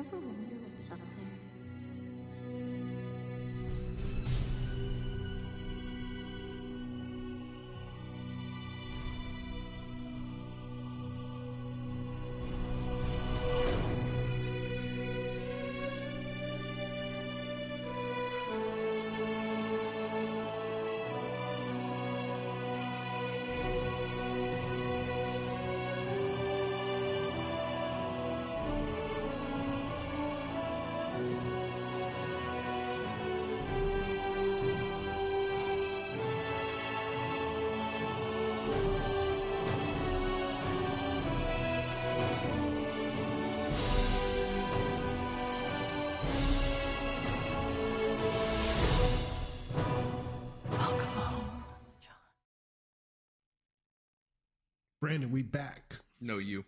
Ever 0.00 0.16
wonder 0.16 0.56
what's 0.64 0.90
up 0.90 0.98
there? 0.98 1.49
Branden, 55.10 55.30
we 55.30 55.42
back. 55.42 55.96
No, 56.20 56.38
you. 56.38 56.64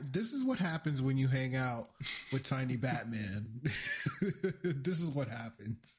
This 0.00 0.32
is 0.32 0.44
what 0.44 0.58
happens 0.58 1.00
when 1.02 1.16
you 1.18 1.28
hang 1.28 1.56
out 1.56 1.88
with 2.32 2.42
Tiny 2.42 2.76
Batman. 2.76 3.46
this 4.62 5.00
is 5.00 5.10
what 5.10 5.28
happens. 5.28 5.98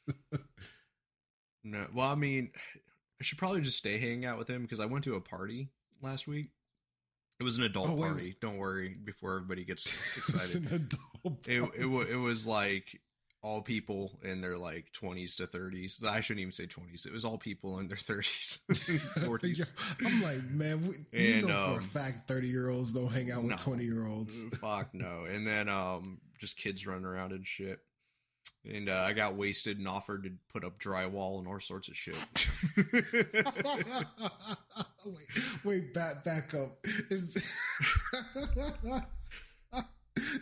No. 1.64 1.86
Well, 1.94 2.08
I 2.08 2.16
mean, 2.16 2.52
I 3.20 3.24
should 3.24 3.38
probably 3.38 3.62
just 3.62 3.78
stay 3.78 3.98
hanging 3.98 4.26
out 4.26 4.38
with 4.38 4.50
him 4.50 4.64
because 4.64 4.80
I 4.80 4.86
went 4.86 5.04
to 5.06 5.16
a 5.16 5.22
party 5.22 5.70
last 6.02 6.28
week. 6.28 6.50
It 7.40 7.44
was 7.44 7.58
an 7.58 7.64
adult 7.64 7.90
Oh, 7.90 7.98
party. 7.98 8.36
Don't 8.42 8.58
worry. 8.58 8.96
Before 9.04 9.36
everybody 9.36 9.66
gets 9.66 9.86
excited, 10.18 10.72
an 10.72 10.76
adult 10.76 11.48
it 11.48 11.62
party. 11.62 11.78
it, 11.80 12.12
it 12.12 12.18
was 12.18 12.48
like 12.48 13.02
all 13.46 13.62
people 13.62 14.18
in 14.24 14.42
their 14.42 14.58
like 14.58 14.92
20s 14.92 15.36
to 15.38 15.46
30s. 15.46 16.04
I 16.04 16.20
shouldn't 16.20 16.42
even 16.42 16.52
say 16.52 16.66
20s. 16.66 17.06
It 17.06 17.14
was 17.14 17.24
all 17.24 17.38
people 17.38 17.78
in 17.78 17.88
their 17.88 17.96
30s, 17.98 18.60
40s. 19.20 19.74
Yeah, 20.02 20.08
I'm 20.08 20.22
like, 20.24 20.44
man, 20.50 20.88
we, 20.88 20.96
you 21.20 21.36
And, 21.36 21.48
know 21.48 21.66
for 21.68 21.72
a 21.74 21.76
um, 21.76 21.82
fact 21.82 22.28
30 22.28 22.48
year 22.48 22.70
olds 22.70 22.92
don't 22.92 23.12
hang 23.12 23.32
out 23.32 23.44
with 23.44 23.52
no. 23.52 23.58
20 23.58 23.84
year 23.84 24.08
olds. 24.08 24.44
Fuck 24.60 24.94
no. 24.94 25.26
And 25.26 25.46
then 25.46 25.70
um 25.70 26.18
just 26.40 26.58
kids 26.58 26.88
running 26.88 27.06
around 27.06 27.34
and 27.34 27.46
shit. 27.46 27.80
And 28.68 28.90
uh, 28.90 29.04
I 29.08 29.14
got 29.14 29.36
wasted 29.36 29.78
and 29.78 29.88
offered 29.88 30.24
to 30.24 30.32
put 30.52 30.66
up 30.66 30.80
drywall 30.80 31.38
and 31.38 31.48
all 31.48 31.60
sorts 31.60 31.88
of 31.88 31.96
shit. 31.96 32.18
wait, 35.06 35.16
wait, 35.64 35.94
back, 35.94 36.24
back 36.24 36.56
up. 36.56 36.84
Is, 37.12 37.38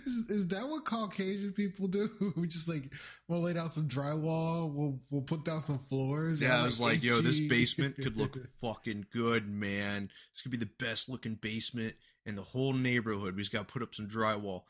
is 0.06 0.26
is 0.30 0.48
that 0.50 0.68
what 0.68 0.86
Caucasian 0.86 1.54
people 1.54 1.88
do? 1.88 2.10
We 2.36 2.48
just 2.48 2.68
like 2.68 2.92
we'll 3.28 3.42
lay 3.42 3.54
down 3.54 3.70
some 3.70 3.88
drywall, 3.88 4.72
we'll 4.72 5.00
we'll 5.10 5.22
put 5.22 5.46
down 5.46 5.62
some 5.62 5.80
floors. 5.80 6.42
Yeah, 6.42 6.62
I 6.62 6.66
was 6.66 6.80
like, 6.82 7.04
yo, 7.04 7.22
this 7.22 7.40
basement 7.40 7.96
could 7.96 8.18
look 8.18 8.38
fucking 8.62 9.08
good, 9.12 9.50
man. 9.50 10.10
This 10.34 10.42
could 10.42 10.52
be 10.52 10.58
the 10.58 10.70
best 10.80 11.10
looking 11.10 11.36
basement 11.36 11.96
in 12.26 12.36
the 12.36 12.42
whole 12.42 12.74
neighborhood. 12.74 13.36
We 13.36 13.42
just 13.42 13.52
got 13.52 13.68
to 13.68 13.72
put 13.74 13.82
up 13.82 13.94
some 13.94 14.08
drywall. 14.08 14.64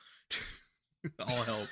I'll 1.19 1.43
help. 1.43 1.67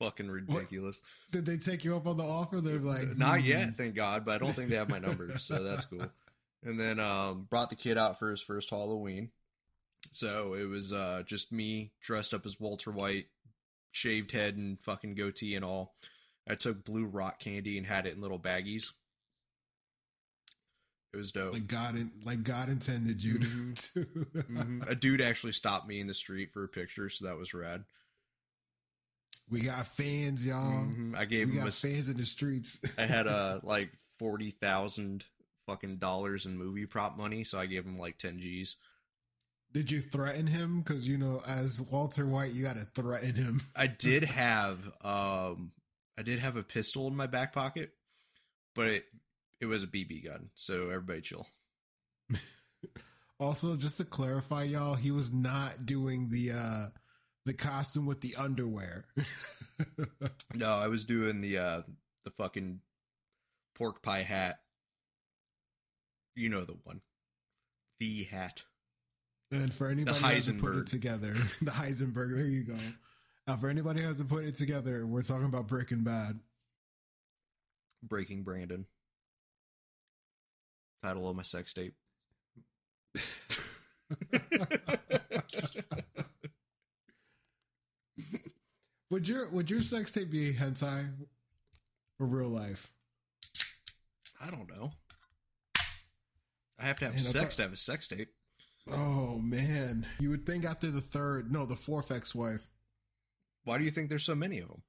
fucking 0.00 0.30
ridiculous. 0.30 1.00
Did 1.30 1.46
they 1.46 1.58
take 1.58 1.84
you 1.84 1.96
up 1.96 2.06
on 2.06 2.16
the 2.16 2.24
offer? 2.24 2.60
They're 2.60 2.78
like, 2.78 3.16
Not 3.16 3.40
hmm. 3.40 3.46
yet, 3.46 3.76
thank 3.76 3.94
God, 3.94 4.24
but 4.24 4.34
I 4.34 4.38
don't 4.38 4.54
think 4.54 4.70
they 4.70 4.76
have 4.76 4.90
my 4.90 4.98
number, 4.98 5.38
so 5.38 5.62
that's 5.62 5.84
cool. 5.84 6.06
And 6.64 6.78
then 6.78 7.00
um 7.00 7.46
brought 7.50 7.70
the 7.70 7.76
kid 7.76 7.98
out 7.98 8.18
for 8.18 8.30
his 8.30 8.42
first 8.42 8.70
Halloween. 8.70 9.30
So 10.12 10.54
it 10.54 10.64
was 10.64 10.92
uh 10.92 11.22
just 11.26 11.52
me 11.52 11.92
dressed 12.00 12.34
up 12.34 12.46
as 12.46 12.60
Walter 12.60 12.90
White, 12.90 13.26
shaved 13.92 14.32
head 14.32 14.56
and 14.56 14.78
fucking 14.80 15.14
goatee 15.14 15.54
and 15.56 15.64
all. 15.64 15.94
I 16.48 16.54
took 16.54 16.84
blue 16.84 17.06
rock 17.06 17.38
candy 17.40 17.78
and 17.78 17.86
had 17.86 18.06
it 18.06 18.14
in 18.14 18.20
little 18.20 18.38
baggies. 18.38 18.90
It 21.12 21.16
was 21.18 21.30
dope. 21.30 21.52
Like 21.52 21.66
God, 21.66 21.94
in, 21.96 22.10
like 22.24 22.42
God 22.42 22.68
intended 22.68 23.22
you 23.22 23.34
Mhm. 23.34 23.92
to. 23.92 24.04
Mhm. 24.50 24.88
A 24.90 24.94
dude 24.94 25.20
actually 25.20 25.52
stopped 25.52 25.86
me 25.86 26.00
in 26.00 26.06
the 26.06 26.14
street 26.14 26.52
for 26.52 26.64
a 26.64 26.68
picture, 26.68 27.08
so 27.10 27.26
that 27.26 27.36
was 27.36 27.52
rad. 27.52 27.84
We 29.50 29.60
got 29.60 29.86
fans, 29.86 30.44
y'all. 30.44 30.84
Mhm. 30.84 31.16
I 31.16 31.26
gave 31.26 31.48
We 31.48 31.54
him 31.54 31.64
got 31.64 31.68
a 31.68 31.72
fans 31.72 32.08
in 32.08 32.16
the 32.16 32.24
streets. 32.24 32.82
I 32.98 33.06
had 33.06 33.26
uh 33.26 33.60
like 33.62 33.92
forty 34.18 34.50
thousand 34.52 35.24
fucking 35.66 35.98
dollars 35.98 36.46
in 36.46 36.56
movie 36.56 36.86
prop 36.86 37.16
money, 37.16 37.44
so 37.44 37.58
I 37.58 37.66
gave 37.66 37.84
him 37.84 37.98
like 37.98 38.18
ten 38.18 38.38
G's. 38.40 38.76
Did 39.72 39.90
you 39.90 40.00
threaten 40.00 40.46
him? 40.46 40.80
Because 40.80 41.08
you 41.08 41.16
know, 41.16 41.40
as 41.46 41.80
Walter 41.80 42.26
White, 42.26 42.52
you 42.52 42.62
got 42.62 42.76
to 42.76 42.86
threaten 42.94 43.34
him. 43.34 43.62
I 43.76 43.86
did 43.86 44.24
have 44.24 44.78
um 45.02 45.72
I 46.18 46.22
did 46.22 46.40
have 46.40 46.56
a 46.56 46.62
pistol 46.62 47.08
in 47.08 47.16
my 47.16 47.26
back 47.26 47.52
pocket, 47.52 47.90
but 48.74 48.86
it 48.88 49.04
it 49.60 49.66
was 49.66 49.82
a 49.82 49.86
BB 49.86 50.24
gun, 50.24 50.50
so 50.54 50.90
everybody 50.90 51.20
chill. 51.20 51.46
Also, 53.38 53.74
just 53.76 53.96
to 53.96 54.04
clarify, 54.04 54.62
y'all, 54.62 54.94
he 54.94 55.10
was 55.10 55.32
not 55.32 55.84
doing 55.84 56.28
the 56.28 56.52
uh 56.52 56.86
the 57.44 57.54
costume 57.54 58.06
with 58.06 58.20
the 58.20 58.34
underwear. 58.36 59.06
No, 60.54 60.68
I 60.68 60.86
was 60.86 61.04
doing 61.04 61.40
the 61.40 61.58
uh 61.58 61.82
the 62.24 62.30
fucking 62.30 62.80
pork 63.74 64.00
pie 64.02 64.22
hat. 64.22 64.60
You 66.36 66.50
know 66.50 66.64
the 66.64 66.76
one. 66.84 67.00
The 67.98 68.24
hat. 68.24 68.62
And 69.52 69.72
for 69.72 69.88
anybody 69.88 70.18
who 70.18 70.24
hasn't 70.26 70.60
put 70.60 70.76
it 70.76 70.86
together, 70.86 71.34
the 71.62 71.70
Heisenberg. 71.70 72.34
There 72.34 72.46
you 72.46 72.64
go. 72.64 72.76
Uh, 73.46 73.56
for 73.56 73.68
anybody 73.68 74.00
who 74.00 74.08
hasn't 74.08 74.28
put 74.30 74.44
it 74.44 74.54
together, 74.54 75.06
we're 75.06 75.22
talking 75.22 75.44
about 75.44 75.68
Breaking 75.68 76.02
Bad. 76.02 76.40
Breaking 78.02 78.44
Branden. 78.44 78.86
Title 81.02 81.28
of 81.28 81.36
my 81.36 81.42
sex 81.42 81.74
tape. 81.74 81.94
would 89.10 89.28
your 89.28 89.48
would 89.50 89.70
your 89.70 89.82
sex 89.82 90.10
tape 90.10 90.30
be 90.30 90.54
hentai 90.54 91.06
or 92.18 92.26
real 92.26 92.48
life? 92.48 92.90
I 94.40 94.50
don't 94.50 94.68
know. 94.68 94.92
I 96.78 96.84
have 96.84 96.98
to 97.00 97.04
have 97.06 97.14
Man, 97.14 97.22
sex 97.22 97.44
thought- 97.44 97.52
to 97.56 97.62
have 97.62 97.72
a 97.72 97.76
sex 97.76 98.08
tape. 98.08 98.30
Oh 98.90 99.38
man, 99.38 100.06
you 100.18 100.30
would 100.30 100.44
think 100.46 100.64
after 100.64 100.90
the 100.90 101.00
third, 101.00 101.52
no, 101.52 101.66
the 101.66 101.76
fourth 101.76 102.10
ex-wife. 102.10 102.66
Why 103.64 103.78
do 103.78 103.84
you 103.84 103.90
think 103.90 104.08
there's 104.08 104.24
so 104.24 104.34
many 104.34 104.60
of 104.60 104.68
them? 104.68 104.82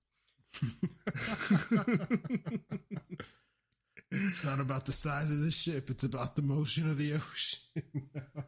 It's 4.16 4.46
not 4.46 4.59
about 4.59 4.86
the 4.86 4.92
size 4.92 5.32
of 5.32 5.40
the 5.40 5.50
ship; 5.50 5.90
it's 5.90 6.03
about 6.03 6.36
the 6.36 6.44
motion 6.44 6.88
of 6.88 6.98
the 6.98 7.14
ocean. 7.14 7.59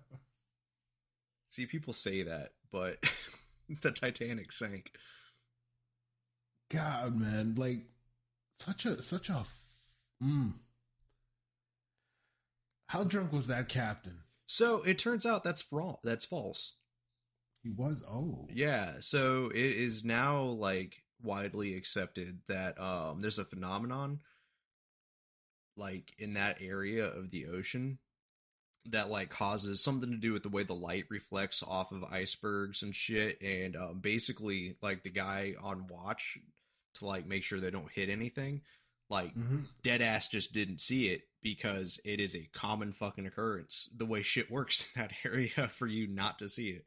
See, 1.50 1.66
people 1.66 1.94
say 1.94 2.22
that, 2.22 2.51
but 2.72 3.03
the 3.81 3.91
Titanic 3.91 4.51
sank. 4.51 4.91
God, 6.69 7.19
man, 7.19 7.55
like 7.55 7.88
such 8.59 8.85
a 8.85 9.01
such 9.01 9.29
a. 9.29 9.44
Mm. 10.23 10.53
How 12.88 13.03
drunk 13.03 13.34
was 13.34 13.47
that 13.47 13.67
captain? 13.67 14.19
So 14.47 14.84
it 14.84 14.99
turns 14.99 15.25
out 15.25 15.43
that's 15.43 15.61
fraud. 15.61 15.97
That's 16.03 16.25
false. 16.25 16.73
He 17.64 17.72
was. 17.72 18.03
Oh, 18.08 18.47
Yeah. 18.53 18.96
So 18.99 19.49
it 19.53 19.58
is 19.58 20.03
now 20.03 20.43
like 20.43 21.03
widely 21.23 21.75
accepted 21.75 22.40
that 22.47 22.79
um 22.79 23.22
there's 23.22 23.40
a 23.40 23.46
phenomenon 23.46 24.19
like 25.78 26.14
in 26.19 26.34
that 26.34 26.61
area 26.61 27.05
of 27.05 27.31
the 27.31 27.47
ocean 27.47 27.97
that 28.87 29.09
like 29.09 29.29
causes 29.29 29.81
something 29.81 30.11
to 30.11 30.17
do 30.17 30.34
with 30.34 30.43
the 30.43 30.49
way 30.49 30.64
the 30.64 30.73
light 30.73 31.05
reflects 31.09 31.64
off 31.64 31.91
of 31.91 32.03
icebergs 32.03 32.84
and 32.84 32.96
shit 32.96 33.41
and 33.41 33.75
um, 33.75 33.99
basically 33.99 34.75
like 34.81 35.03
the 35.03 35.09
guy 35.09 35.53
on 35.61 35.87
watch 35.87 36.37
to 36.93 37.05
like 37.05 37.25
make 37.25 37.43
sure 37.43 37.59
they 37.59 37.72
don't 37.72 37.91
hit 37.91 38.09
anything 38.09 38.61
like 39.09 39.35
Mhm. 39.35 39.67
dead 39.84 40.02
ass 40.02 40.28
just 40.28 40.53
didn't 40.53 40.81
see 40.81 41.09
it 41.09 41.22
because 41.41 41.99
it 42.05 42.19
is 42.19 42.35
a 42.35 42.49
common 42.53 42.91
fucking 42.91 43.25
occurrence 43.25 43.90
the 43.96 44.05
way 44.05 44.22
shit 44.22 44.49
works 44.49 44.87
in 44.96 45.02
that 45.02 45.13
area 45.23 45.69
for 45.69 45.87
you 45.87 46.07
not 46.07 46.40
to 46.40 46.49
see 46.49 46.69
it 46.69 46.85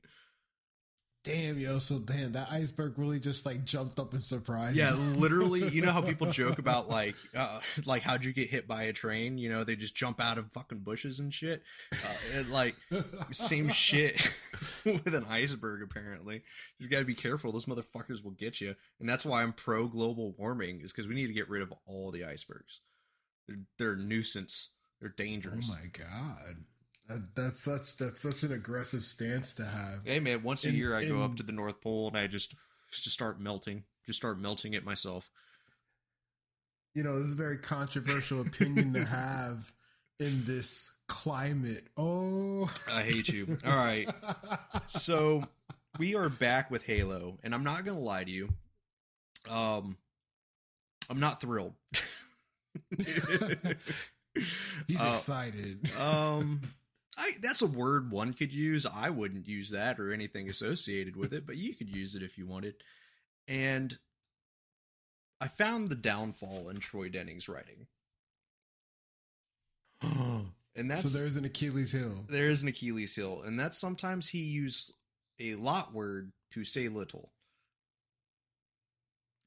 Damn, 1.24 1.58
yo. 1.58 1.78
So 1.78 1.98
damn, 1.98 2.32
that 2.32 2.50
iceberg 2.50 2.94
really 2.96 3.18
just 3.18 3.44
like 3.44 3.64
jumped 3.64 3.98
up 3.98 4.12
and 4.12 4.22
surprised. 4.22 4.76
Yeah, 4.76 4.92
literally. 5.16 5.66
You 5.68 5.82
know 5.82 5.92
how 5.92 6.00
people 6.00 6.30
joke 6.30 6.58
about 6.58 6.88
like, 6.88 7.16
uh, 7.36 7.60
like 7.84 8.02
how'd 8.02 8.24
you 8.24 8.32
get 8.32 8.48
hit 8.48 8.68
by 8.68 8.84
a 8.84 8.92
train? 8.92 9.36
You 9.36 9.50
know, 9.50 9.64
they 9.64 9.76
just 9.76 9.96
jump 9.96 10.20
out 10.20 10.38
of 10.38 10.50
fucking 10.52 10.78
bushes 10.78 11.18
and 11.18 11.34
shit. 11.34 11.62
Uh, 11.92 11.96
and, 12.36 12.48
like 12.50 12.76
same 13.32 13.68
shit 13.70 14.32
with 14.84 15.14
an 15.14 15.26
iceberg. 15.28 15.82
Apparently, 15.82 16.36
you 16.36 16.42
just 16.80 16.90
gotta 16.90 17.04
be 17.04 17.14
careful. 17.14 17.52
Those 17.52 17.66
motherfuckers 17.66 18.22
will 18.22 18.32
get 18.32 18.60
you, 18.60 18.74
and 19.00 19.08
that's 19.08 19.26
why 19.26 19.42
I'm 19.42 19.52
pro 19.52 19.88
global 19.88 20.34
warming. 20.38 20.80
Is 20.82 20.92
because 20.92 21.08
we 21.08 21.14
need 21.14 21.26
to 21.26 21.32
get 21.32 21.50
rid 21.50 21.62
of 21.62 21.72
all 21.86 22.10
the 22.12 22.24
icebergs. 22.24 22.80
They're, 23.48 23.58
they're 23.78 23.92
a 23.92 23.96
nuisance. 23.96 24.70
They're 25.00 25.14
dangerous. 25.16 25.70
Oh 25.70 25.74
dangerous. 25.74 25.98
my 25.98 26.04
god. 26.04 26.56
That, 27.08 27.34
that's 27.34 27.60
such 27.60 27.96
that's 27.96 28.20
such 28.22 28.42
an 28.42 28.52
aggressive 28.52 29.02
stance 29.02 29.54
to 29.54 29.64
have. 29.64 30.00
Hey 30.04 30.20
man, 30.20 30.42
once 30.42 30.64
a 30.64 30.68
In- 30.68 30.74
year 30.76 30.94
I 30.96 31.04
go 31.06 31.22
up 31.22 31.36
to 31.36 31.42
the 31.42 31.52
North 31.52 31.80
Pole 31.80 32.08
and 32.08 32.16
I 32.18 32.26
just 32.26 32.54
just 32.90 33.10
start 33.12 33.40
melting. 33.40 33.84
Just 34.06 34.18
start 34.18 34.38
melting 34.38 34.74
it 34.74 34.84
myself. 34.84 35.30
You 36.94 37.02
know, 37.02 37.16
this 37.18 37.26
is 37.28 37.32
a 37.32 37.36
very 37.36 37.58
controversial 37.58 38.40
opinion 38.40 38.92
to 38.94 39.04
have 39.06 39.72
in 40.20 40.44
this 40.44 40.90
climate. 41.06 41.86
Oh, 41.96 42.70
I 42.92 43.02
hate 43.02 43.28
you. 43.28 43.56
All 43.64 43.76
right. 43.76 44.08
So 44.86 45.44
we 45.98 46.14
are 46.14 46.28
back 46.28 46.70
with 46.70 46.84
Halo, 46.84 47.38
and 47.42 47.54
I'm 47.54 47.64
not 47.64 47.84
gonna 47.86 48.00
lie 48.00 48.24
to 48.24 48.30
you. 48.30 48.48
Um 49.48 49.96
I'm 51.08 51.20
not 51.20 51.40
thrilled. 51.40 51.74
He's 54.86 55.00
Uh, 55.00 55.10
excited. 55.12 55.90
um 55.98 56.60
I 57.18 57.32
that's 57.42 57.62
a 57.62 57.66
word 57.66 58.10
one 58.10 58.32
could 58.32 58.52
use. 58.52 58.86
I 58.86 59.10
wouldn't 59.10 59.48
use 59.48 59.70
that 59.70 59.98
or 59.98 60.12
anything 60.12 60.48
associated 60.48 61.16
with 61.16 61.32
it, 61.32 61.46
but 61.46 61.56
you 61.56 61.74
could 61.74 61.94
use 61.94 62.14
it 62.14 62.22
if 62.22 62.38
you 62.38 62.46
wanted. 62.46 62.74
And 63.48 63.98
I 65.40 65.48
found 65.48 65.88
the 65.88 65.94
downfall 65.94 66.68
in 66.68 66.78
Troy 66.78 67.08
Denning's 67.08 67.48
writing. 67.48 67.86
And 70.76 70.88
that's 70.88 71.10
so 71.10 71.18
there's 71.18 71.34
an 71.34 71.44
Achilles 71.44 71.90
heel. 71.90 72.24
there 72.28 72.48
is 72.48 72.62
an 72.62 72.68
Achilles 72.68 73.16
heel, 73.16 73.42
and 73.44 73.58
that's 73.58 73.76
sometimes 73.76 74.28
he 74.28 74.38
used 74.38 74.94
a 75.40 75.56
lot 75.56 75.92
word 75.92 76.30
to 76.52 76.62
say 76.62 76.88
little. 76.88 77.32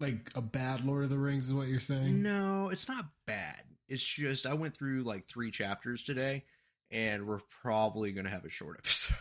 Like 0.02 0.30
a 0.36 0.42
bad 0.42 0.84
Lord 0.84 1.06
of 1.06 1.10
the 1.10 1.18
Rings 1.18 1.48
is 1.48 1.54
what 1.54 1.70
you're 1.70 1.80
saying? 1.80 2.22
No, 2.22 2.68
it's 2.68 2.90
not 2.90 3.06
bad. 3.28 3.64
It's 3.88 4.04
just 4.04 4.46
I 4.46 4.54
went 4.54 4.76
through 4.76 5.04
like 5.04 5.26
three 5.26 5.52
chapters 5.52 6.04
today, 6.04 6.44
and 6.92 7.26
we're 7.26 7.42
probably 7.62 8.12
gonna 8.12 8.30
have 8.30 8.46
a 8.46 8.50
short 8.50 8.78
episode. 8.80 9.16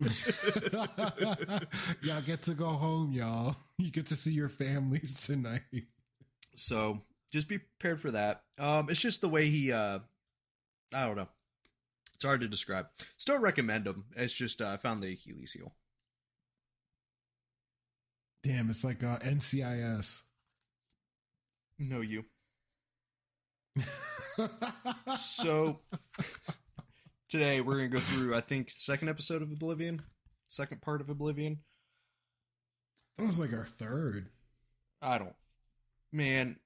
y'all 2.02 2.20
get 2.22 2.42
to 2.42 2.54
go 2.54 2.66
home, 2.66 3.12
y'all. 3.12 3.56
You 3.78 3.90
get 3.90 4.06
to 4.08 4.16
see 4.16 4.32
your 4.32 4.48
families 4.48 5.24
tonight. 5.24 5.62
so 6.54 7.02
just 7.32 7.48
be 7.48 7.58
prepared 7.58 8.00
for 8.00 8.10
that. 8.10 8.42
Um, 8.58 8.88
it's 8.90 9.00
just 9.00 9.20
the 9.20 9.28
way 9.28 9.48
he. 9.48 9.72
uh 9.72 10.00
I 10.94 11.06
don't 11.06 11.16
know. 11.16 11.28
It's 12.14 12.24
hard 12.24 12.42
to 12.42 12.48
describe. 12.48 12.86
Still 13.16 13.38
recommend 13.38 13.86
him. 13.86 14.04
It's 14.14 14.34
just 14.34 14.60
uh, 14.60 14.68
I 14.68 14.76
found 14.76 15.02
the 15.02 15.12
Achilles 15.12 15.52
heel. 15.52 15.72
Damn, 18.42 18.68
it's 18.70 18.84
like 18.84 19.02
uh, 19.02 19.18
NCIS. 19.20 20.20
No, 21.78 22.00
you. 22.00 22.24
So 25.18 25.80
today 27.32 27.62
we're 27.62 27.76
gonna 27.76 27.88
go 27.88 27.98
through. 27.98 28.34
I 28.34 28.42
think 28.42 28.68
second 28.68 29.08
episode 29.08 29.40
of 29.40 29.50
Oblivion, 29.50 30.02
second 30.50 30.82
part 30.82 31.00
of 31.00 31.08
Oblivion. 31.08 31.60
that 33.16 33.26
was 33.26 33.40
like 33.40 33.54
our 33.54 33.64
third. 33.64 34.28
I 35.00 35.16
don't, 35.16 35.34
man, 36.12 36.56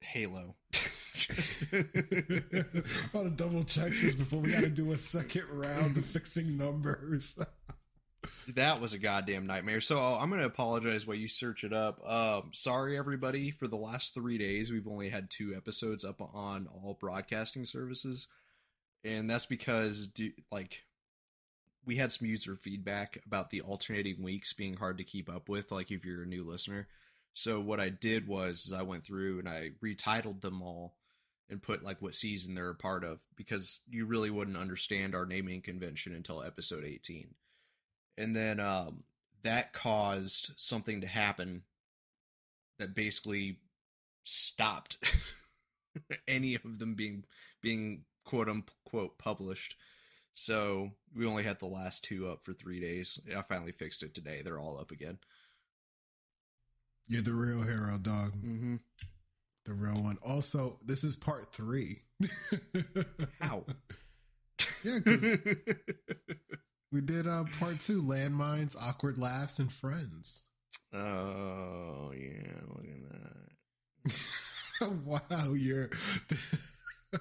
Halo. 0.00 0.56
I 1.72 1.84
want 3.12 3.28
to 3.28 3.34
double 3.36 3.64
check 3.64 3.92
this 4.00 4.14
before 4.14 4.40
we 4.40 4.50
got 4.50 4.62
to 4.62 4.70
do 4.70 4.92
a 4.92 4.96
second 4.96 5.44
round 5.50 5.98
of 5.98 6.06
fixing 6.06 6.56
numbers. 6.56 7.38
that 8.54 8.80
was 8.80 8.94
a 8.94 8.98
goddamn 8.98 9.46
nightmare. 9.46 9.82
So 9.82 10.00
I'm 10.00 10.30
gonna 10.30 10.46
apologize 10.46 11.06
while 11.06 11.18
you 11.18 11.28
search 11.28 11.64
it 11.64 11.74
up. 11.74 12.00
Um, 12.02 12.50
sorry 12.54 12.96
everybody 12.96 13.50
for 13.50 13.68
the 13.68 13.76
last 13.76 14.14
three 14.14 14.38
days. 14.38 14.72
We've 14.72 14.88
only 14.88 15.10
had 15.10 15.30
two 15.30 15.54
episodes 15.54 16.02
up 16.02 16.22
on 16.22 16.66
all 16.72 16.96
broadcasting 16.98 17.66
services, 17.66 18.26
and 19.04 19.28
that's 19.28 19.46
because 19.46 20.06
do, 20.08 20.30
like 20.50 20.84
we 21.84 21.96
had 21.96 22.12
some 22.12 22.26
user 22.26 22.56
feedback 22.56 23.18
about 23.26 23.50
the 23.50 23.60
alternating 23.60 24.22
weeks 24.22 24.52
being 24.52 24.74
hard 24.74 24.98
to 24.98 25.04
keep 25.04 25.28
up 25.28 25.48
with. 25.48 25.70
Like 25.70 25.90
if 25.90 26.04
you're 26.04 26.22
a 26.22 26.26
new 26.26 26.42
listener. 26.42 26.88
So 27.34 27.60
what 27.60 27.80
I 27.80 27.88
did 27.88 28.26
was 28.26 28.72
I 28.76 28.82
went 28.82 29.04
through 29.04 29.40
and 29.40 29.48
I 29.48 29.70
retitled 29.84 30.40
them 30.40 30.62
all 30.62 30.94
and 31.50 31.62
put 31.62 31.84
like 31.84 32.00
what 32.00 32.14
season 32.14 32.54
they're 32.54 32.70
a 32.70 32.74
part 32.74 33.04
of 33.04 33.18
because 33.36 33.80
you 33.88 34.06
really 34.06 34.30
wouldn't 34.30 34.56
understand 34.56 35.14
our 35.14 35.26
naming 35.26 35.60
convention 35.60 36.14
until 36.14 36.42
episode 36.42 36.84
18 36.84 37.34
and 38.16 38.34
then 38.34 38.60
um, 38.60 39.04
that 39.42 39.72
caused 39.72 40.52
something 40.56 41.00
to 41.00 41.06
happen 41.06 41.62
that 42.78 42.94
basically 42.94 43.58
stopped 44.22 44.96
any 46.28 46.54
of 46.54 46.78
them 46.78 46.94
being 46.94 47.24
being 47.60 48.04
quote 48.24 48.48
unquote 48.48 49.18
published 49.18 49.76
so 50.32 50.90
we 51.14 51.26
only 51.26 51.42
had 51.44 51.58
the 51.60 51.66
last 51.66 52.04
two 52.04 52.28
up 52.28 52.44
for 52.44 52.52
three 52.52 52.80
days 52.80 53.18
i 53.36 53.42
finally 53.42 53.72
fixed 53.72 54.02
it 54.02 54.14
today 54.14 54.42
they're 54.42 54.58
all 54.58 54.78
up 54.78 54.90
again 54.90 55.18
You're 57.06 57.22
the 57.22 57.32
real 57.32 57.62
hero, 57.62 57.98
dog. 57.98 58.34
mm-hmm. 58.36 58.76
The 59.66 59.72
real 59.74 59.94
one. 60.02 60.18
Also, 60.22 60.78
this 60.84 61.04
is 61.04 61.16
part 61.16 61.52
three. 61.54 62.02
how 63.40 63.64
Yeah, 64.84 64.98
we 66.92 67.00
did 67.00 67.26
uh, 67.26 67.44
part 67.58 67.80
two 67.80 68.02
landmines, 68.02 68.76
awkward 68.80 69.18
laughs, 69.18 69.58
and 69.58 69.72
friends. 69.72 70.44
oh 70.92 72.12
yeah 72.14 72.60
look 72.68 72.86
at 72.86 73.10
that 74.80 74.90
wow, 75.04 75.52
you're. 75.54 75.88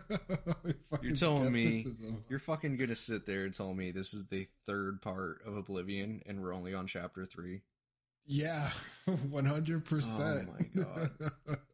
You're 1.02 1.16
telling 1.16 1.52
me 1.52 1.86
you're 2.30 2.40
fucking 2.40 2.78
gonna 2.78 2.96
sit 2.96 3.26
there 3.26 3.44
and 3.44 3.54
tell 3.54 3.74
me 3.74 3.92
this 3.92 4.14
is 4.14 4.26
the 4.28 4.48
third 4.66 5.02
part 5.02 5.42
of 5.46 5.58
Oblivion 5.58 6.22
and 6.26 6.42
we're 6.42 6.54
only 6.54 6.74
on 6.74 6.88
chapter 6.88 7.26
three. 7.26 7.62
Yeah, 8.26 8.70
one 9.30 9.46
hundred 9.46 9.86
percent. 9.86 10.50
Oh 10.50 10.56
my 10.78 10.84
God. 10.84 11.12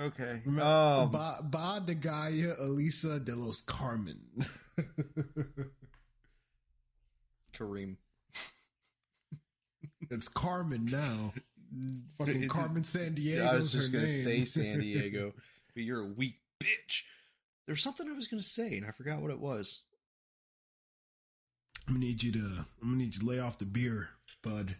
Okay. 0.00 0.42
Um, 0.46 1.10
ba, 1.10 1.38
ba 1.42 1.82
de 1.84 1.94
Gaia 1.94 2.54
Elisa 2.60 3.18
de 3.18 3.34
los 3.34 3.62
Carmen. 3.62 4.20
Kareem. 7.52 7.96
it's 10.08 10.28
Carmen 10.28 10.84
now. 10.86 11.32
Fucking 12.18 12.48
Carmen 12.48 12.84
San 12.84 13.14
Diego. 13.14 13.44
I 13.44 13.56
was 13.56 13.72
just 13.72 13.90
gonna 13.90 14.04
name. 14.04 14.22
say 14.22 14.44
San 14.44 14.78
Diego, 14.78 15.32
but 15.74 15.82
you're 15.82 16.02
a 16.02 16.06
weak 16.06 16.36
bitch. 16.62 17.02
There's 17.66 17.82
something 17.82 18.08
I 18.08 18.14
was 18.14 18.26
gonna 18.26 18.42
say 18.42 18.76
and 18.76 18.86
I 18.86 18.90
forgot 18.90 19.20
what 19.20 19.30
it 19.30 19.40
was. 19.40 19.80
I'm 21.86 21.94
gonna 21.94 22.04
need 22.06 22.22
you 22.22 22.32
to. 22.32 22.64
I'm 22.82 22.90
gonna 22.90 22.96
need 22.96 23.14
you 23.14 23.20
to 23.20 23.26
lay 23.26 23.40
off 23.40 23.58
the 23.58 23.64
beer, 23.64 24.10
bud. 24.42 24.76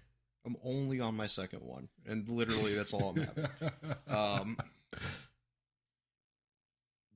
I'm 0.46 0.56
only 0.64 1.00
on 1.00 1.14
my 1.14 1.26
second 1.26 1.60
one, 1.60 1.88
and 2.06 2.28
literally 2.28 2.74
that's 2.74 2.94
all 2.94 3.10
I'm 3.10 3.22
having. 3.24 3.46
Um, 4.08 4.56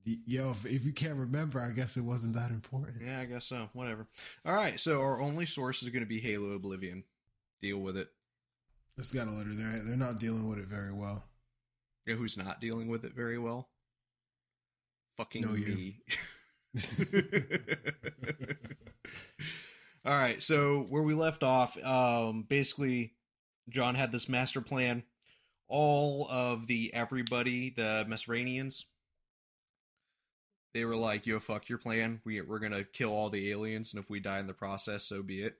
Yo, 0.05 0.51
if, 0.51 0.65
if 0.65 0.85
you 0.85 0.91
can't 0.91 1.15
remember, 1.15 1.61
I 1.61 1.69
guess 1.69 1.95
it 1.95 2.01
wasn't 2.01 2.33
that 2.33 2.51
important. 2.51 2.97
yeah, 3.03 3.21
I 3.21 3.25
guess 3.25 3.45
so. 3.45 3.69
Whatever. 3.71 4.05
All 4.45 4.53
right, 4.53 4.77
so 4.79 5.01
our 5.01 5.21
only 5.21 5.45
source 5.45 5.81
is 5.81 5.89
going 5.89 6.03
to 6.03 6.09
be 6.09 6.19
Halo 6.19 6.51
Oblivion. 6.51 7.05
Deal 7.61 7.77
with 7.77 7.95
it. 7.95 8.09
Just 8.97 9.15
got 9.15 9.27
a 9.27 9.31
letter 9.31 9.53
there. 9.53 9.81
They're 9.85 9.95
not 9.95 10.19
dealing 10.19 10.49
with 10.49 10.59
it 10.59 10.65
very 10.65 10.91
well. 10.91 11.23
You 12.05 12.13
know 12.13 12.19
who's 12.19 12.37
not 12.37 12.59
dealing 12.59 12.89
with 12.89 13.05
it 13.05 13.13
very 13.15 13.39
well? 13.39 13.69
Fucking 15.17 15.41
No, 15.41 15.49
me. 15.49 15.99
All 20.05 20.13
right, 20.13 20.41
so 20.41 20.85
where 20.89 21.03
we 21.03 21.13
left 21.13 21.43
off, 21.43 21.81
um, 21.83 22.43
basically, 22.49 23.13
John 23.69 23.95
had 23.95 24.11
this 24.11 24.27
master 24.27 24.59
plan. 24.59 25.03
All 25.69 26.27
of 26.29 26.67
the 26.67 26.93
everybody, 26.93 27.69
the 27.69 28.05
Mesranians, 28.09 28.83
they 30.73 30.83
were 30.83 30.95
like, 30.95 31.25
"Yo, 31.25 31.39
fuck 31.39 31.69
your 31.69 31.77
plan. 31.77 32.19
We 32.25 32.41
we're 32.41 32.59
gonna 32.59 32.83
kill 32.83 33.11
all 33.11 33.29
the 33.29 33.51
aliens, 33.51 33.93
and 33.93 34.03
if 34.03 34.09
we 34.09 34.19
die 34.19 34.39
in 34.39 34.47
the 34.47 34.53
process, 34.53 35.03
so 35.03 35.23
be 35.23 35.41
it." 35.43 35.55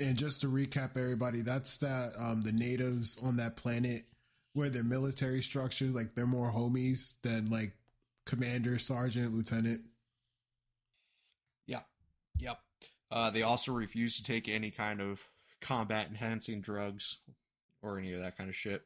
And 0.00 0.16
just 0.16 0.40
to 0.40 0.48
recap, 0.48 0.96
everybody, 0.96 1.42
that's 1.42 1.76
that 1.78 2.14
um, 2.18 2.42
the 2.42 2.52
natives 2.52 3.18
on 3.22 3.36
that 3.36 3.56
planet 3.56 4.04
where 4.52 4.70
their 4.70 4.84
military 4.84 5.42
structures 5.42 5.94
like 5.94 6.14
they're 6.14 6.26
more 6.26 6.52
homies 6.52 7.20
than 7.22 7.50
like 7.50 7.72
commander, 8.26 8.78
sergeant, 8.78 9.34
lieutenant. 9.34 9.82
Yeah. 11.66 11.82
Yep. 12.38 12.58
Uh, 13.10 13.30
they 13.30 13.42
also 13.42 13.72
refuse 13.72 14.16
to 14.16 14.22
take 14.22 14.48
any 14.48 14.70
kind 14.70 15.00
of 15.00 15.20
combat 15.60 16.08
enhancing 16.08 16.60
drugs 16.60 17.18
or 17.82 17.98
any 17.98 18.12
of 18.12 18.22
that 18.22 18.36
kind 18.36 18.48
of 18.48 18.56
shit. 18.56 18.82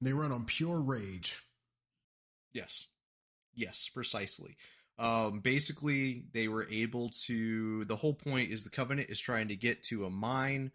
They 0.00 0.12
run 0.12 0.32
on 0.32 0.44
pure 0.44 0.80
rage. 0.80 1.42
Yes. 2.52 2.88
Yes, 3.54 3.90
precisely. 3.92 4.56
Um, 4.98 5.40
basically, 5.40 6.24
they 6.32 6.48
were 6.48 6.66
able 6.70 7.10
to. 7.26 7.84
The 7.84 7.96
whole 7.96 8.14
point 8.14 8.50
is 8.50 8.64
the 8.64 8.70
Covenant 8.70 9.10
is 9.10 9.20
trying 9.20 9.48
to 9.48 9.56
get 9.56 9.82
to 9.84 10.06
a 10.06 10.10
mine, 10.10 10.72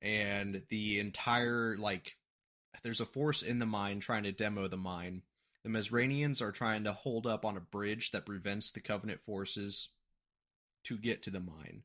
and 0.00 0.62
the 0.68 1.00
entire, 1.00 1.76
like, 1.78 2.16
there's 2.82 3.00
a 3.00 3.06
force 3.06 3.42
in 3.42 3.58
the 3.58 3.66
mine 3.66 4.00
trying 4.00 4.24
to 4.24 4.32
demo 4.32 4.68
the 4.68 4.76
mine. 4.76 5.22
The 5.62 5.70
Mesranians 5.70 6.42
are 6.42 6.52
trying 6.52 6.84
to 6.84 6.92
hold 6.92 7.26
up 7.26 7.44
on 7.44 7.56
a 7.56 7.60
bridge 7.60 8.10
that 8.10 8.26
prevents 8.26 8.70
the 8.70 8.80
Covenant 8.80 9.22
forces 9.22 9.88
to 10.84 10.98
get 10.98 11.22
to 11.22 11.30
the 11.30 11.40
mine. 11.40 11.82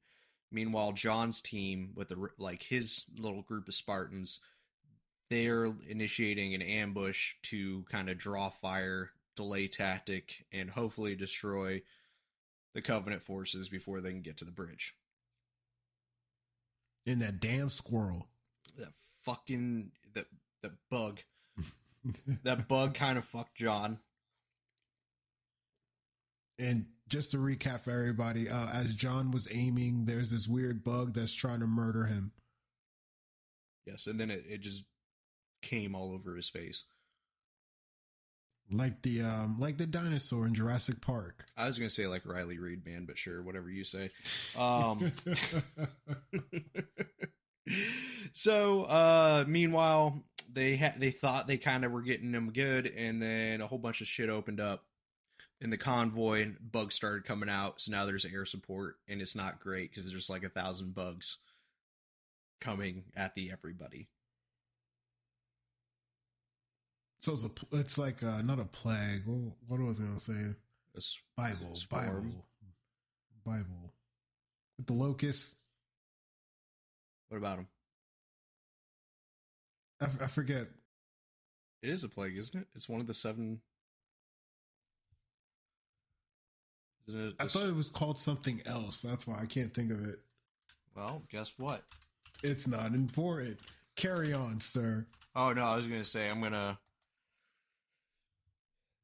Meanwhile, 0.51 0.93
John's 0.93 1.41
team, 1.41 1.91
with 1.95 2.09
the 2.09 2.29
like 2.37 2.63
his 2.63 3.05
little 3.17 3.43
group 3.43 3.67
of 3.67 3.75
Spartans, 3.75 4.39
they're 5.29 5.71
initiating 5.87 6.55
an 6.55 6.61
ambush 6.61 7.35
to 7.43 7.85
kind 7.91 8.09
of 8.09 8.17
draw 8.17 8.49
fire, 8.49 9.11
delay 9.35 9.67
tactic, 9.67 10.45
and 10.51 10.69
hopefully 10.69 11.15
destroy 11.15 11.81
the 12.73 12.81
Covenant 12.81 13.23
forces 13.23 13.69
before 13.69 14.01
they 14.01 14.09
can 14.09 14.21
get 14.21 14.37
to 14.37 14.45
the 14.45 14.51
bridge. 14.51 14.95
And 17.05 17.21
that 17.21 17.39
damn 17.39 17.69
squirrel. 17.69 18.27
That 18.77 18.93
fucking 19.23 19.91
that 20.13 20.25
that 20.63 20.71
bug. 20.89 21.19
that 22.43 22.67
bug 22.67 22.93
kind 22.93 23.17
of 23.17 23.25
fucked 23.25 23.55
John. 23.55 23.99
And 26.57 26.87
just 27.07 27.31
to 27.31 27.37
recap 27.37 27.81
for 27.81 27.91
everybody, 27.91 28.49
uh, 28.49 28.69
as 28.73 28.93
John 28.93 29.31
was 29.31 29.47
aiming, 29.51 30.05
there's 30.05 30.31
this 30.31 30.47
weird 30.47 30.83
bug 30.83 31.13
that's 31.13 31.33
trying 31.33 31.61
to 31.61 31.67
murder 31.67 32.05
him. 32.05 32.31
Yes, 33.85 34.07
and 34.07 34.19
then 34.19 34.29
it, 34.29 34.43
it 34.47 34.61
just 34.61 34.83
came 35.61 35.95
all 35.95 36.13
over 36.13 36.35
his 36.35 36.49
face. 36.49 36.85
Like 38.71 39.01
the 39.01 39.23
um 39.23 39.57
like 39.59 39.79
the 39.79 39.87
dinosaur 39.87 40.45
in 40.45 40.53
Jurassic 40.53 41.01
Park. 41.01 41.45
I 41.57 41.65
was 41.65 41.79
gonna 41.79 41.89
say 41.89 42.05
like 42.05 42.23
Riley 42.23 42.59
Reid 42.59 42.85
man, 42.85 43.05
but 43.05 43.17
sure, 43.17 43.41
whatever 43.41 43.67
you 43.67 43.83
say. 43.83 44.11
Um 44.55 45.11
so 48.33 48.83
uh 48.83 49.45
meanwhile 49.47 50.23
they 50.51 50.75
had 50.75 50.99
they 50.99 51.11
thought 51.11 51.47
they 51.47 51.57
kind 51.57 51.85
of 51.85 51.91
were 51.91 52.01
getting 52.01 52.31
them 52.31 52.51
good 52.51 52.87
and 52.87 53.21
then 53.21 53.61
a 53.61 53.67
whole 53.67 53.77
bunch 53.77 54.01
of 54.01 54.07
shit 54.07 54.29
opened 54.29 54.59
up 54.59 54.85
in 55.61 55.69
the 55.69 55.77
convoy 55.77 56.41
and 56.41 56.57
bugs 56.71 56.95
started 56.95 57.25
coming 57.25 57.49
out 57.49 57.81
so 57.81 57.91
now 57.91 58.05
there's 58.05 58.25
air 58.25 58.45
support 58.45 58.95
and 59.07 59.21
it's 59.21 59.35
not 59.35 59.59
great 59.59 59.89
because 59.89 60.09
there's 60.09 60.29
like 60.29 60.43
a 60.43 60.49
thousand 60.49 60.95
bugs 60.95 61.37
coming 62.59 63.03
at 63.15 63.35
the 63.35 63.51
everybody 63.51 64.07
so 67.21 67.33
it's 67.33 67.45
a 67.45 67.49
it's 67.77 67.97
like 67.97 68.23
uh, 68.23 68.41
not 68.41 68.59
a 68.59 68.65
plague. 68.65 69.23
What, 69.25 69.53
what 69.67 69.79
was 69.81 69.99
I 69.99 70.03
gonna 70.03 70.19
say? 70.19 70.55
It's 70.95 71.19
Bible. 71.35 71.73
Bible, 71.89 72.45
Bible. 73.45 73.93
With 74.77 74.87
the 74.87 74.93
locust, 74.93 75.57
what 77.27 77.37
about 77.37 77.57
them 77.57 77.67
I, 80.01 80.05
f- 80.05 80.21
I 80.21 80.27
forget. 80.27 80.67
it 81.81 81.89
is 81.89 82.03
a 82.03 82.09
plague 82.09 82.37
isn't 82.37 82.59
it 82.61 82.67
it's 82.75 82.87
one 82.89 83.01
of 83.01 83.07
the 83.07 83.13
seven 83.13 83.59
isn't 87.07 87.19
it 87.29 87.35
I 87.39 87.47
thought 87.47 87.67
it 87.69 87.75
was 87.75 87.89
called 87.89 88.19
something 88.19 88.61
else. 88.65 89.01
That's 89.01 89.25
why 89.27 89.39
I 89.41 89.45
can't 89.45 89.73
think 89.73 89.91
of 89.91 90.05
it. 90.05 90.19
well 90.95 91.23
guess 91.31 91.53
what 91.57 91.83
It's 92.43 92.67
not 92.67 92.93
important. 92.93 93.59
Carry 93.95 94.33
on, 94.33 94.59
sir. 94.59 95.03
Oh 95.35 95.51
no, 95.53 95.63
I 95.65 95.75
was 95.75 95.87
gonna 95.87 96.05
say 96.05 96.29
I'm 96.29 96.41
gonna. 96.41 96.77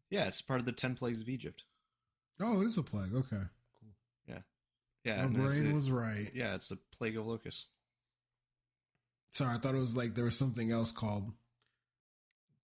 Yeah, 0.10 0.26
it's 0.26 0.42
part 0.42 0.60
of 0.62 0.66
the 0.66 0.72
ten 0.72 0.96
plagues 0.96 1.20
of 1.22 1.28
Egypt. 1.28 1.66
Oh, 2.40 2.62
it 2.62 2.66
is 2.66 2.78
a 2.78 2.84
plague. 2.84 3.14
Okay, 3.14 3.42
Cool. 3.80 3.90
Yeah, 4.28 4.40
Yeah. 5.04 5.26
my 5.26 5.48
brain 5.50 5.68
it. 5.68 5.74
was 5.74 5.92
right. 5.92 6.32
Yeah, 6.34 6.56
it's 6.56 6.70
the 6.70 6.78
plague 6.98 7.18
of 7.18 7.26
locusts. 7.28 7.68
Sorry, 9.36 9.54
I 9.54 9.58
thought 9.60 9.76
it 9.76 9.80
was 9.80 9.98
like 9.98 10.16
there 10.16 10.24
was 10.24 10.38
something 10.38 10.72
else 10.72 10.94
called. 10.94 11.34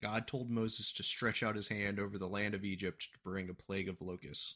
God 0.02 0.26
told 0.26 0.50
Moses 0.50 0.94
to 0.94 1.04
stretch 1.04 1.44
out 1.44 1.58
his 1.58 1.68
hand 1.68 2.00
over 2.00 2.18
the 2.18 2.30
land 2.30 2.56
of 2.56 2.64
Egypt 2.64 3.10
to 3.12 3.20
bring 3.26 3.50
a 3.50 3.54
plague 3.54 3.90
of 3.90 4.00
locusts. 4.00 4.56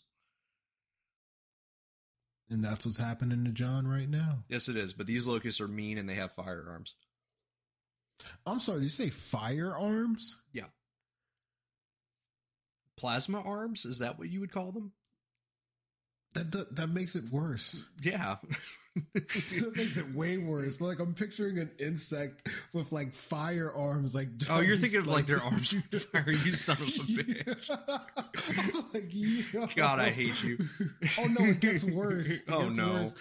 And 2.50 2.64
that's 2.64 2.86
what's 2.86 2.98
happening 2.98 3.44
to 3.44 3.52
John 3.52 3.86
right 3.86 4.10
now. 4.10 4.46
Yes, 4.48 4.70
it 4.70 4.78
is. 4.78 4.94
But 4.94 5.08
these 5.08 5.28
locusts 5.28 5.60
are 5.60 5.68
mean 5.68 5.98
and 5.98 6.08
they 6.08 6.14
have 6.14 6.32
firearms. 6.32 6.96
I'm 8.46 8.62
sorry, 8.62 8.78
did 8.78 8.84
you 8.84 8.90
say 8.90 9.10
firearms? 9.10 10.38
Yeah. 10.54 10.68
Plasma 12.96 13.42
arms? 13.42 13.84
Is 13.84 14.00
that 14.00 14.18
what 14.18 14.30
you 14.30 14.40
would 14.40 14.54
call 14.54 14.72
them? 14.72 14.94
That 16.34 16.50
that, 16.54 16.76
that 16.78 16.88
makes 16.88 17.18
it 17.18 17.26
worse. 17.30 17.84
Yeah. 18.02 18.38
that 19.14 19.74
makes 19.76 19.98
it 19.98 20.14
way 20.16 20.38
worse. 20.38 20.80
Like 20.80 21.00
I'm 21.00 21.14
picturing 21.14 21.58
an 21.60 21.72
insect 21.80 22.50
with 22.74 22.92
like 22.92 23.14
firearms. 23.14 24.16
Like 24.16 24.30
oh, 24.50 24.62
you're 24.62 24.78
thinking 24.78 25.00
of 25.00 25.08
like 25.08 25.26
their 25.26 25.42
arms 25.42 25.74
on 25.74 25.82
fire, 26.00 26.32
you 26.32 26.54
son 26.54 26.78
of 26.78 26.88
a 26.88 26.92
bitch. 26.92 27.70
like. 29.64 29.76
God, 29.76 30.00
I 30.00 30.10
hate 30.10 30.42
you. 30.44 30.58
Oh 31.20 31.26
no, 31.26 31.46
it 31.46 31.60
gets 31.60 31.84
worse. 31.84 32.30
It 32.30 32.44
Oh, 32.50 32.66
gets 32.66 32.78
no. 32.78 32.92
worse. 32.94 33.16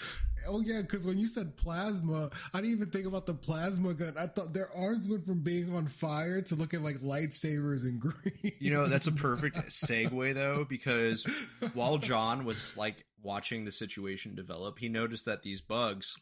Oh 0.47 0.61
yeah, 0.61 0.83
because 0.83 1.07
when 1.07 1.17
you 1.17 1.25
said 1.27 1.57
plasma, 1.57 2.29
I 2.53 2.61
didn't 2.61 2.73
even 2.77 2.91
think 2.91 3.07
about 3.07 3.25
the 3.25 3.33
plasma 3.33 3.95
gun. 3.95 4.13
I 4.19 4.27
thought 4.27 4.53
their 4.53 4.69
arms 4.77 5.09
went 5.09 5.27
from 5.27 5.41
being 5.41 5.75
on 5.75 5.87
fire 5.89 6.43
to 6.43 6.55
looking 6.55 6.83
like 6.83 6.97
lightsabers 6.97 7.85
in 7.85 7.99
green. 7.99 8.53
You 8.59 8.71
know, 8.71 8.87
that's 8.87 9.07
a 9.07 9.13
perfect 9.13 9.57
segue 9.69 10.35
though, 10.35 10.67
because 10.69 11.27
while 11.73 11.97
John 11.97 12.45
was 12.45 12.77
like 12.77 13.07
watching 13.25 13.65
the 13.65 13.73
situation 13.73 14.35
develop, 14.35 14.79
he 14.79 14.89
noticed 14.89 15.25
that 15.25 15.43
these 15.43 15.61
bugs, 15.61 16.17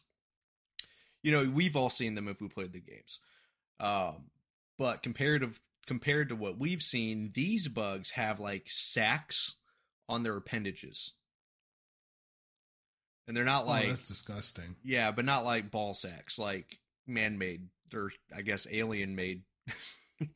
you 1.21 1.31
know, 1.31 1.49
we've 1.53 1.75
all 1.75 1.89
seen 1.89 2.15
them 2.15 2.27
if 2.27 2.41
we 2.41 2.47
played 2.47 2.73
the 2.73 2.79
games. 2.79 3.19
Um, 3.79 4.25
but 4.77 5.03
comparative 5.03 5.59
compared 5.85 6.29
to 6.29 6.35
what 6.35 6.57
we've 6.57 6.81
seen, 6.81 7.31
these 7.33 7.67
bugs 7.67 8.11
have 8.11 8.39
like 8.39 8.63
sacks 8.67 9.55
on 10.09 10.23
their 10.23 10.37
appendages. 10.37 11.13
And 13.27 13.35
they're 13.37 13.43
not 13.45 13.63
oh, 13.65 13.69
like 13.69 13.87
that's 13.87 14.07
disgusting. 14.07 14.75
yeah, 14.83 15.11
but 15.11 15.25
not 15.25 15.45
like 15.45 15.71
ball 15.71 15.93
sacks, 15.93 16.37
like 16.37 16.79
man 17.07 17.37
made 17.37 17.67
or 17.93 18.11
I 18.35 18.41
guess 18.41 18.67
alien 18.71 19.15
made 19.15 19.43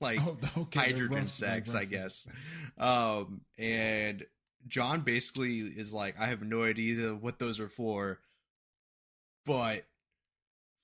like 0.01 0.19
Oh, 0.21 0.37
okay, 0.57 0.79
hydrogen 0.79 1.17
rough- 1.17 1.29
sex, 1.29 1.75
I 1.75 1.85
guess. 1.85 2.27
Um, 2.77 3.41
and 3.57 4.23
John 4.67 5.01
basically 5.01 5.59
is 5.59 5.93
like, 5.93 6.19
I 6.19 6.27
have 6.27 6.41
no 6.41 6.63
idea 6.63 7.13
what 7.15 7.39
those 7.39 7.59
are 7.59 7.69
for, 7.69 8.19
but 9.45 9.85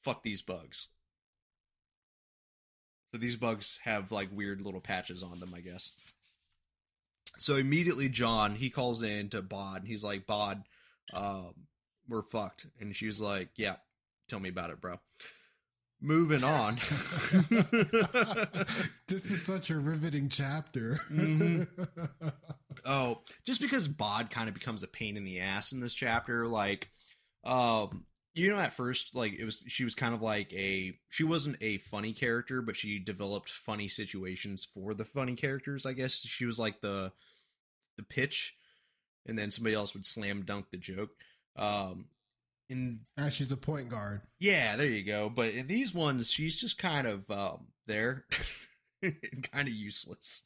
fuck 0.02 0.24
these 0.24 0.42
bugs. 0.42 0.88
So 3.12 3.20
these 3.20 3.38
bugs 3.38 3.80
have 3.84 4.12
like 4.12 4.30
weird 4.32 4.62
little 4.62 4.82
patches 4.82 5.22
on 5.22 5.40
them, 5.40 5.54
I 5.56 5.62
guess. 5.62 5.92
So 7.38 7.58
immediately, 7.58 8.10
John 8.10 8.56
he 8.56 8.70
calls 8.70 9.04
in 9.04 9.30
to 9.30 9.42
Bod. 9.42 9.82
And 9.82 9.88
he's 9.88 10.04
like, 10.04 10.26
Bod, 10.26 10.64
um, 11.14 11.54
we're 12.10 12.24
fucked. 12.24 12.68
And 12.80 12.96
she's 12.96 13.22
like, 13.22 13.50
Yeah, 13.56 13.76
tell 14.28 14.40
me 14.40 14.50
about 14.50 14.72
it, 14.72 14.82
bro. 14.82 15.00
Moving 16.06 16.44
on. 16.44 16.76
this 19.08 19.32
is 19.32 19.42
such 19.42 19.70
a 19.70 19.78
riveting 19.80 20.28
chapter. 20.30 21.00
Mhm. 21.10 21.68
Oh, 22.86 23.22
just 23.46 23.62
because 23.62 23.88
Bod 23.88 24.30
kind 24.30 24.50
of 24.50 24.56
becomes 24.56 24.84
a 24.84 24.88
pain 24.88 25.16
in 25.16 25.24
the 25.24 25.40
ass 25.40 25.72
in 25.72 25.80
this 25.80 25.94
chapter, 25.94 26.48
like, 26.48 26.90
um, 27.46 28.04
you 28.34 28.50
know, 28.50 28.60
at 28.60 28.74
first, 28.74 29.16
like 29.16 29.32
it 29.40 29.46
was, 29.46 29.64
she 29.68 29.86
was 29.86 29.96
kind 29.96 30.14
of 30.14 30.22
like 30.22 30.52
a, 30.54 30.98
she 31.10 31.24
wasn't 31.24 31.56
a 31.62 31.78
funny 31.78 32.12
character, 32.12 32.62
but 32.62 32.76
she 32.76 33.00
developed 33.00 33.52
funny 33.52 33.88
situations 33.88 34.66
for 34.74 34.94
the 34.94 35.06
funny 35.06 35.36
characters. 35.36 35.86
I 35.86 35.94
guess 35.94 36.16
she 36.26 36.46
was 36.46 36.60
like 36.60 36.82
the, 36.82 37.14
the 37.96 38.04
pitch, 38.04 38.56
and 39.28 39.38
then 39.38 39.52
somebody 39.52 39.76
else 39.76 39.94
would 39.94 40.04
slam 40.06 40.42
dunk 40.44 40.66
the 40.72 40.78
joke. 40.78 41.12
Um, 41.56 42.08
in 42.74 43.00
Ah, 43.18 43.30
she's 43.30 43.48
the 43.50 43.56
point 43.58 43.90
guard. 43.90 44.22
yeah, 44.40 44.76
there 44.76 44.88
you 44.90 45.04
go. 45.04 45.30
But 45.30 45.54
in 45.54 45.68
these 45.68 45.94
ones, 45.94 46.32
she's 46.32 46.60
just 46.60 46.78
kind 46.78 47.08
of 47.08 47.30
um, 47.32 47.68
there, 47.88 48.26
kind 49.02 49.68
of 49.68 49.74
useless. 49.74 50.44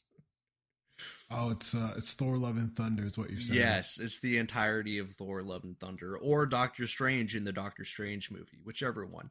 Oh, 1.30 1.52
it's 1.52 1.74
uh, 1.76 1.94
it's 1.98 2.14
Thor: 2.14 2.38
Love 2.38 2.56
and 2.58 2.76
Thunder 2.76 3.06
is 3.06 3.18
what 3.18 3.30
you're 3.30 3.40
saying. 3.40 3.60
Yes, 3.60 4.00
it's 4.00 4.20
the 4.20 4.38
entirety 4.38 4.98
of 5.00 5.12
Thor: 5.14 5.42
Love 5.42 5.64
and 5.64 5.80
Thunder, 5.80 6.18
or 6.18 6.46
Doctor 6.46 6.88
Strange 6.88 7.36
in 7.36 7.44
the 7.44 7.52
Doctor 7.54 7.84
Strange 7.86 8.32
movie, 8.32 8.60
whichever 8.64 9.06
one. 9.06 9.30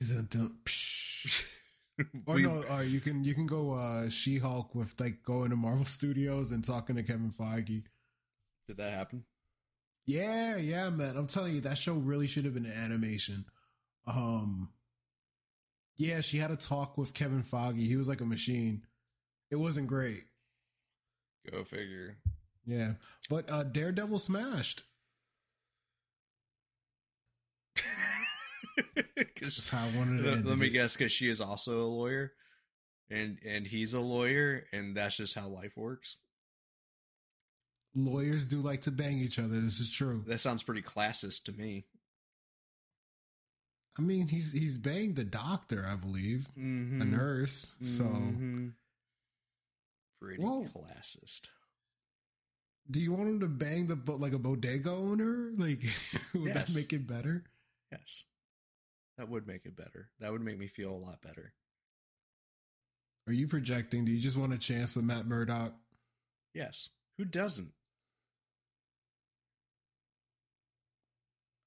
Dun, 0.00 0.28
dun, 0.30 0.56
psh. 0.64 1.44
Or 2.26 2.34
We- 2.34 2.42
no, 2.42 2.62
uh, 2.70 2.80
you 2.82 3.00
can 3.00 3.24
you 3.24 3.32
can 3.34 3.46
go 3.46 3.72
uh, 3.72 4.10
She 4.10 4.36
Hulk 4.36 4.74
with 4.74 4.92
like 5.00 5.22
going 5.22 5.48
to 5.50 5.56
Marvel 5.56 5.84
Studios 5.86 6.50
and 6.52 6.62
talking 6.62 6.96
to 6.96 7.02
Kevin 7.02 7.30
Feige. 7.32 7.84
Did 8.68 8.76
that 8.76 8.92
happen? 8.92 9.24
Yeah, 10.06 10.56
yeah, 10.56 10.88
man. 10.90 11.16
I'm 11.16 11.26
telling 11.26 11.54
you, 11.54 11.60
that 11.62 11.78
show 11.78 11.94
really 11.94 12.28
should 12.28 12.44
have 12.44 12.54
been 12.54 12.66
an 12.66 12.72
animation. 12.72 13.44
Um, 14.06 14.70
yeah, 15.96 16.20
she 16.20 16.38
had 16.38 16.52
a 16.52 16.56
talk 16.56 16.96
with 16.96 17.12
Kevin 17.12 17.42
Foggy. 17.42 17.88
He 17.88 17.96
was 17.96 18.06
like 18.08 18.20
a 18.20 18.26
machine. 18.26 18.82
It 19.50 19.56
wasn't 19.56 19.88
great. 19.88 20.22
Go 21.50 21.64
figure. 21.64 22.18
Yeah, 22.64 22.92
but 23.28 23.50
uh, 23.50 23.64
Daredevil 23.64 24.20
smashed. 24.20 24.84
That's 29.16 29.68
how 29.68 29.86
I 29.86 29.96
wanted 29.96 30.24
let, 30.24 30.44
let 30.44 30.58
me 30.58 30.68
guess, 30.68 30.96
because 30.96 31.12
she 31.12 31.28
is 31.28 31.40
also 31.40 31.82
a 31.82 31.86
lawyer, 31.86 32.32
and 33.10 33.38
and 33.46 33.66
he's 33.66 33.94
a 33.94 34.00
lawyer, 34.00 34.64
and 34.72 34.96
that's 34.96 35.16
just 35.16 35.34
how 35.34 35.48
life 35.48 35.76
works. 35.76 36.18
Lawyers 37.98 38.44
do 38.44 38.60
like 38.60 38.82
to 38.82 38.90
bang 38.90 39.18
each 39.18 39.38
other. 39.38 39.58
This 39.58 39.80
is 39.80 39.90
true. 39.90 40.22
That 40.26 40.38
sounds 40.38 40.62
pretty 40.62 40.82
classist 40.82 41.44
to 41.44 41.52
me. 41.52 41.86
I 43.98 44.02
mean, 44.02 44.28
he's 44.28 44.52
he's 44.52 44.76
banged 44.76 45.16
the 45.16 45.24
doctor, 45.24 45.86
I 45.90 45.96
believe, 45.96 46.46
Mm-hmm. 46.58 47.00
a 47.00 47.04
nurse. 47.06 47.74
So, 47.80 48.04
Mhm. 48.04 48.74
pretty 50.20 50.42
Whoa. 50.42 50.64
classist. 50.64 51.48
do 52.90 53.00
you 53.00 53.12
want 53.12 53.28
him 53.28 53.40
to 53.40 53.48
bang 53.48 53.86
the 53.88 53.96
like 54.12 54.32
a 54.34 54.38
bodega 54.38 54.90
owner? 54.90 55.50
Like, 55.56 55.80
would 56.34 56.54
Yes. 56.54 56.68
that 56.68 56.74
make 56.78 56.92
it 56.92 57.06
better? 57.06 57.44
Yes, 57.90 58.24
that 59.16 59.28
would 59.30 59.46
make 59.46 59.64
it 59.64 59.74
better. 59.74 60.10
That 60.20 60.30
would 60.32 60.42
make 60.42 60.58
me 60.58 60.68
feel 60.68 60.90
a 60.92 60.96
lot 61.04 61.22
better. 61.22 61.54
Are 63.26 63.32
you 63.32 63.48
projecting? 63.48 64.04
Do 64.04 64.12
you 64.12 64.20
just 64.20 64.36
want 64.36 64.52
a 64.52 64.58
chance 64.58 64.94
with 64.94 65.04
Matt 65.06 65.26
Murdock? 65.26 65.72
Yes, 66.54 66.90
who 67.16 67.24
doesn't? 67.24 67.72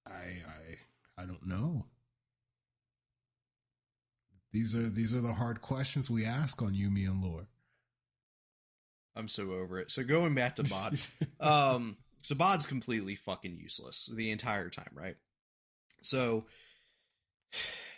I 0.05 0.41
I 0.47 1.18
I 1.18 1.18
don't 1.29 1.48
know. 1.48 1.86
These 4.51 4.75
are 4.75 4.89
these 4.89 5.13
are 5.13 5.21
the 5.21 5.33
hard 5.33 5.62
questions 5.62 6.09
we 6.09 6.25
ask 6.25 6.62
on 6.62 6.74
You 6.74 6.89
Me 6.89 7.05
and 7.05 7.24
Lore. 7.24 7.45
I'm 9.15 9.27
so 9.27 9.51
over 9.51 9.79
it. 9.79 9.91
So 9.91 10.03
going 10.03 10.33
back 10.33 10.55
to 10.55 10.63
Bod, 10.63 11.00
um, 11.39 11.98
so 12.21 12.36
Bod's 12.36 12.65
completely 12.65 13.15
fucking 13.15 13.57
useless 13.57 14.09
the 14.13 14.31
entire 14.31 14.69
time, 14.69 14.91
right? 14.93 15.15
So 16.01 16.45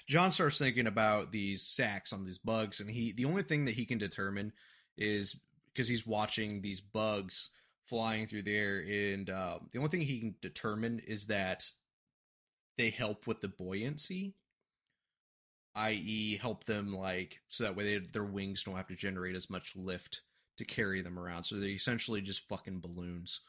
John 0.08 0.32
starts 0.32 0.58
thinking 0.58 0.88
about 0.88 1.32
these 1.32 1.62
sacks 1.62 2.12
on 2.12 2.26
these 2.26 2.38
bugs, 2.38 2.82
and 2.82 2.90
he 2.90 3.14
the 3.14 3.26
only 3.26 3.44
thing 3.44 3.66
that 3.66 3.76
he 3.76 3.86
can 3.86 3.98
determine 3.98 4.52
is 4.98 5.40
because 5.74 5.88
he's 5.88 6.06
watching 6.06 6.62
these 6.62 6.82
bugs 6.82 7.50
flying 7.86 8.28
through 8.28 8.44
the 8.44 8.56
air, 8.56 8.80
and 8.80 9.30
um, 9.30 9.70
the 9.72 9.78
only 9.78 9.90
thing 9.90 10.02
he 10.02 10.20
can 10.20 10.36
determine 10.42 11.00
is 11.00 11.28
that 11.28 11.70
they 12.82 12.90
help 12.90 13.28
with 13.28 13.42
the 13.42 13.48
buoyancy, 13.48 14.34
i.e., 15.76 16.38
help 16.38 16.64
them 16.64 16.92
like 16.96 17.40
so 17.48 17.64
that 17.64 17.76
way 17.76 17.84
they, 17.84 18.06
their 18.08 18.24
wings 18.24 18.64
don't 18.64 18.76
have 18.76 18.88
to 18.88 18.96
generate 18.96 19.36
as 19.36 19.52
much 19.52 19.76
lift 19.76 20.24
to 20.58 20.66
carry 20.66 21.04
them 21.04 21.20
around. 21.20 21.44
So 21.44 21.58
they're 21.58 21.70
essentially 21.70 22.22
just 22.22 22.48
fucking 22.48 22.80
balloons. 22.80 23.42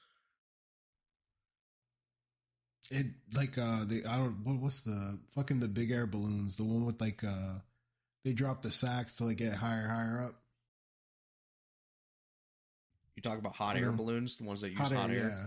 it 2.90 3.06
like 3.34 3.56
uh 3.56 3.84
the 3.86 4.04
I 4.04 4.18
don't 4.18 4.44
what 4.44 4.56
what's 4.58 4.82
the 4.82 5.18
fucking 5.34 5.60
the 5.60 5.68
big 5.68 5.90
air 5.92 6.06
balloons 6.06 6.56
the 6.56 6.64
one 6.64 6.84
with 6.84 7.00
like 7.00 7.24
uh 7.24 7.54
they 8.24 8.32
drop 8.34 8.60
the 8.60 8.70
sacks 8.70 9.16
to 9.16 9.24
they 9.24 9.34
get 9.34 9.54
higher 9.54 9.88
higher 9.88 10.26
up 10.28 10.34
You 13.16 13.22
talk 13.22 13.38
about 13.38 13.54
hot 13.54 13.76
air 13.76 13.92
balloons, 13.92 14.36
the 14.36 14.44
ones 14.44 14.60
that 14.62 14.70
use 14.70 14.78
Hot 14.78 14.92
hot, 14.92 15.10
air, 15.10 15.16
air. 15.16 15.28
yeah 15.30 15.46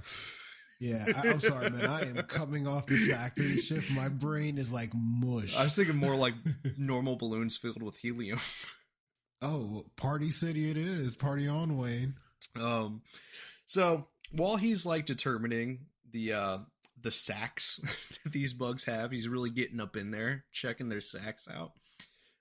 I, 0.82 1.30
I'm 1.30 1.40
sorry 1.40 1.70
man 1.70 1.86
I 1.86 2.02
am 2.02 2.16
coming 2.24 2.68
off 2.68 2.86
this 2.86 3.08
factory 3.08 3.58
shift 3.62 3.92
my 3.92 4.10
brain 4.10 4.58
is 4.58 4.72
like 4.72 4.92
mush 4.94 5.56
I 5.58 5.64
was 5.64 5.76
thinking 5.76 5.96
more 5.96 6.16
like 6.16 6.34
normal 6.78 7.16
balloons 7.16 7.58
filled 7.58 7.82
with 7.82 7.96
helium. 7.98 8.40
oh 9.42 9.86
party 9.96 10.30
city 10.32 10.70
it 10.70 10.78
is 10.78 11.16
party 11.16 11.48
on 11.48 11.78
Wayne 11.78 12.16
Um, 12.60 13.02
so 13.66 14.08
while 14.32 14.58
he's 14.58 14.86
like 14.86 15.06
determining 15.06 15.86
the 16.12 16.34
uh 16.34 16.58
the 17.02 17.12
sacks 17.12 17.80
that 18.24 18.34
these 18.34 18.54
bugs 18.54 18.84
have, 18.86 19.12
he's 19.12 19.28
really 19.28 19.50
getting 19.52 19.80
up 19.80 19.96
in 19.96 20.10
there, 20.12 20.44
checking 20.52 20.90
their 20.90 21.02
sacks 21.02 21.48
out. 21.54 21.74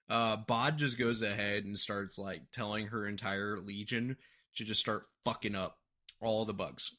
Uh, 0.08 0.36
Bod 0.36 0.78
just 0.78 0.98
goes 0.98 1.20
ahead 1.22 1.64
and 1.64 1.78
starts 1.78 2.18
like 2.18 2.42
telling 2.52 2.86
her 2.86 3.06
entire 3.06 3.58
legion 3.58 4.16
to 4.56 4.64
just 4.64 4.80
start 4.80 5.04
fucking 5.24 5.54
up 5.54 5.76
all 6.20 6.44
the 6.44 6.54
bugs. 6.54 6.92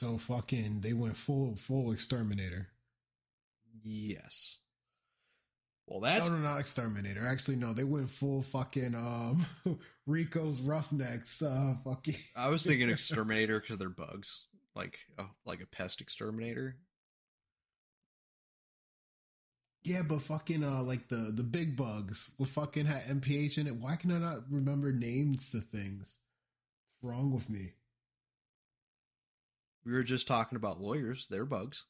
So 0.00 0.16
fucking 0.16 0.80
they 0.80 0.94
went 0.94 1.14
full 1.14 1.56
full 1.56 1.92
exterminator 1.92 2.68
Yes. 3.82 4.56
Well, 5.86 6.00
that's 6.00 6.26
no, 6.26 6.36
no, 6.36 6.42
not 6.42 6.58
exterminator. 6.58 7.26
Actually, 7.26 7.56
no, 7.56 7.74
they 7.74 7.84
went 7.84 8.08
full 8.08 8.40
fucking 8.42 8.94
um 8.94 9.44
Rico's 10.06 10.58
Roughnecks. 10.62 11.42
Uh, 11.42 11.74
fucking. 11.84 12.16
I 12.34 12.48
was 12.48 12.64
thinking 12.64 12.88
exterminator 12.90 13.60
because 13.60 13.76
they're 13.76 13.90
bugs, 13.90 14.46
like 14.74 14.96
oh, 15.18 15.28
like 15.44 15.60
a 15.60 15.66
pest 15.66 16.00
exterminator. 16.00 16.76
Yeah, 19.82 20.00
but 20.08 20.22
fucking 20.22 20.64
uh, 20.64 20.82
like 20.82 21.10
the 21.10 21.30
the 21.36 21.42
big 21.42 21.76
bugs 21.76 22.30
with 22.38 22.48
fucking 22.48 22.86
had 22.86 23.02
NPH 23.02 23.58
in 23.58 23.66
it. 23.66 23.76
Why 23.76 23.96
can 23.96 24.12
I 24.12 24.18
not 24.18 24.38
remember 24.50 24.92
names 24.92 25.50
to 25.50 25.60
things? 25.60 26.16
What's 27.02 27.12
wrong 27.12 27.32
with 27.34 27.50
me? 27.50 27.74
We 29.84 29.92
were 29.92 30.02
just 30.02 30.26
talking 30.26 30.56
about 30.56 30.80
lawyers; 30.80 31.26
they're 31.28 31.44
bugs. 31.44 31.86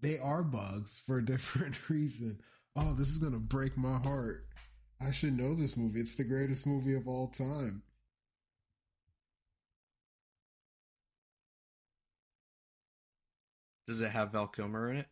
They 0.00 0.18
are 0.18 0.42
bugs 0.42 1.00
for 1.06 1.18
a 1.18 1.24
different 1.24 1.88
reason. 1.88 2.40
Oh, 2.76 2.94
this 2.94 3.08
is 3.08 3.18
gonna 3.18 3.38
break 3.38 3.76
my 3.76 3.98
heart. 3.98 4.46
I 5.00 5.10
should 5.10 5.36
know 5.36 5.54
this 5.54 5.76
movie. 5.76 6.00
It's 6.00 6.16
the 6.16 6.24
greatest 6.24 6.66
movie 6.66 6.94
of 6.94 7.06
all 7.08 7.28
time. 7.28 7.82
Does 13.86 14.00
it 14.00 14.10
have 14.12 14.32
Val 14.32 14.48
Kilmer 14.48 14.90
in 14.90 14.96
it? 14.98 15.06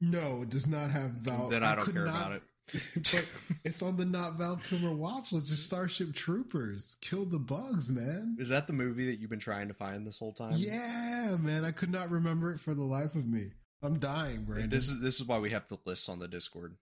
No, 0.00 0.42
it 0.42 0.50
does 0.50 0.66
not 0.66 0.90
have 0.90 1.10
Val. 1.22 1.48
then 1.48 1.62
I 1.62 1.74
don't 1.74 1.84
could 1.86 1.94
care 1.94 2.04
not- 2.04 2.16
about 2.16 2.32
it. 2.32 2.42
but 2.94 3.26
it's 3.64 3.82
on 3.82 3.96
the 3.96 4.04
not 4.04 4.34
Val 4.38 4.60
Kilmer 4.68 4.92
watch 4.92 5.32
list. 5.32 5.48
Just 5.48 5.66
Starship 5.66 6.14
Troopers. 6.14 6.96
Kill 7.00 7.24
the 7.24 7.38
bugs, 7.38 7.90
man. 7.90 8.36
Is 8.38 8.48
that 8.48 8.66
the 8.66 8.72
movie 8.72 9.06
that 9.06 9.20
you've 9.20 9.30
been 9.30 9.38
trying 9.38 9.68
to 9.68 9.74
find 9.74 10.06
this 10.06 10.18
whole 10.18 10.32
time? 10.32 10.54
Yeah, 10.56 11.36
man. 11.38 11.64
I 11.64 11.70
could 11.70 11.90
not 11.90 12.10
remember 12.10 12.52
it 12.52 12.58
for 12.60 12.74
the 12.74 12.82
life 12.82 13.14
of 13.14 13.26
me. 13.26 13.50
I'm 13.82 13.98
dying, 13.98 14.44
Branden. 14.44 14.70
This 14.70 14.88
is 14.88 15.00
this 15.00 15.20
is 15.20 15.26
why 15.26 15.38
we 15.38 15.50
have 15.50 15.68
the 15.68 15.78
lists 15.84 16.08
on 16.08 16.18
the 16.18 16.26
Discord. 16.26 16.74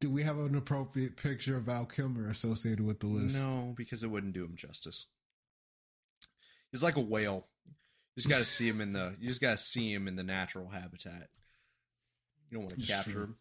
Do 0.00 0.10
we 0.10 0.22
have 0.22 0.38
an 0.38 0.54
appropriate 0.54 1.16
picture 1.16 1.56
of 1.56 1.64
Val 1.64 1.84
Kilmer 1.84 2.28
associated 2.28 2.86
with 2.86 3.00
the 3.00 3.08
list? 3.08 3.36
No, 3.36 3.74
because 3.76 4.04
it 4.04 4.10
wouldn't 4.10 4.32
do 4.32 4.44
him 4.44 4.54
justice. 4.56 5.06
He's 6.70 6.84
like 6.84 6.96
a 6.96 7.00
whale. 7.00 7.46
You 7.66 8.20
just 8.20 8.28
got 8.28 8.38
to 8.38 8.44
see 8.44 8.68
him 8.68 8.80
in 8.80 8.92
the. 8.92 9.16
You 9.20 9.28
just 9.28 9.40
got 9.40 9.52
to 9.52 9.56
see 9.58 9.92
him 9.92 10.08
in 10.08 10.16
the 10.16 10.22
natural 10.22 10.68
habitat. 10.68 11.28
You 12.48 12.58
don't 12.58 12.66
want 12.66 12.78
to 12.80 12.86
capture 12.86 13.10
true. 13.10 13.22
him. 13.24 13.36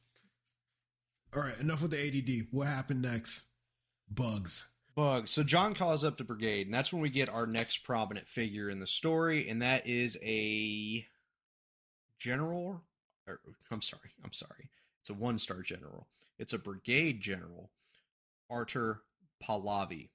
All 1.36 1.42
right, 1.42 1.58
enough 1.60 1.82
with 1.82 1.92
the 1.92 2.00
ADD. 2.08 2.48
What 2.52 2.68
happened 2.68 3.02
next? 3.02 3.46
Bugs. 4.10 4.70
Bugs. 4.96 5.30
So 5.32 5.44
John 5.44 5.74
calls 5.76 6.04
up 6.04 6.18
the 6.18 6.24
brigade, 6.24 6.66
and 6.68 6.74
that's 6.74 6.92
when 6.92 7.02
we 7.02 7.10
get 7.10 7.30
our 7.30 7.46
next 7.46 7.80
prominent 7.80 8.28
figure 8.28 8.70
in 8.70 8.80
the 8.80 8.88
story, 8.88 9.48
and 9.48 9.62
that 9.62 9.88
is 9.88 10.18
a 10.24 11.06
general. 12.20 12.82
Or, 13.28 13.40
I'm 13.70 13.82
sorry. 13.82 14.12
I'm 14.24 14.34
sorry. 14.34 14.70
It's 15.02 15.10
a 15.10 15.14
one 15.14 15.38
star 15.38 15.62
general. 15.62 16.08
It's 16.40 16.54
a 16.54 16.58
brigade 16.60 17.22
general, 17.22 17.70
Artur 18.50 19.02
Pahlavi. 19.44 20.10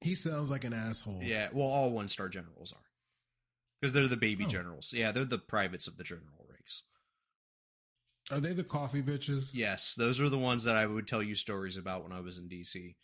He 0.00 0.14
sounds 0.14 0.50
like 0.50 0.64
an 0.64 0.72
asshole. 0.72 1.20
Yeah, 1.22 1.48
well, 1.52 1.66
all 1.68 1.90
one 1.90 2.08
star 2.08 2.28
generals 2.28 2.72
are 2.72 2.84
because 3.80 3.92
they're 3.92 4.08
the 4.08 4.16
baby 4.16 4.44
Oh. 4.44 4.48
generals. 4.48 4.92
Yeah, 4.92 5.12
they're 5.12 5.24
the 5.24 5.38
privates 5.38 5.86
of 5.86 5.96
the 5.98 6.04
general. 6.04 6.35
Are 8.30 8.40
they 8.40 8.52
the 8.52 8.64
coffee 8.64 9.02
bitches? 9.02 9.50
Yes, 9.52 9.94
those 9.94 10.20
are 10.20 10.28
the 10.28 10.38
ones 10.38 10.64
that 10.64 10.74
I 10.76 10.86
would 10.86 11.06
tell 11.06 11.22
you 11.22 11.34
stories 11.34 11.76
about 11.76 12.02
when 12.02 12.12
I 12.12 12.20
was 12.20 12.38
in 12.38 12.48
DC. 12.48 12.94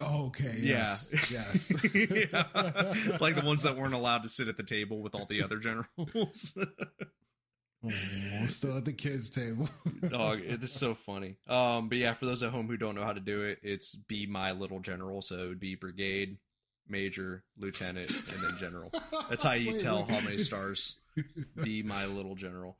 Oh, 0.00 0.26
okay. 0.26 0.56
Yes. 0.58 1.12
Yes. 1.30 1.72
Yeah. 1.94 2.44
like 3.20 3.36
the 3.36 3.42
ones 3.44 3.62
that 3.62 3.76
weren't 3.76 3.94
allowed 4.02 4.22
to 4.24 4.28
sit 4.28 4.48
at 4.48 4.56
the 4.56 4.62
table 4.62 5.00
with 5.02 5.14
all 5.14 5.26
the 5.26 5.42
other 5.42 5.58
generals. 5.58 6.56
Oh, 7.84 8.46
still 8.46 8.76
at 8.76 8.84
the 8.84 8.92
kids' 8.92 9.28
table. 9.28 9.68
Dog, 10.08 10.38
it 10.38 10.62
is 10.62 10.70
so 10.70 10.94
funny. 10.94 11.38
Um, 11.48 11.88
but 11.88 11.98
yeah, 11.98 12.14
for 12.14 12.26
those 12.26 12.40
at 12.44 12.52
home 12.52 12.68
who 12.68 12.76
don't 12.76 12.94
know 12.94 13.02
how 13.02 13.12
to 13.12 13.18
do 13.18 13.42
it, 13.42 13.58
it's 13.60 13.96
be 13.96 14.24
my 14.24 14.52
little 14.52 14.78
general. 14.78 15.20
So 15.20 15.34
it 15.36 15.48
would 15.48 15.58
be 15.58 15.74
brigade, 15.74 16.38
major, 16.86 17.42
lieutenant, 17.58 18.08
and 18.08 18.40
then 18.40 18.56
general. 18.60 18.92
That's 19.28 19.42
how 19.42 19.54
you 19.54 19.72
Wait, 19.72 19.80
tell 19.80 20.04
wait. 20.04 20.10
how 20.12 20.20
many 20.20 20.38
stars. 20.38 21.00
Be 21.60 21.82
my 21.82 22.06
little 22.06 22.36
general. 22.36 22.78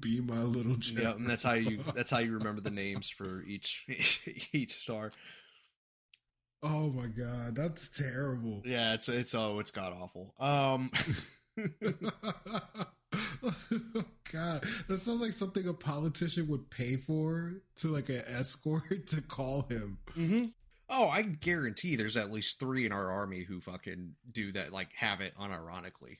Be 0.00 0.20
my 0.20 0.40
little 0.40 0.76
Yeah, 0.80 1.12
and 1.12 1.28
that's 1.28 1.42
how 1.42 1.54
you 1.54 1.82
that's 1.94 2.10
how 2.10 2.18
you 2.18 2.32
remember 2.32 2.60
the 2.60 2.70
names 2.70 3.10
for 3.10 3.42
each 3.42 3.84
each 4.52 4.74
star. 4.74 5.10
Oh 6.62 6.90
my 6.90 7.06
god, 7.06 7.54
that's 7.54 7.88
terrible. 7.88 8.62
Yeah, 8.64 8.94
it's 8.94 9.08
it's 9.08 9.34
oh, 9.34 9.58
it's 9.58 9.70
god 9.70 9.92
awful. 9.92 10.34
Um, 10.40 10.90
god, 14.32 14.64
that 14.88 14.98
sounds 14.98 15.20
like 15.20 15.32
something 15.32 15.68
a 15.68 15.74
politician 15.74 16.48
would 16.48 16.70
pay 16.70 16.96
for 16.96 17.52
to 17.76 17.88
like 17.88 18.08
an 18.08 18.22
escort 18.26 19.06
to 19.08 19.20
call 19.20 19.66
him. 19.68 19.98
Mm-hmm. 20.16 20.46
oh, 20.88 21.08
I 21.08 21.22
guarantee 21.22 21.96
there's 21.96 22.16
at 22.16 22.32
least 22.32 22.58
three 22.58 22.86
in 22.86 22.92
our 22.92 23.10
army 23.10 23.44
who 23.44 23.60
fucking 23.60 24.14
do 24.32 24.52
that, 24.52 24.72
like 24.72 24.92
have 24.94 25.20
it 25.20 25.34
unironically. 25.38 26.16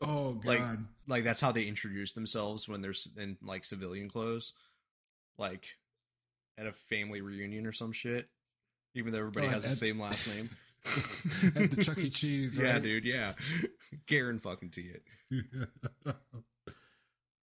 Oh 0.00 0.32
god. 0.34 0.44
Like- 0.46 0.78
Like 1.06 1.24
that's 1.24 1.40
how 1.40 1.50
they 1.52 1.64
introduce 1.64 2.12
themselves 2.12 2.68
when 2.68 2.80
they're 2.82 2.94
in 3.18 3.36
like 3.42 3.64
civilian 3.64 4.08
clothes, 4.08 4.52
like 5.38 5.66
at 6.56 6.66
a 6.66 6.72
family 6.72 7.20
reunion 7.20 7.66
or 7.66 7.72
some 7.72 7.90
shit. 7.92 8.28
Even 8.94 9.12
though 9.12 9.18
everybody 9.18 9.46
Oh, 9.46 9.50
has 9.50 9.64
the 9.64 9.70
same 9.76 10.00
last 10.00 10.26
name. 10.28 10.50
At 11.54 11.70
the 11.72 11.82
Chuck 11.84 11.98
E. 11.98 12.10
Cheese, 12.10 12.56
Yeah, 12.56 12.78
dude. 12.78 13.04
Yeah, 13.04 13.34
Garen 14.06 14.38
fucking 14.40 14.70
T 14.70 14.90
it. 15.30 15.44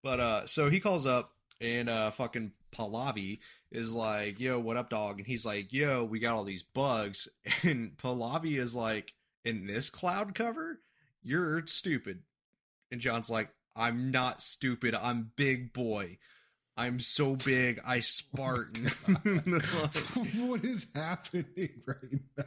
But 0.04 0.20
uh 0.20 0.46
so 0.48 0.70
he 0.70 0.80
calls 0.80 1.06
up 1.06 1.34
and 1.60 1.90
uh 1.90 2.12
fucking 2.12 2.52
Pahlavi 2.74 3.40
is 3.72 3.94
like, 3.94 4.40
"Yo, 4.40 4.60
what 4.60 4.78
up, 4.78 4.90
dog?" 4.90 5.18
And 5.20 5.28
he's 5.28 5.46
like, 5.46 5.74
"Yo, 5.74 6.04
we 6.04 6.20
got 6.20 6.36
all 6.36 6.44
these 6.44 6.64
bugs." 6.64 7.28
And 7.64 7.98
Pahlavi 7.98 8.58
is 8.58 8.76
like, 8.76 9.14
"In 9.44 9.66
this 9.68 9.90
cloud 9.90 10.36
cover, 10.36 10.80
you're 11.24 11.66
stupid." 11.68 12.22
And 12.92 13.02
John's 13.02 13.30
like, 13.30 13.50
"I'm 13.76 14.12
not 14.12 14.42
stupid. 14.42 14.96
I'm 14.96 15.32
big 15.36 15.74
boy. 15.74 16.18
I'm 16.76 17.00
so 17.00 17.36
big. 17.36 17.80
I 17.86 18.00
Spartan." 18.00 18.92
Oh 20.16 20.24
what 20.46 20.64
is 20.64 20.88
happening 20.96 21.82
right 21.88 22.22
now? 22.38 22.44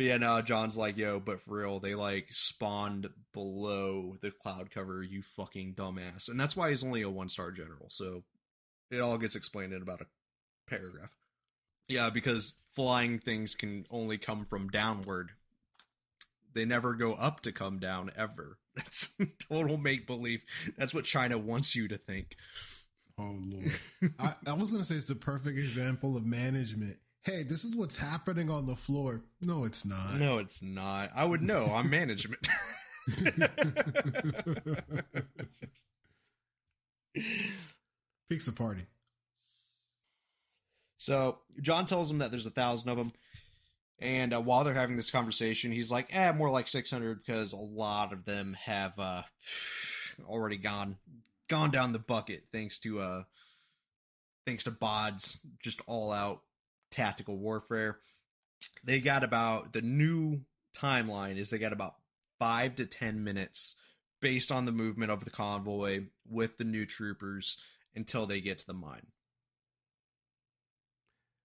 But 0.00 0.06
yeah, 0.06 0.16
no, 0.16 0.40
John's 0.40 0.78
like, 0.78 0.96
yo, 0.96 1.20
but 1.20 1.42
for 1.42 1.58
real, 1.58 1.78
they 1.78 1.94
like 1.94 2.28
spawned 2.30 3.10
below 3.34 4.16
the 4.22 4.30
cloud 4.30 4.70
cover, 4.70 5.02
you 5.02 5.20
fucking 5.20 5.74
dumbass. 5.74 6.30
And 6.30 6.40
that's 6.40 6.56
why 6.56 6.70
he's 6.70 6.82
only 6.82 7.02
a 7.02 7.10
one 7.10 7.28
star 7.28 7.50
general. 7.50 7.88
So 7.90 8.22
it 8.90 9.00
all 9.00 9.18
gets 9.18 9.36
explained 9.36 9.74
in 9.74 9.82
about 9.82 10.00
a 10.00 10.06
paragraph. 10.70 11.10
Yeah, 11.86 12.08
because 12.08 12.54
flying 12.74 13.18
things 13.18 13.54
can 13.54 13.84
only 13.90 14.16
come 14.16 14.46
from 14.46 14.68
downward. 14.68 15.32
They 16.54 16.64
never 16.64 16.94
go 16.94 17.14
up 17.14 17.40
to 17.42 17.52
come 17.52 17.78
down 17.78 18.10
ever. 18.16 18.58
That's 18.74 19.10
total 19.48 19.76
make 19.76 20.06
believe. 20.06 20.44
That's 20.76 20.94
what 20.94 21.04
China 21.04 21.38
wants 21.38 21.74
you 21.74 21.88
to 21.88 21.96
think. 21.96 22.36
Oh 23.18 23.36
lord. 23.38 23.72
I, 24.18 24.34
I 24.46 24.52
was 24.54 24.72
gonna 24.72 24.84
say 24.84 24.94
it's 24.94 25.08
the 25.08 25.14
perfect 25.14 25.58
example 25.58 26.16
of 26.16 26.24
management. 26.24 26.96
Hey, 27.22 27.42
this 27.42 27.64
is 27.64 27.76
what's 27.76 27.98
happening 27.98 28.50
on 28.50 28.64
the 28.64 28.76
floor. 28.76 29.22
No, 29.42 29.64
it's 29.64 29.84
not. 29.84 30.14
No, 30.14 30.38
it's 30.38 30.62
not. 30.62 31.10
I 31.14 31.24
would 31.26 31.42
know. 31.42 31.66
I'm 31.66 31.90
management. 31.98 32.48
Pizza 38.30 38.52
party. 38.52 38.86
So 40.96 41.38
John 41.60 41.84
tells 41.86 42.10
him 42.10 42.18
that 42.18 42.30
there's 42.30 42.46
a 42.46 42.50
thousand 42.50 42.88
of 42.90 42.96
them, 42.96 43.12
and 44.00 44.32
uh, 44.32 44.40
while 44.40 44.64
they're 44.64 44.74
having 44.74 44.96
this 44.96 45.10
conversation, 45.10 45.72
he's 45.72 45.90
like, 45.90 46.14
"Eh, 46.14 46.32
more 46.32 46.50
like 46.50 46.68
six 46.68 46.90
hundred 46.90 47.22
because 47.24 47.52
a 47.52 47.56
lot 47.56 48.12
of 48.12 48.24
them 48.24 48.56
have 48.64 48.98
uh, 48.98 49.22
already 50.24 50.56
gone 50.56 50.96
gone 51.48 51.70
down 51.70 51.92
the 51.92 51.98
bucket 51.98 52.44
thanks 52.52 52.78
to 52.80 53.00
uh, 53.00 53.22
thanks 54.46 54.64
to 54.64 54.70
bods, 54.70 55.38
just 55.62 55.82
all 55.86 56.12
out 56.12 56.42
tactical 56.90 57.36
warfare. 57.36 57.98
They 58.84 59.00
got 59.00 59.22
about 59.22 59.72
the 59.72 59.82
new 59.82 60.40
timeline 60.76 61.36
is 61.36 61.50
they 61.50 61.58
got 61.58 61.72
about 61.72 61.96
five 62.38 62.76
to 62.76 62.86
ten 62.86 63.22
minutes 63.22 63.76
based 64.20 64.50
on 64.50 64.64
the 64.64 64.72
movement 64.72 65.10
of 65.10 65.24
the 65.24 65.30
convoy 65.30 66.04
with 66.28 66.56
the 66.56 66.64
new 66.64 66.86
troopers 66.86 67.58
until 67.94 68.24
they 68.24 68.40
get 68.40 68.58
to 68.58 68.66
the 68.66 68.72
mine." 68.72 69.08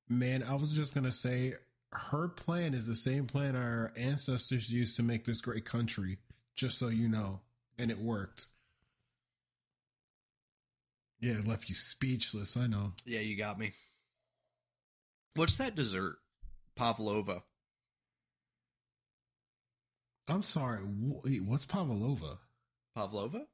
Man, 0.07 0.43
I 0.43 0.53
was 0.55 0.73
just 0.73 0.93
gonna 0.93 1.11
say 1.11 1.55
her 1.97 2.27
plan 2.27 2.73
is 2.73 2.87
the 2.87 2.95
same 2.95 3.25
plan 3.25 3.55
our 3.55 3.91
ancestors 3.97 4.69
used 4.69 4.95
to 4.97 5.03
make 5.03 5.25
this 5.25 5.41
great 5.41 5.65
country, 5.65 6.17
just 6.55 6.77
so 6.77 6.89
you 6.89 7.07
know. 7.07 7.41
And 7.77 7.91
it 7.91 7.97
worked. 7.97 8.47
Yeah, 11.19 11.33
it 11.33 11.47
left 11.47 11.69
you 11.69 11.75
speechless, 11.75 12.55
I 12.55 12.67
know. 12.67 12.93
Yeah, 13.05 13.19
you 13.19 13.37
got 13.37 13.59
me. 13.59 13.73
What's 15.35 15.57
that 15.57 15.75
dessert? 15.75 16.17
Pavlova. 16.75 17.43
I'm 20.27 20.43
sorry. 20.43 20.79
Wait, 20.83 21.43
what's 21.43 21.65
Pavlova? 21.65 22.37
Pavlova? 22.95 23.45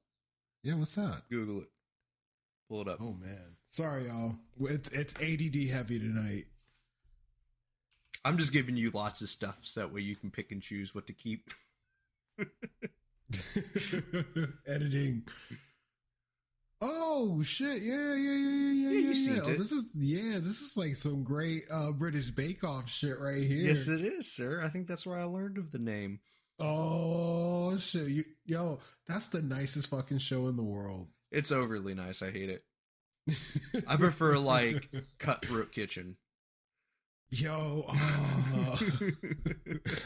Yeah, 0.64 0.76
what's 0.76 0.96
that? 0.96 1.24
Google 1.30 1.62
it. 1.62 1.70
Pull 2.70 2.82
it 2.82 2.88
up. 2.88 3.00
Oh 3.02 3.14
man. 3.14 3.58
Sorry 3.68 4.08
y'all. 4.08 4.36
It's 4.62 4.90
it's 4.90 5.16
ADD 5.16 5.70
heavy 5.70 6.00
tonight. 6.00 6.46
I'm 8.24 8.38
just 8.38 8.54
giving 8.54 8.78
you 8.78 8.92
lots 8.92 9.22
of 9.22 9.30
stuff 9.30 9.58
so 9.62 9.82
that 9.82 9.94
way 9.94 10.02
you 10.02 10.16
can 10.16 10.30
pick 10.32 10.52
and 10.52 10.62
choose 10.62 10.94
what 10.94 11.08
to 11.08 11.14
keep. 11.14 11.50
Editing. 14.68 15.24
Oh 16.84 17.42
shit! 17.44 17.82
Yeah, 17.84 18.16
yeah, 18.16 18.34
yeah, 18.34 18.34
yeah, 18.34 18.72
yeah, 18.72 18.90
Yeah, 18.90 19.00
you 19.00 19.12
yeah. 19.12 19.34
yeah. 19.36 19.42
Oh, 19.46 19.54
this 19.54 19.72
is 19.72 19.86
yeah, 19.96 20.40
this 20.42 20.62
is 20.62 20.76
like 20.76 20.96
some 20.96 21.24
great 21.24 21.64
uh 21.72 21.92
British 21.92 22.32
Bake 22.32 22.64
Off 22.64 22.90
shit 22.90 23.20
right 23.20 23.44
here. 23.44 23.68
Yes, 23.68 23.88
it 23.88 24.02
is, 24.02 24.32
sir. 24.34 24.62
I 24.64 24.70
think 24.70 24.88
that's 24.88 25.06
where 25.06 25.20
I 25.20 25.24
learned 25.24 25.58
of 25.58 25.72
the 25.72 25.78
name. 25.80 26.20
oh 26.60 27.78
shit! 27.78 28.08
You, 28.08 28.24
yo, 28.46 28.80
that's 29.08 29.28
the 29.28 29.42
nicest 29.44 29.90
fucking 29.90 30.18
show 30.18 30.48
in 30.48 30.56
the 30.56 30.64
world. 30.64 31.08
It's 31.32 31.52
overly 31.52 31.94
nice. 31.94 32.22
I 32.24 32.32
hate 32.32 32.50
it. 32.50 32.64
I 33.88 33.96
prefer 33.98 34.38
like 34.38 34.90
Cutthroat 35.20 35.72
Kitchen. 35.72 36.18
Yo, 37.34 37.86
oh, 37.88 38.80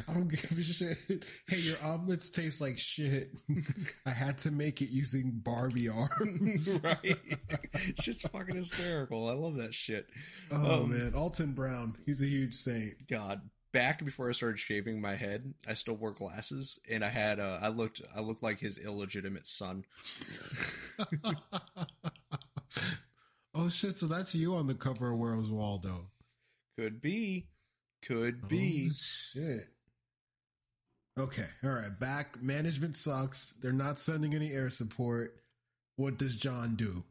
I 0.08 0.14
don't 0.14 0.28
give 0.28 0.52
a 0.60 0.62
shit. 0.62 1.26
Hey, 1.48 1.58
your 1.58 1.78
omelets 1.84 2.30
taste 2.30 2.62
like 2.62 2.78
shit. 2.78 3.32
I 4.06 4.12
had 4.12 4.38
to 4.40 4.52
make 4.52 4.84
it 4.84 4.92
using 4.92 5.32
Barbie 5.44 5.90
arms. 5.90 6.80
right? 6.84 7.18
It's 7.74 8.04
just 8.04 8.28
fucking 8.30 8.56
hysterical. 8.56 9.28
I 9.28 9.34
love 9.34 9.56
that 9.56 9.74
shit. 9.74 10.08
Oh 10.52 10.84
Um, 10.84 10.92
man, 10.92 11.14
Alton 11.16 11.54
Brown, 11.54 11.96
he's 12.06 12.22
a 12.22 12.28
huge 12.28 12.54
saint. 12.54 13.08
God, 13.08 13.42
back 13.72 14.06
before 14.06 14.30
I 14.30 14.34
started 14.34 14.60
shaving 14.60 15.02
my 15.02 15.16
head, 15.16 15.52
I 15.68 15.74
still 15.74 15.96
wore 15.96 16.12
glasses, 16.12 16.80
and 16.92 17.04
I 17.04 17.10
had 17.10 17.40
uh, 17.40 17.58
I 17.60 17.70
looked 17.70 18.04
I 18.16 18.20
looked 18.20 18.44
like 18.44 18.60
his 18.60 18.78
illegitimate 18.78 19.48
son. 19.48 19.84
oh 23.56 23.68
shit! 23.70 23.98
So 23.98 24.06
that's 24.06 24.36
you 24.36 24.54
on 24.54 24.68
the 24.68 24.76
cover 24.76 25.12
of 25.12 25.18
Where's 25.18 25.50
Waldo? 25.50 26.06
Could 26.78 27.02
be, 27.02 27.48
could 28.02 28.48
be. 28.48 28.90
Oh, 28.92 28.96
shit. 28.98 29.68
Okay, 31.18 31.46
all 31.64 31.72
right. 31.72 31.98
Back 31.98 32.42
management 32.42 32.98
sucks. 32.98 33.52
They're 33.62 33.72
not 33.72 33.98
sending 33.98 34.34
any 34.34 34.52
air 34.52 34.70
support. 34.70 35.36
What 35.96 36.18
does 36.18 36.36
John 36.36 36.76
do? 36.76 37.04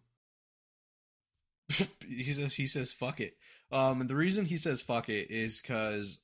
he 2.06 2.32
says 2.32 2.54
he 2.54 2.66
says 2.66 2.92
fuck 2.92 3.20
it. 3.20 3.36
Um, 3.72 4.02
and 4.02 4.10
the 4.10 4.16
reason 4.16 4.44
he 4.44 4.58
says 4.58 4.82
fuck 4.82 5.08
it 5.08 5.30
is 5.30 5.60
because 5.60 6.18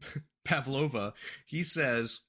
Pavlova 0.44 1.12
he 1.44 1.62
says, 1.62 2.20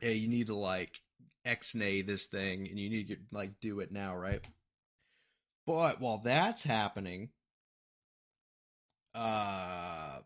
"Hey, 0.00 0.14
you 0.14 0.28
need 0.28 0.46
to 0.46 0.56
like 0.56 1.02
ex-nay 1.44 2.00
this 2.00 2.26
thing, 2.26 2.66
and 2.68 2.78
you 2.78 2.88
need 2.88 3.08
to 3.08 3.16
like 3.30 3.60
do 3.60 3.80
it 3.80 3.92
now, 3.92 4.16
right?" 4.16 4.42
But 5.66 6.00
while 6.00 6.18
that's 6.18 6.64
happening, 6.64 7.28
uh, 9.14 10.18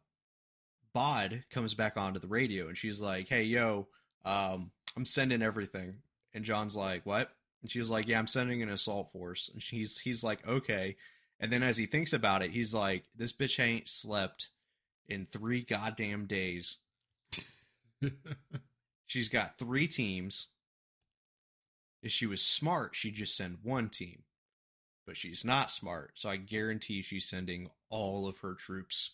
Bod 0.93 1.45
comes 1.51 1.75
back 1.75 1.97
onto 1.97 2.21
the 2.21 2.27
radio, 2.29 2.69
and 2.69 2.77
she's 2.77 3.01
like, 3.01 3.29
"Hey, 3.29 3.45
yo, 3.45 3.89
um, 4.25 4.71
I'm 4.97 5.05
sending 5.05 5.43
everything." 5.43 5.97
And 6.35 6.45
John's 6.45 6.77
like, 6.77 7.05
"What?" 7.05 7.31
And 7.63 7.71
she 7.71 7.79
was 7.79 7.91
like, 7.91 8.09
"Yeah, 8.09 8.19
I'm 8.19 8.27
sending 8.27 8.63
an 8.63 8.71
assault 8.71 9.13
force." 9.13 9.51
And 9.53 9.63
he's 9.63 9.99
he's 9.99 10.25
like, 10.25 10.47
"Okay." 10.47 10.97
And 11.39 11.53
then 11.53 11.63
as 11.63 11.77
he 11.77 11.87
thinks 11.87 12.13
about 12.13 12.43
it, 12.43 12.51
he's 12.51 12.73
like, 12.73 13.05
"This 13.15 13.33
bitch 13.33 13.61
ain't 13.63 13.89
slept 13.89 14.49
in 15.09 15.27
three 15.27 15.63
goddamn 15.63 16.27
days. 16.27 16.79
She's 19.07 19.29
got 19.29 19.59
three 19.59 19.89
teams. 19.89 20.49
If 22.03 22.13
she 22.13 22.27
was 22.27 22.43
smart, 22.43 22.95
she'd 22.95 23.15
just 23.15 23.37
send 23.37 23.59
one 23.63 23.89
team. 23.89 24.23
But 25.07 25.17
she's 25.17 25.45
not 25.45 25.71
smart, 25.71 26.13
so 26.15 26.29
I 26.29 26.37
guarantee 26.37 27.01
she's 27.03 27.29
sending 27.29 27.71
all 27.91 28.27
of 28.27 28.39
her 28.39 28.55
troops 28.55 29.13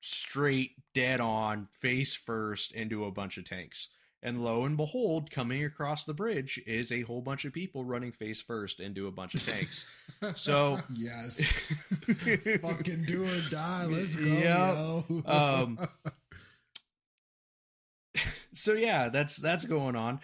straight, 0.00 0.72
dead 0.94 1.20
on, 1.20 1.66
face 1.80 2.14
first 2.14 2.72
into 2.72 3.04
a 3.04 3.10
bunch 3.10 3.36
of 3.38 3.44
tanks. 3.44 3.88
And 4.22 4.42
lo 4.42 4.64
and 4.64 4.76
behold, 4.76 5.30
coming 5.30 5.64
across 5.64 6.04
the 6.04 6.14
bridge 6.14 6.60
is 6.66 6.90
a 6.90 7.02
whole 7.02 7.20
bunch 7.22 7.44
of 7.44 7.52
people 7.52 7.84
running 7.84 8.10
face 8.10 8.40
first 8.42 8.80
into 8.80 9.06
a 9.06 9.12
bunch 9.12 9.34
of 9.34 9.46
tanks. 9.46 9.86
So- 10.34 10.78
yes, 10.92 11.40
fucking 12.62 13.04
do 13.06 13.24
or 13.24 13.40
die. 13.50 13.86
Let's 13.86 14.16
go. 14.16 14.24
Yep. 14.24 14.44
yo. 14.44 15.22
Um, 15.24 15.88
so 18.52 18.72
yeah, 18.72 19.08
that's 19.08 19.36
that's 19.36 19.64
going 19.64 19.94
on. 19.94 20.20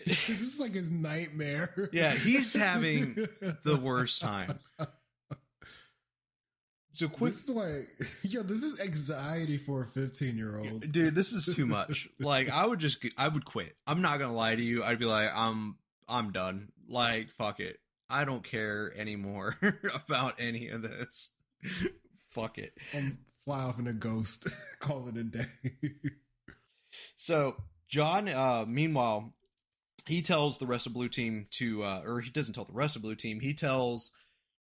this 0.06 0.28
is 0.28 0.58
like 0.60 0.72
his 0.72 0.90
nightmare. 0.90 1.90
Yeah, 1.92 2.12
he's 2.12 2.54
having 2.54 3.14
the 3.64 3.76
worst 3.76 4.20
time. 4.20 4.58
So 6.92 7.08
quick, 7.08 7.32
This 7.32 7.48
is 7.48 7.50
like, 7.50 7.88
yo, 8.22 8.42
this 8.42 8.62
is 8.62 8.80
anxiety 8.80 9.56
for 9.56 9.82
a 9.82 9.86
15 9.86 10.36
year 10.36 10.58
old. 10.58 10.90
dude, 10.92 11.14
this 11.14 11.32
is 11.32 11.54
too 11.54 11.64
much. 11.66 12.08
Like, 12.18 12.50
I 12.50 12.66
would 12.66 12.78
just, 12.80 12.98
I 13.16 13.28
would 13.28 13.44
quit. 13.44 13.74
I'm 13.86 14.02
not 14.02 14.18
gonna 14.18 14.34
lie 14.34 14.56
to 14.56 14.62
you. 14.62 14.82
I'd 14.82 14.98
be 14.98 15.04
like, 15.04 15.30
I'm, 15.34 15.76
I'm 16.08 16.32
done. 16.32 16.72
Like, 16.88 17.30
fuck 17.30 17.60
it. 17.60 17.78
I 18.08 18.24
don't 18.24 18.42
care 18.42 18.92
anymore 18.96 19.56
about 19.94 20.34
any 20.40 20.68
of 20.68 20.82
this. 20.82 21.30
fuck 22.30 22.58
it. 22.58 22.76
Fly 23.44 23.60
off 23.60 23.78
in 23.78 23.86
a 23.86 23.92
ghost. 23.92 24.48
Call 24.80 25.08
it 25.08 25.16
a 25.16 25.24
day. 25.24 25.46
So 27.14 27.56
John, 27.88 28.28
uh, 28.28 28.64
meanwhile, 28.66 29.32
he 30.06 30.22
tells 30.22 30.58
the 30.58 30.66
rest 30.66 30.86
of 30.86 30.92
Blue 30.92 31.08
Team 31.08 31.46
to, 31.52 31.82
uh, 31.84 32.02
or 32.04 32.20
he 32.20 32.30
doesn't 32.30 32.54
tell 32.54 32.64
the 32.64 32.72
rest 32.72 32.96
of 32.96 33.02
Blue 33.02 33.14
Team. 33.14 33.40
He 33.40 33.54
tells 33.54 34.12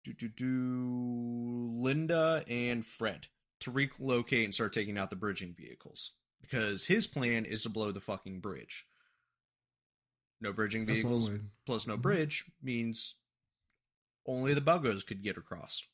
do 0.04 0.12
do 0.12 0.28
do 0.28 1.70
Linda 1.80 2.44
and 2.48 2.84
Fred 2.84 3.28
to 3.60 3.70
relocate 3.70 4.44
and 4.44 4.52
start 4.54 4.72
taking 4.72 4.98
out 4.98 5.10
the 5.10 5.16
bridging 5.16 5.54
vehicles 5.54 6.12
because 6.40 6.86
his 6.86 7.06
plan 7.06 7.44
is 7.44 7.62
to 7.62 7.68
blow 7.68 7.92
the 7.92 8.00
fucking 8.00 8.40
bridge. 8.40 8.86
No 10.40 10.52
bridging 10.52 10.86
That's 10.86 10.96
vehicles 10.96 11.30
plus 11.66 11.86
no 11.86 11.96
Mhm. 11.96 12.02
bridge 12.02 12.44
means 12.60 13.14
only 14.26 14.54
the 14.54 14.60
buggers 14.60 15.06
could 15.06 15.22
get 15.22 15.36
across. 15.36 15.84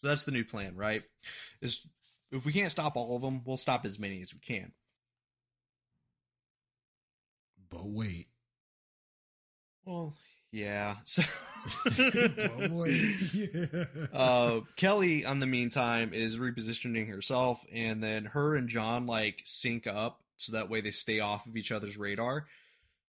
So 0.00 0.08
that's 0.08 0.24
the 0.24 0.32
new 0.32 0.44
plan, 0.44 0.76
right? 0.76 1.02
Is 1.60 1.86
if 2.30 2.44
we 2.44 2.52
can't 2.52 2.70
stop 2.70 2.96
all 2.96 3.16
of 3.16 3.22
them, 3.22 3.42
we'll 3.44 3.56
stop 3.56 3.84
as 3.84 3.98
many 3.98 4.20
as 4.20 4.32
we 4.32 4.40
can. 4.40 4.72
But 7.72 7.86
wait. 7.86 8.28
Well, 9.84 10.14
yeah. 10.52 10.96
So. 11.04 11.22
Yeah. 13.32 13.84
uh 14.12 14.60
Kelly 14.74 15.24
on 15.24 15.38
the 15.38 15.46
meantime 15.46 16.12
is 16.12 16.36
repositioning 16.36 17.08
herself 17.08 17.64
and 17.72 18.02
then 18.02 18.24
her 18.24 18.56
and 18.56 18.68
John 18.68 19.06
like 19.06 19.42
sync 19.44 19.86
up 19.86 20.22
so 20.38 20.52
that 20.54 20.68
way 20.68 20.80
they 20.80 20.90
stay 20.90 21.20
off 21.20 21.46
of 21.46 21.56
each 21.56 21.70
other's 21.70 21.96
radar. 21.96 22.46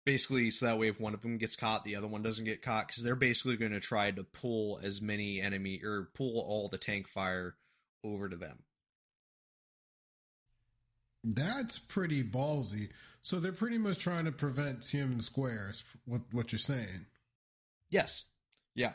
Basically, 0.07 0.51
so 0.51 0.65
that 0.65 0.79
way 0.79 0.89
if 0.89 0.99
one 0.99 1.13
of 1.13 1.21
them 1.21 1.37
gets 1.37 1.57
caught, 1.57 1.85
the 1.85 1.97
other 1.97 2.07
one 2.07 2.23
doesn't 2.23 2.47
get 2.47 2.63
caught 2.63 2.87
because 2.87 3.03
they're 3.03 3.15
basically 3.15 3.59
going 3.59 3.73
to 3.73 3.81
try 3.81 4.11
to 4.11 4.25
pull 4.25 4.81
as 4.83 5.03
many 5.03 5.43
enemy 5.43 5.83
or 5.85 6.09
pull 6.15 6.41
all 6.41 6.69
the 6.69 6.79
tank 6.79 7.07
fire 7.07 7.55
over 8.03 8.31
to 8.31 8.37
them. 8.37 8.61
That's 11.23 11.79
pretty 11.79 12.25
ballsy. 12.25 12.89
So 13.29 13.39
they're 13.39 13.53
pretty 13.53 13.77
much 13.77 13.99
trying 13.99 14.25
to 14.25 14.33
prevent 14.33 14.81
Tiananmen 14.81 15.21
Squares. 15.21 15.85
What 16.07 16.23
what 16.33 16.51
you're 16.51 16.59
saying? 16.59 17.05
Yes. 17.91 18.25
Yeah. 18.75 18.95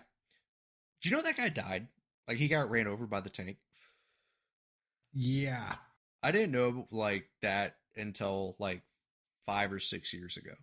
Do 1.00 1.10
you 1.10 1.16
know 1.16 1.22
that 1.22 1.38
guy 1.38 1.50
died? 1.50 1.88
Like 2.28 2.38
he 2.38 2.48
got 2.48 2.72
ran 2.72 2.88
over 2.88 3.06
by 3.06 3.22
the 3.22 3.30
tank. 3.30 3.58
Yeah. 5.14 5.76
I 6.24 6.32
didn't 6.32 6.52
know 6.52 6.88
like 6.90 7.30
that 7.44 7.76
until 7.96 8.56
like 8.58 8.82
five 9.46 9.72
or 9.72 9.78
six 9.78 10.16
years 10.16 10.36
ago. 10.36 10.54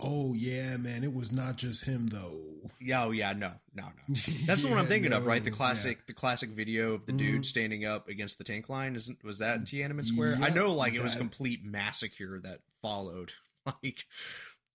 Oh 0.00 0.34
yeah, 0.34 0.76
man. 0.76 1.04
It 1.04 1.12
was 1.12 1.32
not 1.32 1.56
just 1.56 1.84
him 1.84 2.08
though. 2.08 2.70
Yeah, 2.80 3.04
oh 3.04 3.10
yeah, 3.10 3.32
no, 3.32 3.52
no, 3.74 3.82
no. 3.84 4.14
That's 4.46 4.62
the 4.62 4.68
one 4.68 4.78
I'm 4.78 4.84
Yeah, 4.84 4.88
thinking 4.88 5.12
of, 5.12 5.26
right? 5.26 5.42
The 5.42 5.50
yeah. 5.50 5.56
classic, 5.56 6.06
the 6.06 6.14
classic 6.14 6.50
video 6.50 6.94
of 6.94 7.06
the 7.06 7.12
dude 7.12 7.42
Mhm. 7.42 7.44
standing 7.44 7.84
up 7.84 8.08
against 8.08 8.38
the 8.38 8.44
tank 8.44 8.68
line. 8.68 8.94
Isn't 8.94 9.22
was 9.24 9.38
that 9.38 9.56
in 9.58 9.64
Tiananmen 9.64 10.06
Square? 10.06 10.38
I 10.40 10.50
know, 10.50 10.74
like 10.74 10.94
it 10.94 11.02
was 11.02 11.14
complete 11.16 11.64
massacre 11.64 12.40
that 12.40 12.60
followed, 12.80 13.32
like, 13.66 14.06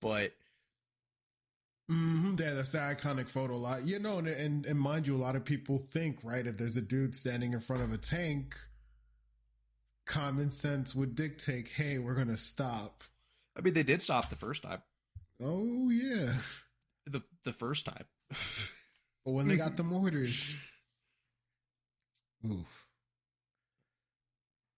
but 0.01 0.33
hmm 1.89 2.36
Yeah, 2.39 2.53
that's 2.53 2.69
the 2.69 2.77
iconic 2.79 3.29
photo. 3.29 3.55
A 3.55 3.57
lot, 3.57 3.86
you 3.86 3.99
know, 3.99 4.17
and, 4.19 4.27
and 4.27 4.65
and 4.65 4.79
mind 4.79 5.07
you, 5.07 5.15
a 5.15 5.17
lot 5.19 5.36
of 5.36 5.45
people 5.45 5.77
think 5.77 6.19
right 6.23 6.45
if 6.45 6.57
there's 6.57 6.77
a 6.77 6.81
dude 6.81 7.15
standing 7.15 7.53
in 7.53 7.59
front 7.59 7.83
of 7.83 7.91
a 7.93 7.97
tank, 7.97 8.55
common 10.05 10.51
sense 10.51 10.95
would 10.95 11.15
dictate, 11.15 11.67
hey, 11.69 11.97
we're 11.97 12.15
gonna 12.15 12.38
stop. 12.38 13.03
I 13.57 13.62
mean, 13.62 13.73
they 13.73 13.83
did 13.83 14.01
stop 14.01 14.29
the 14.29 14.36
first 14.36 14.63
time. 14.63 14.81
Oh 15.41 15.89
yeah, 15.89 16.34
The 17.06 17.22
the 17.43 17.54
first 17.54 17.86
time. 17.86 18.06
but 19.26 19.32
when 19.32 19.48
they 19.48 19.58
got 19.58 19.78
the 19.78 19.84
mortars, 19.84 20.50
oof. 22.46 22.86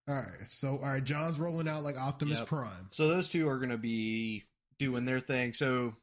All 0.08 0.16
right, 0.16 0.28
so 0.50 0.78
all 0.78 0.90
right, 0.94 1.04
John's 1.04 1.40
rolling 1.40 1.68
out 1.68 1.84
like 1.84 1.98
Optimus 1.98 2.40
Yep. 2.40 2.48
Prime. 2.48 2.88
So 2.92 3.08
those 3.08 3.28
two 3.30 3.50
are 3.50 3.58
going 3.58 3.70
to 3.70 3.78
be 3.78 4.44
doing 4.78 5.06
their 5.06 5.20
thing. 5.20 5.54
So 5.54 5.94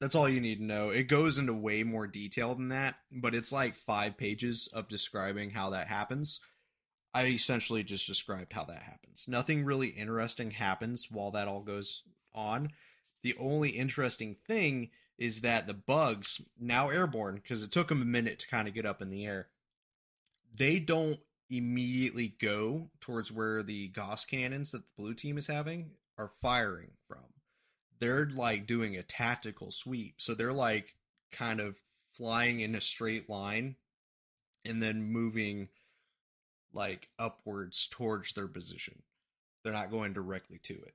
that's 0.00 0.14
all 0.14 0.28
you 0.28 0.40
need 0.40 0.58
to 0.58 0.64
know. 0.64 0.90
It 0.90 1.04
goes 1.08 1.38
into 1.38 1.54
way 1.54 1.82
more 1.82 2.06
detail 2.06 2.54
than 2.54 2.68
that, 2.68 2.96
but 3.10 3.34
it's 3.34 3.50
like 3.50 3.74
five 3.74 4.18
pages 4.18 4.68
of 4.72 4.88
describing 4.88 5.50
how 5.50 5.70
that 5.70 5.88
happens. 5.88 6.40
I 7.14 7.24
essentially 7.26 7.82
just 7.82 8.06
described 8.06 8.52
how 8.52 8.64
that 8.66 8.82
happens. 8.82 9.24
Nothing 9.28 9.64
really 9.64 9.88
interesting 9.88 10.50
happens 10.50 11.08
while 11.10 11.30
that 11.30 11.48
all 11.48 11.62
goes 11.62 12.02
on. 12.34 12.68
The 13.22 13.34
only 13.38 13.70
interesting 13.70 14.36
thing 14.46 14.90
is 15.18 15.40
that 15.40 15.66
the 15.66 15.74
bugs, 15.74 16.40
now 16.58 16.88
airborne, 16.90 17.36
because 17.36 17.62
it 17.62 17.72
took 17.72 17.88
them 17.88 18.02
a 18.02 18.06
minute 18.06 18.38
to 18.38 18.48
kind 18.48 18.68
of 18.68 18.74
get 18.74 18.86
up 18.86 19.02
in 19.02 19.10
the 19.10 19.26
air, 19.26 19.48
they 20.56 20.78
don't 20.78 21.18
immediately 21.50 22.34
go 22.40 22.90
towards 23.00 23.32
where 23.32 23.62
the 23.62 23.88
Gauss 23.88 24.24
cannons 24.24 24.70
that 24.70 24.82
the 24.82 25.02
blue 25.02 25.14
team 25.14 25.38
is 25.38 25.46
having 25.46 25.90
are 26.16 26.28
firing 26.28 26.90
from. 27.06 27.24
They're 27.98 28.30
like 28.32 28.66
doing 28.66 28.96
a 28.96 29.02
tactical 29.02 29.70
sweep. 29.70 30.14
So 30.18 30.34
they're 30.34 30.52
like 30.52 30.94
kind 31.32 31.60
of 31.60 31.80
flying 32.14 32.60
in 32.60 32.74
a 32.74 32.80
straight 32.80 33.28
line 33.28 33.76
and 34.64 34.82
then 34.82 35.02
moving 35.02 35.68
like 36.72 37.08
upwards 37.18 37.88
towards 37.90 38.32
their 38.32 38.48
position. 38.48 39.02
They're 39.62 39.72
not 39.72 39.90
going 39.90 40.12
directly 40.12 40.58
to 40.64 40.74
it. 40.74 40.94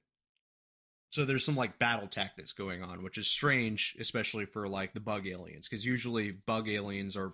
So 1.14 1.26
there's 1.26 1.46
some 1.46 1.56
like 1.56 1.78
battle 1.78 2.08
tactics 2.08 2.54
going 2.54 2.82
on, 2.82 3.04
which 3.04 3.20
is 3.20 3.28
strange, 3.28 3.96
especially 4.00 4.46
for 4.46 4.68
like 4.68 4.96
the 4.96 5.00
bug 5.00 5.28
aliens, 5.28 5.70
because 5.70 5.86
usually 5.86 6.32
bug 6.32 6.68
aliens 6.68 7.16
are 7.16 7.34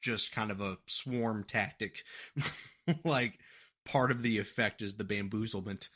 just 0.00 0.32
kind 0.32 0.50
of 0.50 0.60
a 0.60 0.78
swarm 0.86 1.44
tactic. 1.44 2.02
like 3.04 3.38
part 3.84 4.10
of 4.10 4.24
the 4.24 4.38
effect 4.38 4.82
is 4.82 4.94
the 4.94 5.04
bamboozlement. 5.04 5.90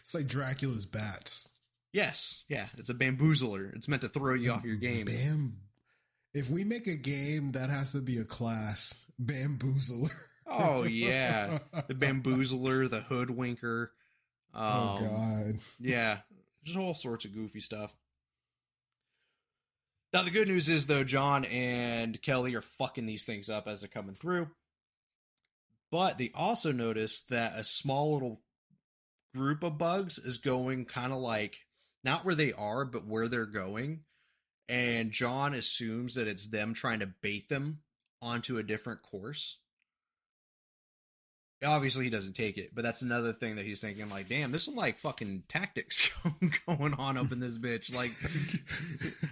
It's 0.00 0.14
like 0.14 0.26
Dracula's 0.26 0.86
bats. 0.86 1.50
Yes, 1.92 2.44
yeah, 2.48 2.68
it's 2.78 2.88
a 2.88 2.94
bamboozler. 2.94 3.76
It's 3.76 3.86
meant 3.86 4.00
to 4.00 4.08
throw 4.08 4.32
you 4.32 4.52
off 4.52 4.64
your 4.64 4.76
game. 4.76 5.04
Bam. 5.04 5.58
If 6.32 6.48
we 6.48 6.64
make 6.64 6.86
a 6.86 6.96
game, 6.96 7.52
that 7.52 7.68
has 7.68 7.92
to 7.92 7.98
be 7.98 8.16
a 8.16 8.24
class. 8.24 9.04
Bamboozler. 9.22 10.10
Oh 10.46 10.84
yeah, 10.84 11.58
the 11.86 11.94
bamboozler, 11.94 12.88
the 12.88 13.00
hoodwinker. 13.00 13.88
Um, 14.54 14.64
oh 14.64 14.98
god. 15.00 15.58
Yeah, 15.80 16.18
just 16.64 16.78
all 16.78 16.94
sorts 16.94 17.24
of 17.24 17.34
goofy 17.34 17.60
stuff. 17.60 17.94
Now 20.12 20.22
the 20.22 20.30
good 20.30 20.48
news 20.48 20.68
is 20.68 20.86
though, 20.86 21.04
John 21.04 21.44
and 21.44 22.20
Kelly 22.20 22.54
are 22.54 22.62
fucking 22.62 23.06
these 23.06 23.24
things 23.24 23.48
up 23.48 23.68
as 23.68 23.80
they're 23.80 23.88
coming 23.88 24.14
through. 24.14 24.48
But 25.90 26.18
they 26.18 26.30
also 26.34 26.72
notice 26.72 27.22
that 27.30 27.58
a 27.58 27.64
small 27.64 28.12
little 28.12 28.40
group 29.34 29.62
of 29.62 29.78
bugs 29.78 30.18
is 30.18 30.38
going 30.38 30.84
kind 30.84 31.12
of 31.12 31.18
like 31.18 31.58
not 32.04 32.24
where 32.24 32.34
they 32.34 32.52
are, 32.52 32.84
but 32.84 33.06
where 33.06 33.28
they're 33.28 33.46
going. 33.46 34.00
And 34.68 35.10
John 35.10 35.52
assumes 35.54 36.14
that 36.14 36.28
it's 36.28 36.48
them 36.48 36.74
trying 36.74 37.00
to 37.00 37.12
bait 37.22 37.48
them 37.48 37.80
onto 38.22 38.56
a 38.56 38.62
different 38.62 39.02
course. 39.02 39.58
Obviously, 41.62 42.04
he 42.04 42.10
doesn't 42.10 42.32
take 42.32 42.56
it, 42.56 42.74
but 42.74 42.82
that's 42.82 43.02
another 43.02 43.34
thing 43.34 43.56
that 43.56 43.66
he's 43.66 43.82
thinking. 43.82 44.08
Like, 44.08 44.28
damn, 44.28 44.50
there's 44.50 44.64
some 44.64 44.76
like 44.76 44.98
fucking 44.98 45.42
tactics 45.46 46.10
going 46.66 46.94
on 46.94 47.18
up 47.18 47.32
in 47.32 47.40
this 47.40 47.58
bitch. 47.58 47.94
Like, 47.94 48.12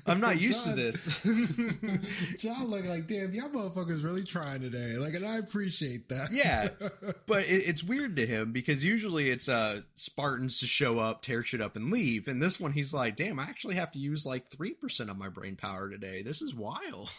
I'm 0.04 0.20
not 0.20 0.38
used 0.38 0.64
to 0.64 0.70
John- 0.70 0.76
this. 0.76 1.22
John 2.38 2.66
look 2.66 2.84
like, 2.84 3.06
damn, 3.06 3.32
y'all 3.32 3.48
motherfuckers 3.48 4.04
really 4.04 4.24
trying 4.24 4.60
today. 4.60 4.98
Like, 4.98 5.14
and 5.14 5.24
I 5.24 5.38
appreciate 5.38 6.10
that. 6.10 6.28
Yeah. 6.30 6.68
but 7.26 7.44
it, 7.44 7.66
it's 7.66 7.82
weird 7.82 8.16
to 8.16 8.26
him 8.26 8.52
because 8.52 8.84
usually 8.84 9.30
it's 9.30 9.48
uh 9.48 9.80
Spartans 9.94 10.58
to 10.60 10.66
show 10.66 10.98
up, 10.98 11.22
tear 11.22 11.42
shit 11.42 11.62
up, 11.62 11.76
and 11.76 11.90
leave. 11.90 12.28
And 12.28 12.42
this 12.42 12.60
one, 12.60 12.72
he's 12.72 12.92
like, 12.92 13.16
"Damn, 13.16 13.38
I 13.38 13.44
actually 13.44 13.76
have 13.76 13.92
to 13.92 13.98
use 13.98 14.26
like 14.26 14.50
three 14.50 14.74
percent 14.74 15.08
of 15.08 15.16
my 15.16 15.30
brain 15.30 15.56
power 15.56 15.88
today. 15.88 16.20
This 16.20 16.42
is 16.42 16.54
wild. 16.54 17.10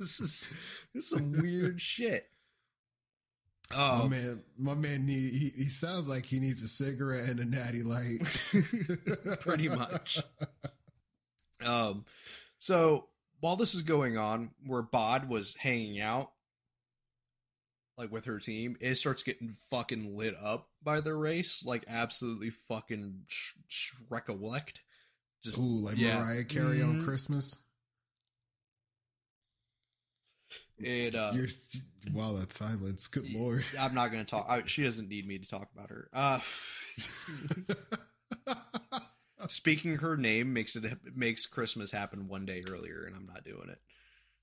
this 0.00 0.18
is 0.18 0.52
this 0.94 1.04
is 1.04 1.10
some 1.10 1.30
weird 1.30 1.80
shit." 1.80 2.26
My 3.70 3.76
Oh, 4.02 4.08
man, 4.08 4.42
my 4.56 4.74
man 4.74 5.04
need 5.06 5.32
he, 5.34 5.50
he 5.50 5.68
sounds 5.68 6.08
like 6.08 6.24
he 6.24 6.40
needs 6.40 6.62
a 6.62 6.68
cigarette 6.68 7.28
and 7.28 7.40
a 7.40 7.44
natty 7.44 7.82
light. 7.82 8.20
pretty 9.40 9.68
much. 9.68 10.20
Um, 11.64 12.04
so 12.58 13.08
while 13.40 13.56
this 13.56 13.74
is 13.74 13.82
going 13.82 14.16
on, 14.16 14.50
where 14.66 14.82
Bod 14.82 15.28
was 15.28 15.54
hanging 15.56 16.00
out, 16.00 16.30
like 17.96 18.10
with 18.12 18.24
her 18.26 18.38
team, 18.38 18.76
it 18.80 18.94
starts 18.94 19.22
getting 19.22 19.48
fucking 19.70 20.16
lit 20.16 20.34
up 20.42 20.68
by 20.82 21.00
the 21.00 21.14
race, 21.14 21.64
like 21.66 21.84
absolutely 21.88 22.50
fucking 22.50 23.22
sh- 23.26 23.54
Shrek-elect. 24.10 24.80
Just 25.44 25.58
Ooh, 25.58 25.78
like 25.78 25.98
yeah. 25.98 26.20
Mariah 26.20 26.44
Carey 26.44 26.80
on 26.82 27.00
Mhm. 27.00 27.04
Christmas. 27.04 27.56
It. 30.80 31.14
Uh, 31.14 31.32
You're 31.34 31.46
wow, 32.12 32.34
that 32.34 32.52
silence. 32.52 33.06
Good 33.06 33.32
lord. 33.32 33.64
I'm 33.78 33.94
not 33.94 34.10
gonna 34.10 34.24
talk. 34.24 34.46
I, 34.48 34.62
she 34.66 34.82
doesn't 34.84 35.08
need 35.08 35.26
me 35.26 35.38
to 35.38 35.48
talk 35.48 35.68
about 35.74 35.90
her. 35.90 36.08
Uh, 36.12 36.40
speaking 39.48 39.96
her 39.96 40.16
name 40.16 40.52
makes 40.52 40.76
it 40.76 40.84
makes 41.14 41.46
Christmas 41.46 41.90
happen 41.90 42.28
one 42.28 42.46
day 42.46 42.64
earlier, 42.68 43.04
and 43.06 43.16
I'm 43.16 43.26
not 43.26 43.44
doing 43.44 43.68
it. 43.70 43.78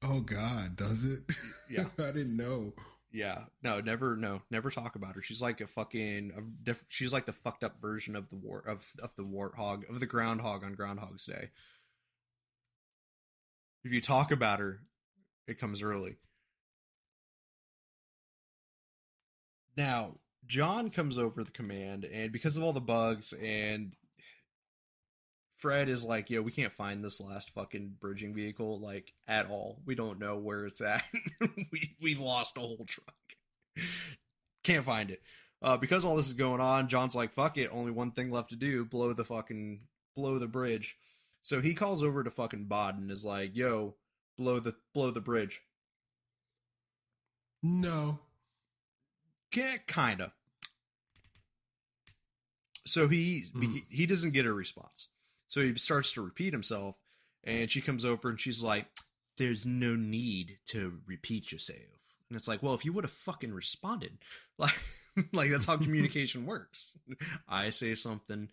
oh 0.04 0.22
God, 0.22 0.76
does 0.76 1.06
it? 1.06 1.22
Yeah. 1.70 1.86
I 2.00 2.12
didn't 2.12 2.38
know. 2.38 2.74
Yeah, 3.12 3.44
no, 3.64 3.80
never, 3.80 4.18
no, 4.18 4.42
never 4.52 4.70
talk 4.70 4.98
about 4.98 5.16
her. 5.16 5.22
She's 5.22 5.42
like 5.42 5.62
a 5.62 5.68
fucking, 5.68 6.34
a 6.38 6.42
diff- 6.66 6.84
she's 6.90 7.14
like 7.14 7.26
the 7.26 7.32
fucked 7.32 7.64
up 7.64 7.80
version 7.82 8.14
of 8.14 8.30
the 8.30 8.36
war 8.36 8.62
of 8.68 8.84
of 9.02 9.12
the 9.16 9.24
warthog 9.24 9.90
of 9.90 10.02
the 10.02 10.06
groundhog 10.06 10.66
on 10.66 10.74
Groundhog's 10.74 11.26
Day. 11.26 11.50
If 13.86 13.94
you 13.94 14.02
talk 14.02 14.32
about 14.32 14.60
her, 14.60 14.82
it 15.48 15.60
comes 15.60 15.82
early. 15.82 16.18
Now, 19.78 20.16
John 20.46 20.90
comes 20.90 21.18
over 21.18 21.44
the 21.44 21.52
command, 21.52 22.06
and 22.06 22.32
because 22.32 22.56
of 22.56 22.64
all 22.64 22.74
the 22.74 22.82
bugs, 22.82 23.34
and 23.34 23.96
Fred 25.58 25.90
is 25.90 26.04
like, 26.04 26.30
"Yo, 26.30 26.42
we 26.42 26.52
can't 26.52 26.74
find 26.74 27.04
this 27.04 27.20
last 27.20 27.52
fucking 27.52 27.96
bridging 28.00 28.34
vehicle 28.34 28.80
like 28.80 29.14
at 29.28 29.50
all. 29.50 29.82
We 29.86 29.96
don't 29.96 30.20
know 30.20 30.38
where 30.38 30.66
it's 30.66 30.82
at. 30.82 31.04
we 31.72 31.96
we 32.02 32.16
lost 32.16 32.58
a 32.58 32.62
whole 32.62 32.86
truck. 32.88 33.16
Can't 34.64 34.86
find 34.86 35.12
it." 35.12 35.22
Uh, 35.62 35.78
because 35.78 36.06
all 36.06 36.16
this 36.16 36.28
is 36.28 36.34
going 36.34 36.62
on, 36.62 36.90
John's 36.90 37.16
like, 37.16 37.34
"Fuck 37.34 37.58
it, 37.58 37.70
only 37.72 37.92
one 37.92 38.12
thing 38.12 38.30
left 38.30 38.50
to 38.50 38.56
do: 38.56 38.86
blow 38.86 39.14
the 39.14 39.26
fucking 39.26 39.82
blow 40.16 40.40
the 40.40 40.48
bridge." 40.48 40.98
So 41.42 41.62
he 41.62 41.74
calls 41.74 42.04
over 42.04 42.24
to 42.24 42.32
fucking 42.32 42.66
Bod 42.66 42.98
and 42.98 43.12
is 43.12 43.26
like, 43.26 43.56
"Yo, 43.56 43.96
blow 44.38 44.60
the 44.60 44.76
blow 44.94 45.12
the 45.12 45.22
bridge." 45.22 45.62
No. 47.64 48.20
Yeah, 49.54 49.78
kinda. 49.88 50.34
So 52.86 53.08
he 53.08 53.46
Hmm. 53.54 53.62
he, 53.74 53.82
he 53.90 54.06
doesn't 54.06 54.32
get 54.32 54.46
a 54.46 54.54
response. 54.54 55.08
So 55.48 55.62
he 55.62 55.76
starts 55.78 56.12
to 56.14 56.22
repeat 56.22 56.54
himself, 56.54 56.96
and 57.44 57.72
she 57.72 57.82
comes 57.82 58.04
over 58.06 58.30
and 58.30 58.40
she's 58.40 58.64
like, 58.64 58.88
"There's 59.38 59.66
no 59.66 59.96
need 59.96 60.60
to 60.68 61.02
repeat 61.06 61.52
yourself." 61.52 61.80
And 62.30 62.38
it's 62.38 62.48
like, 62.48 62.64
well, 62.64 62.74
if 62.74 62.84
you 62.84 62.92
would 62.94 63.04
have 63.06 63.12
fucking 63.14 63.54
responded, 63.54 64.18
like, 64.58 64.78
like 65.32 65.52
that's 65.52 65.66
how 65.66 65.78
communication 65.88 66.46
works. 66.46 66.98
I 67.48 67.70
say 67.70 67.96
something, 67.96 68.50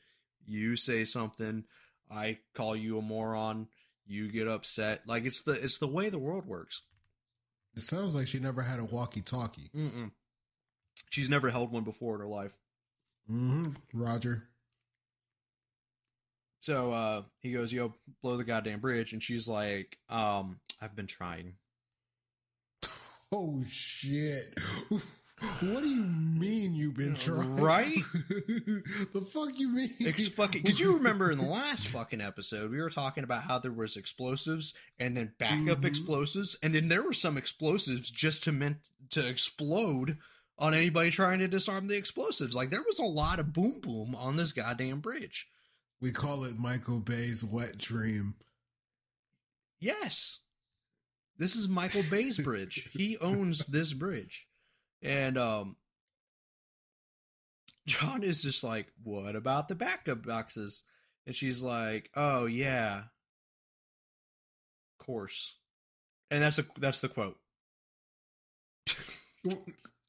you 0.47 0.77
say 0.77 1.05
something, 1.05 1.65
I 2.11 2.39
call 2.55 2.77
you 2.77 2.99
a 2.99 3.03
moron, 3.03 3.69
you 4.13 4.31
get 4.31 4.49
upset. 4.49 5.03
Like 5.07 5.25
it's 5.25 5.43
the 5.43 5.53
it's 5.53 5.79
the 5.79 5.87
way 5.87 6.09
the 6.11 6.19
world 6.19 6.47
works. 6.47 6.83
It 7.75 7.83
sounds 7.83 8.15
like 8.15 8.27
she 8.27 8.39
never 8.39 8.63
had 8.63 8.79
a 8.79 8.85
walkie-talkie. 8.85 9.71
Mm-mm. 9.75 10.11
She's 11.11 11.31
never 11.31 11.51
held 11.51 11.73
one 11.73 11.85
before 11.85 12.15
in 12.15 12.21
her 12.21 12.27
life. 12.27 12.53
Mm-hmm. 13.31 13.71
Roger. 13.95 14.45
So 16.61 16.93
uh 16.93 17.23
he 17.41 17.53
goes, 17.53 17.73
Yo, 17.73 17.95
blow 18.23 18.37
the 18.37 18.45
goddamn 18.45 18.81
bridge. 18.81 19.13
And 19.13 19.23
she's 19.23 19.49
like, 19.49 19.99
um, 20.09 20.61
I've 20.81 20.95
been 20.97 21.07
trying. 21.07 21.55
Oh 23.35 23.65
shit. 23.67 24.59
What 25.61 25.83
do 25.83 25.89
you 25.89 26.05
mean 26.05 26.75
you've 26.75 26.95
been 26.97 27.15
trying? 27.17 27.57
Right? 27.57 27.95
the 28.15 29.27
fuck 29.33 29.51
you 29.59 29.69
mean? 29.69 29.95
It's 29.99 30.29
fucking 30.29 30.63
because 30.63 30.79
you 30.79 30.95
remember 30.97 31.31
in 31.31 31.39
the 31.39 31.45
last 31.45 31.89
fucking 31.89 32.21
episode 32.21 32.71
we 32.71 32.81
were 32.81 32.91
talking 32.91 33.25
about 33.25 33.43
how 33.43 33.59
there 33.59 33.73
was 33.73 33.97
explosives 33.97 34.75
and 34.99 35.17
then 35.17 35.33
backup 35.39 35.81
Mhm. 35.81 35.85
explosives 35.85 36.57
and 36.63 36.75
then 36.75 36.89
there 36.89 37.03
were 37.03 37.13
some 37.13 37.37
explosives 37.37 38.11
just 38.11 38.45
to 38.45 38.53
meant 38.53 38.79
to 39.11 39.27
explode 39.27 40.19
on 40.59 40.75
anybody 40.75 41.11
trying 41.11 41.41
to 41.41 41.49
disarm 41.49 41.89
the 41.89 41.97
explosives. 41.97 42.55
Like 42.55 42.71
there 42.71 42.83
was 42.87 42.99
a 43.01 43.05
lot 43.05 43.39
of 43.41 43.53
boom 43.53 43.81
boom 43.81 44.15
on 44.15 44.37
this 44.37 44.53
goddamn 44.53 45.01
bridge. 45.01 45.49
We 46.01 46.13
call 46.13 46.45
it 46.45 46.59
Michael 46.59 47.01
Bay's 47.01 47.43
wet 47.45 47.79
dream. 47.79 48.35
Yes. 49.81 50.41
This 51.39 51.57
is 51.57 51.69
Michael 51.69 52.05
Bay's 52.11 52.39
bridge. 52.39 52.89
he 52.93 53.17
owns 53.19 53.67
this 53.67 53.93
bridge. 53.93 54.47
And 55.03 55.37
um 55.37 55.77
John 57.87 58.23
is 58.23 58.43
just 58.43 58.63
like, 58.63 58.93
"What 59.03 59.35
about 59.35 59.69
the 59.69 59.75
backup 59.75 60.25
boxes?" 60.25 60.85
And 61.27 61.35
she's 61.35 61.63
like, 61.63 62.11
"Oh 62.15 62.47
yeah. 62.47 63.05
Of 65.01 65.07
course." 65.07 65.57
And 66.31 66.43
that's 66.43 66.59
a 66.59 66.67
that's 66.79 67.01
the 67.01 67.09
quote. 67.09 67.39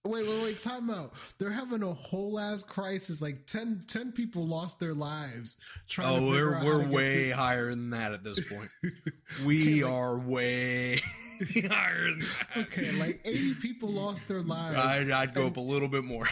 Wait, 0.06 0.28
wait, 0.28 0.44
wait, 0.44 0.60
time 0.60 0.90
out. 0.90 1.14
They're 1.40 1.50
having 1.50 1.82
a 1.82 1.94
whole 1.94 2.38
ass 2.38 2.62
crisis. 2.64 3.22
Like 3.22 3.46
10, 3.48 3.86
10 3.88 4.12
people 4.12 4.46
lost 4.46 4.78
their 4.80 4.94
lives 4.94 5.56
trying 5.88 6.20
to 6.20 6.26
Oh, 6.26 6.28
we're 6.30 6.62
we're 6.64 6.86
way 6.88 7.30
higher 7.30 7.70
than 7.70 7.92
that 7.92 8.12
at 8.12 8.24
this 8.24 8.40
point. 8.52 8.70
We 9.46 9.82
Okay, 9.82 9.84
like- 9.84 9.94
are 9.94 10.20
way 10.20 10.98
higher 11.70 12.10
than 12.12 12.20
that. 12.20 12.58
Okay, 12.68 12.92
like 12.92 13.22
80 13.26 13.56
people 13.56 13.90
lost 13.90 14.28
their 14.28 14.42
lives. 14.42 14.78
I'd, 14.78 15.10
I'd 15.10 15.34
go 15.34 15.48
up 15.48 15.56
a 15.58 15.62
little 15.62 15.88
bit 15.88 16.04
more. 16.04 16.28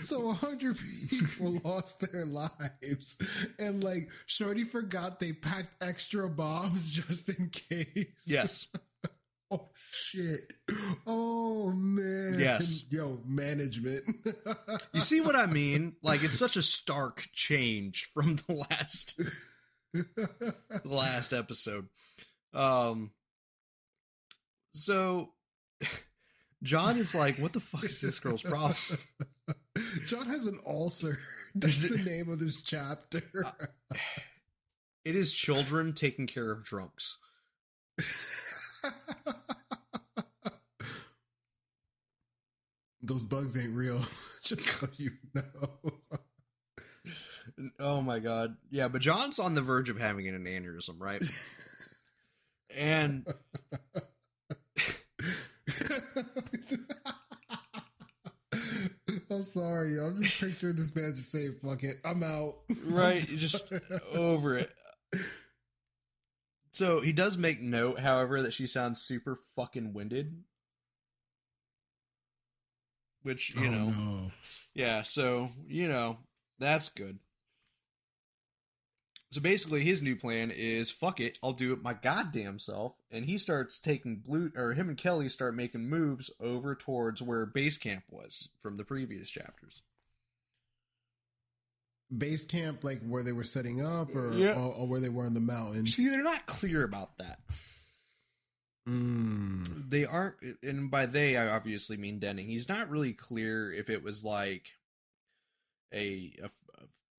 so 0.00 0.20
100 0.26 0.76
people 1.08 1.60
lost 1.64 2.00
their 2.12 2.24
lives 2.24 3.16
and 3.58 3.82
like 3.82 4.08
shorty 4.26 4.64
forgot 4.64 5.18
they 5.20 5.32
packed 5.32 5.74
extra 5.82 6.28
bombs 6.28 6.92
just 6.92 7.28
in 7.28 7.48
case 7.50 8.06
yes. 8.24 8.66
Shit 10.04 10.52
oh 11.06 11.70
man 11.72 12.36
Yes. 12.38 12.84
yo 12.90 13.20
management 13.26 14.04
You 14.92 15.00
see 15.00 15.20
what 15.20 15.36
I 15.36 15.46
mean? 15.60 15.96
Like 16.02 16.22
it's 16.24 16.38
such 16.38 16.56
a 16.56 16.62
stark 16.62 17.26
change 17.32 18.10
from 18.14 18.36
the 18.46 18.52
last 18.70 19.20
the 19.92 20.80
last 20.84 21.32
episode. 21.32 21.88
Um 22.52 23.10
so 24.74 25.32
John 26.62 26.96
is 26.96 27.14
like, 27.14 27.36
what 27.38 27.52
the 27.52 27.60
fuck 27.60 27.84
is 27.84 28.00
this 28.00 28.18
girl's 28.18 28.42
problem? 28.42 28.76
john 30.06 30.26
has 30.26 30.46
an 30.46 30.58
ulcer 30.66 31.18
that's 31.54 31.88
the 31.88 31.98
name 31.98 32.28
of 32.30 32.38
this 32.38 32.62
chapter 32.62 33.22
It 35.04 35.14
is 35.14 35.32
children 35.32 35.92
taking 35.92 36.26
care 36.26 36.50
of 36.50 36.64
drunks. 36.64 37.18
those 43.06 43.22
bugs 43.22 43.56
ain't 43.56 43.74
real 43.74 44.00
just 44.42 44.62
so 44.66 44.88
you 44.96 45.12
know 45.34 45.42
Oh 47.78 48.02
my 48.02 48.18
god. 48.18 48.56
Yeah, 48.70 48.88
but 48.88 49.00
John's 49.00 49.38
on 49.38 49.54
the 49.54 49.62
verge 49.62 49.88
of 49.88 49.98
having 49.98 50.28
an 50.28 50.44
aneurysm, 50.44 50.96
right? 50.98 51.22
And 52.76 53.24
I'm 59.30 59.44
sorry. 59.44 59.98
I'm 60.00 60.16
just 60.20 60.40
picturing 60.40 60.74
this 60.74 60.94
man 60.94 61.14
just 61.14 61.30
saying, 61.30 61.54
fuck 61.62 61.84
it. 61.84 61.96
I'm 62.04 62.24
out. 62.24 62.56
right, 62.86 63.22
just 63.22 63.72
over 64.14 64.58
it. 64.58 64.72
So 66.72 67.00
he 67.00 67.12
does 67.12 67.38
make 67.38 67.60
note, 67.62 68.00
however, 68.00 68.42
that 68.42 68.52
she 68.52 68.66
sounds 68.66 69.00
super 69.00 69.38
fucking 69.54 69.94
winded. 69.94 70.42
Which, 73.26 73.56
you 73.56 73.66
Oh, 73.66 73.70
know, 73.72 73.90
no. 73.90 74.30
yeah, 74.72 75.02
so, 75.02 75.50
you 75.66 75.88
know, 75.88 76.18
that's 76.60 76.88
good. 76.90 77.18
So 79.32 79.40
basically, 79.40 79.80
his 79.80 80.00
new 80.00 80.14
plan 80.14 80.52
is 80.54 80.92
fuck 80.92 81.18
it, 81.18 81.36
I'll 81.42 81.52
do 81.52 81.72
it 81.72 81.82
my 81.82 81.92
goddamn 81.92 82.60
self. 82.60 82.92
And 83.10 83.24
he 83.24 83.36
starts 83.36 83.80
taking 83.80 84.22
blue, 84.24 84.52
or 84.54 84.74
him 84.74 84.88
and 84.88 84.96
Kelly 84.96 85.28
start 85.28 85.56
making 85.56 85.88
moves 85.90 86.30
over 86.38 86.76
towards 86.76 87.20
where 87.20 87.44
base 87.46 87.76
camp 87.78 88.04
was 88.10 88.48
from 88.60 88.76
the 88.76 88.84
previous 88.84 89.28
chapters. 89.28 89.82
Base 92.16 92.46
camp, 92.46 92.84
like 92.84 93.00
where 93.04 93.24
they 93.24 93.32
were 93.32 93.42
setting 93.42 93.84
up 93.84 94.14
or, 94.14 94.34
Yeah. 94.34 94.54
or, 94.54 94.72
or 94.72 94.86
where 94.86 95.00
they 95.00 95.08
were 95.08 95.26
on 95.26 95.34
the 95.34 95.40
mountain. 95.40 95.88
See, 95.88 96.08
they're 96.08 96.22
not 96.22 96.46
clear 96.46 96.84
about 96.84 97.18
that. 97.18 97.40
Mm. 98.88 99.90
they 99.90 100.04
aren't 100.04 100.36
and 100.62 100.92
by 100.92 101.06
they 101.06 101.36
i 101.36 101.48
obviously 101.48 101.96
mean 101.96 102.20
denning 102.20 102.46
he's 102.46 102.68
not 102.68 102.88
really 102.88 103.12
clear 103.12 103.72
if 103.72 103.90
it 103.90 104.00
was 104.00 104.22
like 104.22 104.66
a 105.92 106.32
a, 106.40 106.48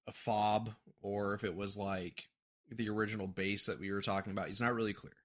a 0.07 0.11
fob 0.13 0.69
or 1.01 1.33
if 1.33 1.43
it 1.43 1.55
was 1.55 1.75
like 1.75 2.29
the 2.71 2.87
original 2.87 3.27
base 3.27 3.65
that 3.65 3.81
we 3.81 3.91
were 3.91 4.01
talking 4.01 4.31
about 4.31 4.47
he's 4.47 4.61
not 4.61 4.73
really 4.73 4.93
clear 4.93 5.17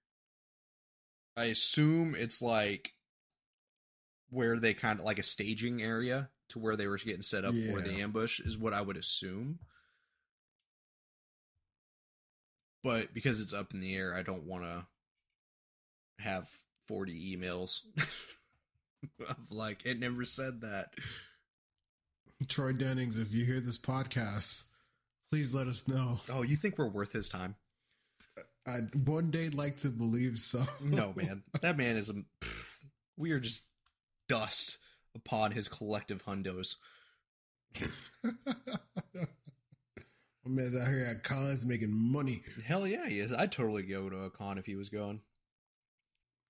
i 1.36 1.44
assume 1.44 2.16
it's 2.18 2.42
like 2.42 2.92
where 4.32 4.58
they 4.58 4.74
kind 4.74 4.98
of 4.98 5.04
like 5.04 5.18
a 5.18 5.22
staging 5.22 5.82
area 5.82 6.30
to 6.48 6.58
where 6.58 6.74
they 6.74 6.86
were 6.86 6.96
getting 6.96 7.22
set 7.22 7.44
up 7.44 7.54
for 7.54 7.80
the 7.80 8.00
ambush 8.00 8.40
is 8.40 8.58
what 8.58 8.72
I 8.72 8.80
would 8.80 8.96
assume. 8.96 9.58
But 12.82 13.14
because 13.14 13.40
it's 13.40 13.54
up 13.54 13.72
in 13.72 13.80
the 13.80 13.94
air, 13.94 14.14
I 14.14 14.22
don't 14.22 14.44
want 14.44 14.64
to 14.64 14.86
have 16.22 16.48
40 16.88 17.36
emails 17.36 17.80
of 19.28 19.36
like 19.50 19.84
it 19.86 19.98
never 19.98 20.24
said 20.24 20.60
that. 20.62 20.94
Troy 22.48 22.72
Dennings, 22.72 23.18
if 23.18 23.32
you 23.32 23.44
hear 23.44 23.60
this 23.60 23.78
podcast, 23.78 24.64
please 25.30 25.54
let 25.54 25.66
us 25.66 25.86
know. 25.86 26.18
Oh, 26.30 26.42
you 26.42 26.56
think 26.56 26.76
we're 26.78 26.88
worth 26.88 27.12
his 27.12 27.28
time? 27.28 27.54
I'd 28.66 29.08
one 29.08 29.30
day 29.30 29.48
like 29.48 29.78
to 29.78 29.88
believe 29.88 30.38
so. 30.38 30.62
No, 30.80 31.12
man. 31.16 31.42
That 31.60 31.76
man 31.76 31.96
is 31.96 32.10
a 32.10 32.14
pff, 32.14 32.76
we 33.16 33.32
are 33.32 33.40
just 33.40 33.62
dust 34.28 34.78
upon 35.14 35.52
his 35.52 35.68
collective 35.68 36.24
hundos. 36.24 36.76
My 40.44 40.50
man's 40.50 40.76
out 40.76 40.88
here 40.88 41.06
at 41.06 41.22
cons 41.22 41.64
making 41.64 41.92
money. 41.92 42.42
Hell 42.64 42.86
yeah, 42.86 43.06
he 43.06 43.20
is. 43.20 43.32
I'd 43.32 43.52
totally 43.52 43.82
go 43.82 44.10
to 44.10 44.24
a 44.24 44.30
con 44.30 44.58
if 44.58 44.66
he 44.66 44.74
was 44.74 44.88
going. 44.88 45.20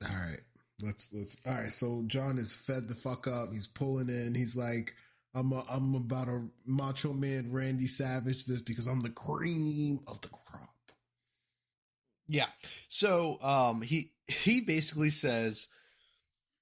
All 0.03 0.17
right. 0.17 0.41
Let's 0.81 1.13
let's 1.15 1.47
all 1.47 1.55
right. 1.55 1.73
So 1.73 2.03
John 2.07 2.39
is 2.39 2.53
fed 2.53 2.89
the 2.89 2.95
fuck 2.95 3.27
up. 3.27 3.53
He's 3.53 3.67
pulling 3.67 4.09
in. 4.09 4.35
He's 4.35 4.57
like, 4.57 4.95
I'm 5.35 5.53
a, 5.53 5.65
I'm 5.69 5.95
about 5.95 6.29
a 6.29 6.43
macho 6.67 7.13
man 7.13 7.53
Randy 7.53 7.87
Savage 7.87 8.47
this 8.47 8.61
because 8.61 8.87
I'm 8.87 9.01
the 9.01 9.11
cream 9.11 10.01
of 10.07 10.21
the 10.21 10.29
crop. 10.29 10.71
Yeah. 12.29 12.47
So 12.89 13.41
um 13.43 13.83
he 13.83 14.13
he 14.27 14.61
basically 14.61 15.11
says, 15.11 15.69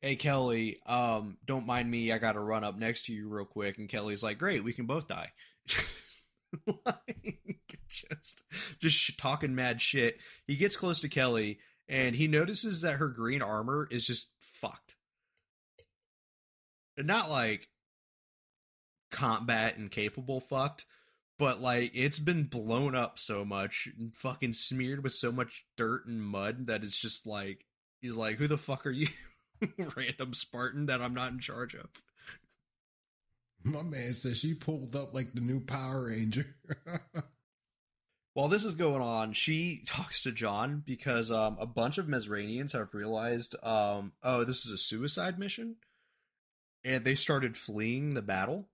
Hey 0.03 0.17
Kelly, 0.17 0.77
um, 0.87 1.39
don't 1.47 1.67
mind 1.67 1.91
me, 1.91 2.13
I 2.13 2.19
gotta 2.19 2.41
run 2.41 2.65
up 2.65 2.77
next 2.77 3.07
to 3.07 3.13
you 3.13 3.29
real 3.29 3.47
quick. 3.47 3.79
And 3.79 3.89
Kelly's 3.89 4.23
like, 4.23 4.39
Great, 4.39 4.63
we 4.63 4.75
can 4.75 4.87
both 4.87 5.09
die. 5.09 5.31
like 6.85 7.41
just 7.89 8.43
just 8.81 9.19
talking 9.19 9.55
mad 9.55 9.81
shit. 9.81 10.19
He 10.47 10.57
gets 10.57 10.77
close 10.77 11.01
to 11.01 11.09
Kelly 11.09 11.59
and 11.91 12.15
he 12.15 12.29
notices 12.29 12.83
that 12.83 12.99
her 12.99 13.09
green 13.09 13.43
armor 13.43 13.89
is 13.91 14.07
just 14.07 14.29
fucked. 14.39 14.95
And 16.97 17.09
not 17.09 17.29
like 17.29 17.69
combat 19.11 19.77
incapable 19.77 20.39
fucked, 20.39 20.87
but 21.37 21.61
like 21.61 21.91
it's 21.93 22.21
been 22.21 22.45
blown 22.45 22.95
up 22.95 23.19
so 23.19 23.45
much 23.45 23.89
and 23.99 24.15
fucking 24.15 24.53
smeared 24.53 25.03
with 25.03 25.15
so 25.15 25.33
much 25.33 25.67
dirt 25.77 26.07
and 26.07 26.23
mud 26.23 26.69
that 26.69 26.85
it's 26.85 26.97
just 26.97 27.27
like 27.27 27.67
he's 28.01 28.17
like, 28.17 28.37
Who 28.37 28.47
the 28.47 28.57
fuck 28.57 28.87
are 28.87 28.91
you? 28.91 29.09
Random 29.97 30.33
Spartan 30.33 30.87
that 30.87 31.03
I'm 31.03 31.15
not 31.15 31.33
in 31.33 31.41
charge 31.41 31.75
of. 31.75 31.89
My 33.65 33.83
man 33.83 34.13
says 34.13 34.39
she 34.39 34.55
pulled 34.55 34.95
up 34.95 35.13
like 35.13 35.35
the 35.35 35.41
new 35.41 35.59
Power 35.59 36.07
Ranger. 36.07 36.47
While 38.35 38.49
this 38.49 38.65
is 38.65 38.75
going 38.77 39.03
on, 39.03 39.33
she 39.33 39.83
talks 39.87 40.23
to 40.23 40.33
John 40.33 40.83
because 40.85 41.31
um, 41.31 41.57
a 41.61 41.67
bunch 41.67 41.99
of 41.99 42.07
Mesranians 42.07 42.73
have 42.73 42.95
realized, 42.95 43.57
um, 43.63 44.13
oh, 44.23 44.45
this 44.45 44.65
is 44.65 44.73
a 44.73 44.79
suicide 44.79 45.39
mission, 45.39 45.77
and 46.85 47.05
they 47.05 47.15
started 47.15 47.57
fleeing 47.57 48.15
the 48.15 48.23
battle. 48.23 48.69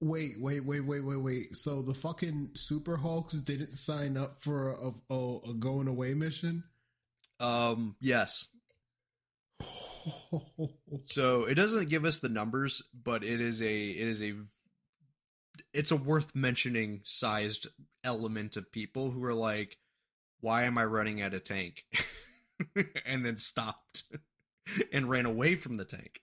wait, 0.00 0.34
wait, 0.38 0.64
wait, 0.64 0.80
wait, 0.80 1.04
wait, 1.04 1.20
wait. 1.22 1.56
So 1.56 1.82
the 1.82 1.94
fucking 1.94 2.50
Super 2.54 2.96
Hulks 2.96 3.40
didn't 3.40 3.72
sign 3.72 4.16
up 4.16 4.42
for 4.42 4.70
a, 4.72 4.92
a, 5.14 5.38
a 5.50 5.54
going 5.54 5.88
away 5.88 6.14
mission? 6.14 6.64
Um, 7.40 7.96
yes, 8.00 8.46
so 11.04 11.44
it 11.44 11.54
doesn't 11.54 11.88
give 11.88 12.04
us 12.04 12.18
the 12.20 12.28
numbers, 12.28 12.82
but 12.92 13.22
it 13.24 13.40
is 13.40 13.60
a 13.62 13.86
it 13.88 14.08
is 14.08 14.22
a 14.22 14.34
it's 15.78 15.90
a 15.92 15.96
worth 15.96 16.34
mentioning 16.34 17.00
sized 17.04 17.68
element 18.04 18.56
of 18.56 18.70
people 18.72 19.10
who 19.10 19.24
are 19.24 19.32
like, 19.34 19.78
why 20.40 20.64
am 20.64 20.76
I 20.76 20.84
running 20.84 21.20
at 21.22 21.34
a 21.34 21.40
tank, 21.40 21.84
and 23.06 23.24
then 23.24 23.36
stopped 23.36 24.02
and 24.92 25.08
ran 25.08 25.24
away 25.26 25.54
from 25.56 25.76
the 25.76 25.84
tank. 25.84 26.20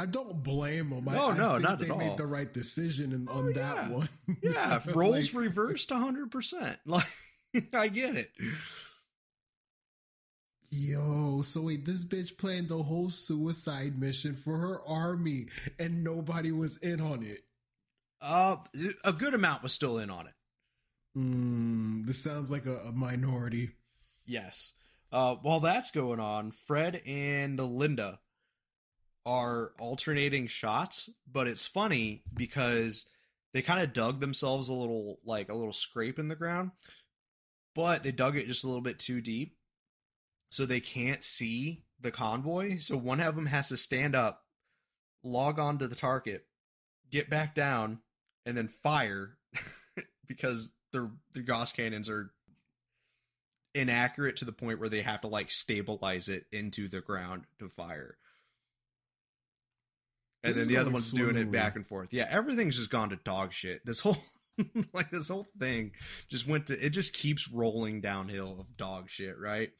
I 0.00 0.06
don't 0.06 0.44
blame 0.44 0.90
them. 0.90 1.06
No, 1.06 1.30
I, 1.30 1.36
no, 1.36 1.48
I 1.48 1.58
think 1.58 1.62
not 1.62 1.78
they 1.80 1.86
at 1.86 1.90
all. 1.90 1.98
made 1.98 2.16
the 2.16 2.26
right 2.26 2.52
decision 2.52 3.12
in, 3.12 3.28
on 3.28 3.48
Oh, 3.48 3.52
that 3.52 3.76
yeah. 3.76 3.88
one. 3.88 4.08
Yeah, 4.42 4.80
roles 4.94 5.34
Like, 5.34 5.42
reversed 5.42 5.90
hundred 5.90 6.30
percent. 6.30 6.78
Like 6.86 7.06
I 7.72 7.88
get 7.88 8.16
it. 8.16 8.30
Yo, 10.70 11.40
so 11.42 11.62
wait, 11.62 11.86
this 11.86 12.04
bitch 12.04 12.36
planned 12.36 12.68
the 12.68 12.82
whole 12.82 13.08
suicide 13.08 13.98
mission 13.98 14.34
for 14.34 14.58
her 14.58 14.80
army, 14.86 15.46
and 15.78 16.04
nobody 16.04 16.52
was 16.52 16.76
in 16.78 17.00
on 17.00 17.22
it. 17.22 17.40
Uh, 18.20 18.56
a 19.04 19.12
good 19.12 19.34
amount 19.34 19.62
was 19.62 19.72
still 19.72 19.98
in 19.98 20.10
on 20.10 20.26
it. 20.26 20.34
Mm, 21.16 22.06
this 22.06 22.22
sounds 22.22 22.50
like 22.50 22.66
a, 22.66 22.76
a 22.76 22.92
minority. 22.92 23.70
Yes. 24.26 24.74
Uh, 25.10 25.36
while 25.36 25.60
that's 25.60 25.90
going 25.90 26.20
on, 26.20 26.52
Fred 26.52 27.00
and 27.06 27.58
Linda 27.58 28.18
are 29.24 29.72
alternating 29.78 30.46
shots, 30.46 31.10
but 31.30 31.46
it's 31.46 31.66
funny 31.66 32.22
because 32.34 33.06
they 33.52 33.62
kind 33.62 33.80
of 33.80 33.92
dug 33.92 34.20
themselves 34.20 34.68
a 34.68 34.74
little, 34.74 35.18
like 35.24 35.48
a 35.48 35.54
little 35.54 35.72
scrape 35.72 36.18
in 36.18 36.28
the 36.28 36.36
ground, 36.36 36.72
but 37.74 38.02
they 38.02 38.12
dug 38.12 38.36
it 38.36 38.46
just 38.46 38.64
a 38.64 38.66
little 38.66 38.82
bit 38.82 38.98
too 38.98 39.20
deep, 39.20 39.56
so 40.50 40.66
they 40.66 40.80
can't 40.80 41.22
see 41.22 41.84
the 42.00 42.10
convoy. 42.10 42.78
So 42.78 42.96
one 42.96 43.20
of 43.20 43.34
them 43.34 43.46
has 43.46 43.68
to 43.68 43.76
stand 43.76 44.14
up, 44.14 44.42
log 45.22 45.58
on 45.58 45.78
to 45.78 45.88
the 45.88 45.96
target, 45.96 46.46
get 47.10 47.30
back 47.30 47.54
down, 47.54 48.00
and 48.46 48.56
then 48.56 48.68
fire 48.68 49.36
because 50.26 50.72
their 50.92 51.10
their 51.32 51.42
Gauss 51.42 51.72
cannons 51.72 52.08
are 52.08 52.30
inaccurate 53.74 54.36
to 54.36 54.44
the 54.44 54.52
point 54.52 54.80
where 54.80 54.88
they 54.88 55.02
have 55.02 55.20
to 55.20 55.28
like 55.28 55.50
stabilize 55.50 56.28
it 56.28 56.46
into 56.52 56.88
the 56.88 57.00
ground 57.00 57.44
to 57.58 57.68
fire. 57.68 58.16
And 60.42 60.54
This 60.54 60.66
then 60.66 60.74
the 60.74 60.80
other 60.80 60.90
one's 60.90 61.10
doing 61.10 61.36
it 61.36 61.50
back 61.50 61.76
and 61.76 61.86
forth. 61.86 62.12
Yeah, 62.12 62.26
everything's 62.30 62.76
just 62.76 62.90
gone 62.90 63.10
to 63.10 63.16
dog 63.16 63.52
shit. 63.52 63.84
This 63.84 64.00
whole 64.00 64.18
like 64.92 65.10
this 65.10 65.28
whole 65.28 65.46
thing 65.58 65.92
just 66.28 66.46
went 66.46 66.66
to 66.66 66.84
it 66.84 66.90
just 66.90 67.12
keeps 67.12 67.50
rolling 67.50 68.00
downhill 68.00 68.56
of 68.60 68.76
dog 68.76 69.08
shit, 69.08 69.38
right? 69.38 69.70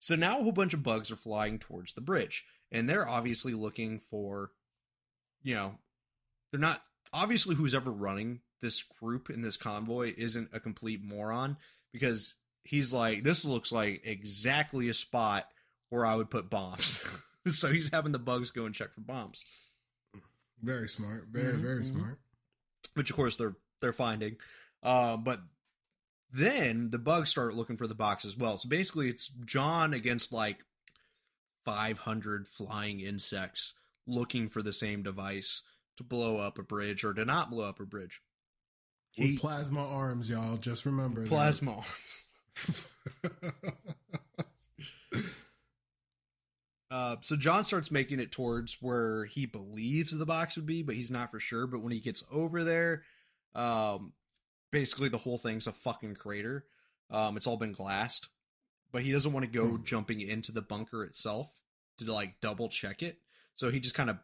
So 0.00 0.16
now 0.16 0.38
a 0.38 0.42
whole 0.42 0.52
bunch 0.52 0.72
of 0.74 0.82
bugs 0.82 1.10
are 1.10 1.16
flying 1.16 1.58
towards 1.58 1.92
the 1.92 2.00
bridge, 2.00 2.44
and 2.72 2.88
they're 2.88 3.08
obviously 3.08 3.52
looking 3.52 4.00
for, 4.00 4.50
you 5.42 5.54
know, 5.54 5.74
they're 6.50 6.60
not 6.60 6.82
obviously 7.12 7.54
who's 7.54 7.74
ever 7.74 7.90
running 7.90 8.40
this 8.62 8.82
group 8.82 9.30
in 9.30 9.42
this 9.42 9.56
convoy 9.56 10.12
isn't 10.16 10.50
a 10.52 10.60
complete 10.60 11.02
moron 11.02 11.56
because 11.92 12.36
he's 12.64 12.92
like, 12.92 13.22
this 13.22 13.44
looks 13.44 13.72
like 13.72 14.02
exactly 14.04 14.88
a 14.88 14.94
spot 14.94 15.48
where 15.88 16.04
I 16.06 16.14
would 16.14 16.30
put 16.30 16.50
bombs. 16.50 17.02
so 17.48 17.68
he's 17.68 17.90
having 17.90 18.12
the 18.12 18.18
bugs 18.18 18.50
go 18.50 18.66
and 18.66 18.74
check 18.74 18.92
for 18.94 19.00
bombs, 19.00 19.44
Very 20.62 20.88
smart. 20.88 21.28
Very, 21.30 21.54
Mhm, 21.56 21.62
very 21.62 21.80
mhm. 21.80 21.92
smart. 21.92 22.18
which 22.94 23.10
of 23.10 23.16
course 23.16 23.36
they're 23.36 23.56
they're 23.80 23.92
finding. 23.94 24.36
Uh, 24.82 25.16
but 25.16 25.40
then 26.32 26.90
the 26.90 26.98
bugs 26.98 27.30
start 27.30 27.54
looking 27.54 27.76
for 27.78 27.86
the 27.86 27.94
box 27.94 28.24
as 28.26 28.36
well. 28.36 28.56
So 28.58 28.68
basically, 28.68 29.08
it's 29.08 29.28
John 29.44 29.94
against 29.94 30.32
like 30.32 30.58
500 31.64 32.46
flying 32.46 33.00
insects 33.00 33.74
looking 34.06 34.48
for 34.48 34.62
the 34.62 34.72
same 34.72 35.02
device 35.02 35.62
to 35.96 36.04
blow 36.04 36.38
up 36.38 36.58
a 36.58 36.62
bridge 36.62 37.04
or 37.04 37.12
to 37.14 37.24
not 37.24 37.50
blow 37.50 37.68
up 37.68 37.80
a 37.80 37.84
bridge. 37.84 38.20
With 39.18 39.40
plasma 39.40 39.86
arms, 39.86 40.30
y'all. 40.30 40.56
Just 40.56 40.86
remember 40.86 41.22
that. 41.22 41.28
plasma 41.28 41.72
arms. 41.76 42.26
Uh, 46.90 47.16
so 47.20 47.36
John 47.36 47.62
starts 47.62 47.92
making 47.92 48.18
it 48.18 48.32
towards 48.32 48.78
where 48.80 49.24
he 49.26 49.46
believes 49.46 50.10
the 50.16 50.26
box 50.26 50.56
would 50.56 50.66
be, 50.66 50.82
but 50.82 50.96
he's 50.96 51.10
not 51.10 51.30
for 51.30 51.38
sure. 51.38 51.66
But 51.68 51.82
when 51.82 51.92
he 51.92 52.00
gets 52.00 52.24
over 52.32 52.64
there, 52.64 53.02
um, 53.54 54.12
basically 54.72 55.08
the 55.08 55.18
whole 55.18 55.38
thing's 55.38 55.68
a 55.68 55.72
fucking 55.72 56.16
crater. 56.16 56.64
Um, 57.08 57.36
it's 57.36 57.46
all 57.46 57.56
been 57.56 57.72
glassed, 57.72 58.28
but 58.90 59.02
he 59.02 59.12
doesn't 59.12 59.32
want 59.32 59.44
to 59.44 59.50
go 59.52 59.76
Hmm. 59.76 59.84
jumping 59.84 60.20
into 60.20 60.50
the 60.50 60.62
bunker 60.62 61.04
itself 61.04 61.48
to 61.98 62.12
like 62.12 62.40
double 62.40 62.68
check 62.68 63.02
it. 63.04 63.18
So 63.60 63.70
he 63.70 63.78
just 63.78 63.94
kind 63.94 64.08
of 64.08 64.16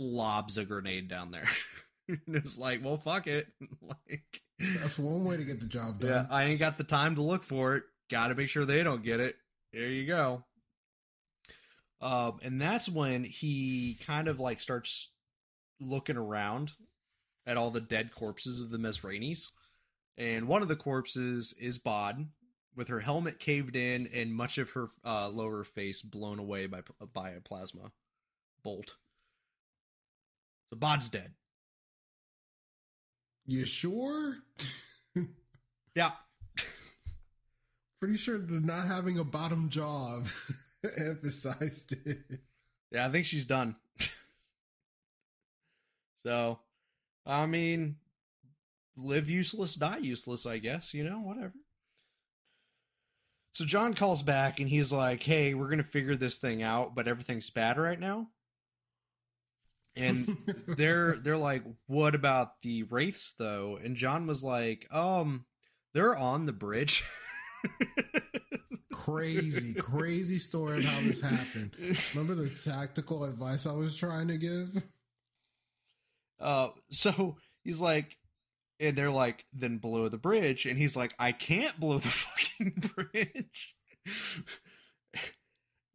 lobs 0.00 0.58
a 0.58 0.64
grenade 0.64 1.06
down 1.06 1.30
there. 1.30 1.48
and 2.08 2.34
it's 2.34 2.58
like, 2.58 2.84
well, 2.84 2.96
fuck 2.96 3.28
it. 3.28 3.46
like, 3.80 4.42
That's 4.58 4.98
one 4.98 5.24
way 5.24 5.36
to 5.36 5.44
get 5.44 5.60
the 5.60 5.66
job 5.66 6.00
done. 6.00 6.10
yeah, 6.10 6.26
I 6.28 6.46
ain't 6.46 6.58
got 6.58 6.76
the 6.76 6.82
time 6.82 7.14
to 7.14 7.22
look 7.22 7.44
for 7.44 7.76
it. 7.76 7.84
Got 8.10 8.28
to 8.28 8.34
make 8.34 8.48
sure 8.48 8.64
they 8.64 8.82
don't 8.82 9.04
get 9.04 9.20
it. 9.20 9.36
There 9.72 9.86
you 9.86 10.08
go. 10.08 10.42
Um, 12.00 12.40
and 12.42 12.60
that's 12.60 12.88
when 12.88 13.22
he 13.22 13.96
kind 14.04 14.26
of 14.26 14.40
like 14.40 14.58
starts 14.58 15.12
looking 15.80 16.16
around 16.16 16.72
at 17.46 17.56
all 17.56 17.70
the 17.70 17.80
dead 17.80 18.12
corpses 18.12 18.60
of 18.60 18.70
the 18.70 18.78
Mesranis. 18.78 19.52
And 20.18 20.48
one 20.48 20.62
of 20.62 20.68
the 20.68 20.74
corpses 20.74 21.54
is 21.60 21.78
Bod, 21.78 22.26
with 22.74 22.88
her 22.88 23.00
helmet 23.00 23.38
caved 23.38 23.76
in 23.76 24.08
and 24.12 24.34
much 24.34 24.58
of 24.58 24.70
her 24.70 24.88
uh, 25.04 25.28
lower 25.28 25.62
face 25.62 26.02
blown 26.02 26.40
away 26.40 26.66
by 26.66 26.80
by 27.12 27.30
a 27.30 27.40
plasma 27.40 27.92
bolt. 28.64 28.96
So 30.70 30.76
Bod's 30.76 31.08
dead. 31.08 31.34
You 33.46 33.64
sure? 33.64 34.38
Yeah. 35.94 36.10
Pretty 38.00 38.16
sure 38.16 38.36
the 38.36 38.60
not 38.60 38.86
having 38.86 39.18
a 39.18 39.24
bottom 39.24 39.68
jaw 39.68 40.22
emphasized 40.98 41.94
it. 42.04 42.40
Yeah, 42.90 43.06
I 43.06 43.08
think 43.10 43.26
she's 43.26 43.44
done. 43.44 43.76
so, 46.22 46.58
I 47.24 47.46
mean, 47.46 47.96
live 48.96 49.30
useless, 49.30 49.74
die 49.74 49.98
useless, 49.98 50.46
I 50.46 50.58
guess, 50.58 50.92
you 50.92 51.04
know, 51.04 51.20
whatever. 51.20 51.54
So 53.52 53.64
John 53.64 53.94
calls 53.94 54.22
back 54.22 54.58
and 54.58 54.68
he's 54.68 54.92
like, 54.92 55.22
"Hey, 55.22 55.54
we're 55.54 55.66
going 55.68 55.78
to 55.78 55.84
figure 55.84 56.16
this 56.16 56.38
thing 56.38 56.60
out, 56.62 56.96
but 56.96 57.06
everything's 57.06 57.50
bad 57.50 57.78
right 57.78 58.00
now." 58.00 58.30
And 59.96 60.36
they're 60.66 61.16
they're 61.18 61.36
like, 61.36 61.62
"What 61.86 62.14
about 62.14 62.60
the 62.62 62.82
wraiths 62.84 63.32
though?" 63.38 63.78
And 63.82 63.96
John 63.96 64.26
was 64.26 64.42
like, 64.42 64.86
"Um, 64.92 65.46
they're 65.92 66.16
on 66.16 66.46
the 66.46 66.52
bridge." 66.52 67.04
crazy, 68.92 69.74
crazy 69.74 70.38
story 70.38 70.78
of 70.78 70.84
how 70.84 71.00
this 71.02 71.20
happened. 71.20 71.74
Remember 72.14 72.34
the 72.34 72.50
tactical 72.50 73.24
advice 73.24 73.66
I 73.66 73.72
was 73.72 73.94
trying 73.94 74.28
to 74.28 74.38
give? 74.38 74.82
Uh, 76.40 76.68
so 76.90 77.36
he's 77.62 77.80
like, 77.80 78.16
and 78.80 78.96
they're 78.96 79.10
like, 79.10 79.44
then 79.52 79.78
blow 79.78 80.08
the 80.08 80.18
bridge, 80.18 80.66
and 80.66 80.78
he's 80.78 80.96
like, 80.96 81.14
I 81.18 81.32
can't 81.32 81.78
blow 81.78 81.98
the 81.98 82.08
fucking 82.08 82.82
bridge. 82.96 83.74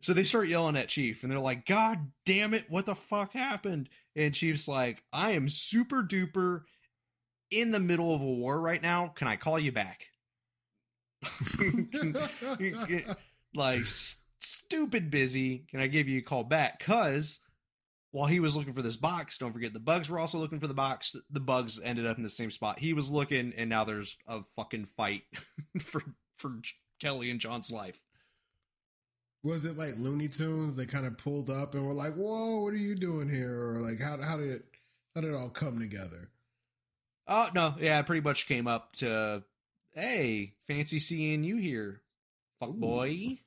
So 0.09 0.13
they 0.15 0.23
start 0.23 0.47
yelling 0.47 0.75
at 0.75 0.87
Chief, 0.87 1.21
and 1.21 1.31
they're 1.31 1.37
like, 1.37 1.67
God 1.67 2.11
damn 2.25 2.55
it, 2.55 2.65
what 2.67 2.87
the 2.87 2.95
fuck 2.95 3.31
happened? 3.33 3.89
And 4.15 4.33
Chief's 4.33 4.67
like, 4.67 5.03
I 5.13 5.33
am 5.33 5.47
super 5.47 6.01
duper 6.01 6.61
in 7.51 7.69
the 7.69 7.79
middle 7.79 8.11
of 8.11 8.19
a 8.19 8.25
war 8.25 8.59
right 8.59 8.81
now. 8.81 9.09
Can 9.09 9.27
I 9.27 9.35
call 9.35 9.59
you 9.59 9.71
back? 9.71 10.07
like 13.53 13.81
s- 13.81 14.23
stupid 14.39 15.11
busy. 15.11 15.67
Can 15.69 15.79
I 15.79 15.85
give 15.85 16.09
you 16.09 16.17
a 16.17 16.23
call 16.23 16.43
back? 16.43 16.79
Cause 16.79 17.41
while 18.09 18.25
he 18.25 18.39
was 18.39 18.57
looking 18.57 18.73
for 18.73 18.81
this 18.81 18.97
box, 18.97 19.37
don't 19.37 19.53
forget 19.53 19.73
the 19.73 19.79
bugs 19.79 20.09
were 20.09 20.17
also 20.17 20.39
looking 20.39 20.59
for 20.59 20.65
the 20.65 20.73
box. 20.73 21.15
The 21.29 21.39
bugs 21.39 21.79
ended 21.79 22.07
up 22.07 22.17
in 22.17 22.23
the 22.23 22.31
same 22.31 22.49
spot 22.49 22.79
he 22.79 22.93
was 22.93 23.11
looking, 23.11 23.53
and 23.55 23.69
now 23.69 23.83
there's 23.83 24.17
a 24.27 24.39
fucking 24.55 24.85
fight 24.85 25.21
for 25.83 26.01
for 26.39 26.55
Kelly 26.99 27.29
and 27.29 27.39
John's 27.39 27.71
life. 27.71 28.01
Was 29.43 29.63
it 29.65 29.77
like 29.77 29.93
Looney 29.97 30.27
Tunes? 30.27 30.75
They 30.75 30.85
kind 30.85 31.05
of 31.05 31.17
pulled 31.17 31.49
up 31.49 31.73
and 31.73 31.85
were 31.87 31.93
like, 31.93 32.13
"Whoa, 32.15 32.61
what 32.61 32.73
are 32.73 32.77
you 32.77 32.95
doing 32.95 33.29
here?" 33.29 33.57
Or 33.57 33.79
like, 33.81 33.99
how 33.99 34.17
how 34.21 34.37
did 34.37 34.49
it 34.49 34.65
how 35.15 35.21
did 35.21 35.31
it 35.31 35.35
all 35.35 35.49
come 35.49 35.79
together? 35.79 36.29
Oh 37.27 37.47
no, 37.55 37.75
yeah, 37.79 37.99
it 37.99 38.05
pretty 38.05 38.21
much 38.21 38.47
came 38.47 38.67
up 38.67 38.93
to, 38.97 39.43
hey, 39.93 40.53
fancy 40.67 40.99
seeing 40.99 41.43
you 41.43 41.57
here, 41.57 42.01
fuck 42.59 42.69
Ooh. 42.69 42.73
boy. 42.73 43.39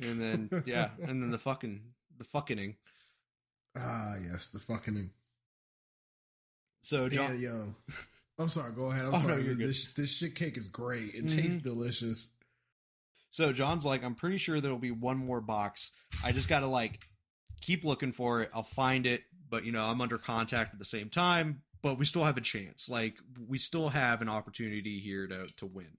And 0.00 0.20
then 0.20 0.62
yeah, 0.66 0.90
and 1.02 1.22
then 1.22 1.30
the 1.30 1.38
fucking 1.38 1.80
the 2.16 2.24
fucking. 2.24 2.76
Ah, 3.76 4.14
yes, 4.24 4.48
the 4.48 4.58
fucking 4.60 5.10
So 6.82 7.06
yeah, 7.12 7.32
yo. 7.34 7.74
I'm 8.38 8.48
sorry. 8.48 8.72
Go 8.72 8.90
ahead. 8.90 9.04
I'm 9.04 9.14
Oh, 9.14 9.18
sorry. 9.18 9.42
good. 9.42 9.58
this 9.58 9.92
this 9.94 10.10
shit 10.10 10.34
cake 10.34 10.56
is 10.56 10.68
great. 10.68 11.14
It 11.14 11.26
Mhm. 11.26 11.36
tastes 11.42 11.62
delicious. 11.62 12.30
So 13.30 13.52
John's 13.52 13.84
like, 13.84 14.02
I'm 14.04 14.14
pretty 14.14 14.38
sure 14.38 14.60
there'll 14.60 14.78
be 14.78 14.90
one 14.90 15.18
more 15.18 15.40
box. 15.40 15.90
I 16.24 16.32
just 16.32 16.48
gotta 16.48 16.66
like 16.66 17.00
keep 17.60 17.84
looking 17.84 18.12
for 18.12 18.42
it. 18.42 18.50
I'll 18.54 18.62
find 18.62 19.06
it, 19.06 19.22
but 19.48 19.64
you 19.64 19.72
know, 19.72 19.84
I'm 19.84 20.00
under 20.00 20.18
contact 20.18 20.72
at 20.72 20.78
the 20.78 20.84
same 20.84 21.10
time. 21.10 21.62
But 21.80 21.98
we 21.98 22.06
still 22.06 22.24
have 22.24 22.36
a 22.36 22.42
chance. 22.42 22.88
Like 22.88 23.16
we 23.46 23.58
still 23.58 23.90
have 23.90 24.20
an 24.20 24.28
opportunity 24.28 24.98
here 24.98 25.26
to 25.28 25.46
to 25.58 25.66
win. 25.66 25.98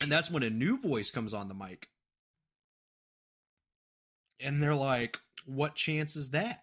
And 0.00 0.10
that's 0.10 0.30
when 0.30 0.42
a 0.42 0.50
new 0.50 0.80
voice 0.80 1.10
comes 1.10 1.34
on 1.34 1.48
the 1.48 1.54
mic. 1.54 1.88
And 4.40 4.62
they're 4.62 4.74
like, 4.74 5.18
What 5.44 5.74
chance 5.74 6.16
is 6.16 6.30
that? 6.30 6.62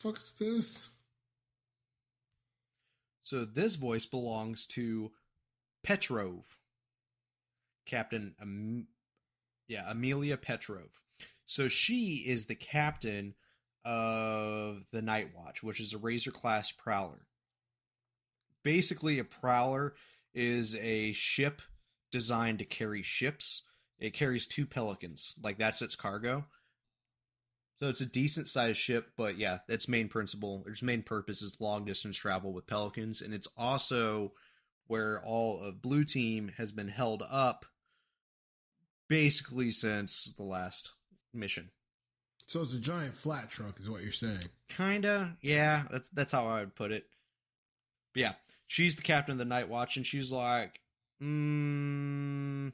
Fuck's 0.00 0.32
this? 0.32 0.90
So 3.30 3.44
this 3.44 3.76
voice 3.76 4.06
belongs 4.06 4.66
to 4.70 5.12
Petrov, 5.84 6.58
Captain. 7.86 8.34
Am- 8.40 8.88
yeah, 9.68 9.88
Amelia 9.88 10.36
Petrov. 10.36 11.00
So 11.46 11.68
she 11.68 12.24
is 12.26 12.46
the 12.46 12.56
captain 12.56 13.36
of 13.84 14.82
the 14.90 15.00
Night 15.00 15.28
Watch, 15.32 15.62
which 15.62 15.78
is 15.78 15.92
a 15.92 15.98
Razor 15.98 16.32
class 16.32 16.72
prowler. 16.72 17.28
Basically, 18.64 19.20
a 19.20 19.24
prowler 19.24 19.94
is 20.34 20.74
a 20.74 21.12
ship 21.12 21.62
designed 22.10 22.58
to 22.58 22.64
carry 22.64 23.04
ships. 23.04 23.62
It 24.00 24.12
carries 24.12 24.44
two 24.44 24.66
pelicans, 24.66 25.36
like 25.40 25.56
that's 25.56 25.82
its 25.82 25.94
cargo. 25.94 26.46
So 27.80 27.88
it's 27.88 28.02
a 28.02 28.06
decent 28.06 28.46
sized 28.46 28.78
ship, 28.78 29.12
but 29.16 29.38
yeah, 29.38 29.58
its 29.66 29.88
main 29.88 30.08
principle, 30.08 30.64
its 30.66 30.82
main 30.82 31.02
purpose 31.02 31.40
is 31.40 31.56
long 31.60 31.86
distance 31.86 32.16
travel 32.18 32.52
with 32.52 32.66
pelicans, 32.66 33.22
and 33.22 33.32
it's 33.32 33.48
also 33.56 34.32
where 34.86 35.22
all 35.24 35.62
of 35.62 35.80
Blue 35.80 36.04
Team 36.04 36.52
has 36.58 36.72
been 36.72 36.88
held 36.88 37.22
up 37.28 37.64
basically 39.08 39.70
since 39.70 40.34
the 40.36 40.42
last 40.42 40.92
mission. 41.32 41.70
So 42.44 42.60
it's 42.60 42.74
a 42.74 42.80
giant 42.80 43.14
flat 43.14 43.48
truck, 43.48 43.80
is 43.80 43.88
what 43.88 44.02
you're 44.02 44.12
saying. 44.12 44.42
Kinda, 44.68 45.36
yeah, 45.40 45.84
that's 45.90 46.10
that's 46.10 46.32
how 46.32 46.48
I 46.48 46.60
would 46.60 46.74
put 46.74 46.92
it. 46.92 47.04
But 48.12 48.20
yeah, 48.20 48.32
she's 48.66 48.96
the 48.96 49.02
captain 49.02 49.32
of 49.32 49.38
the 49.38 49.44
Night 49.46 49.70
Watch, 49.70 49.96
and 49.96 50.04
she's 50.04 50.30
like, 50.30 50.80
mm, 51.22 52.72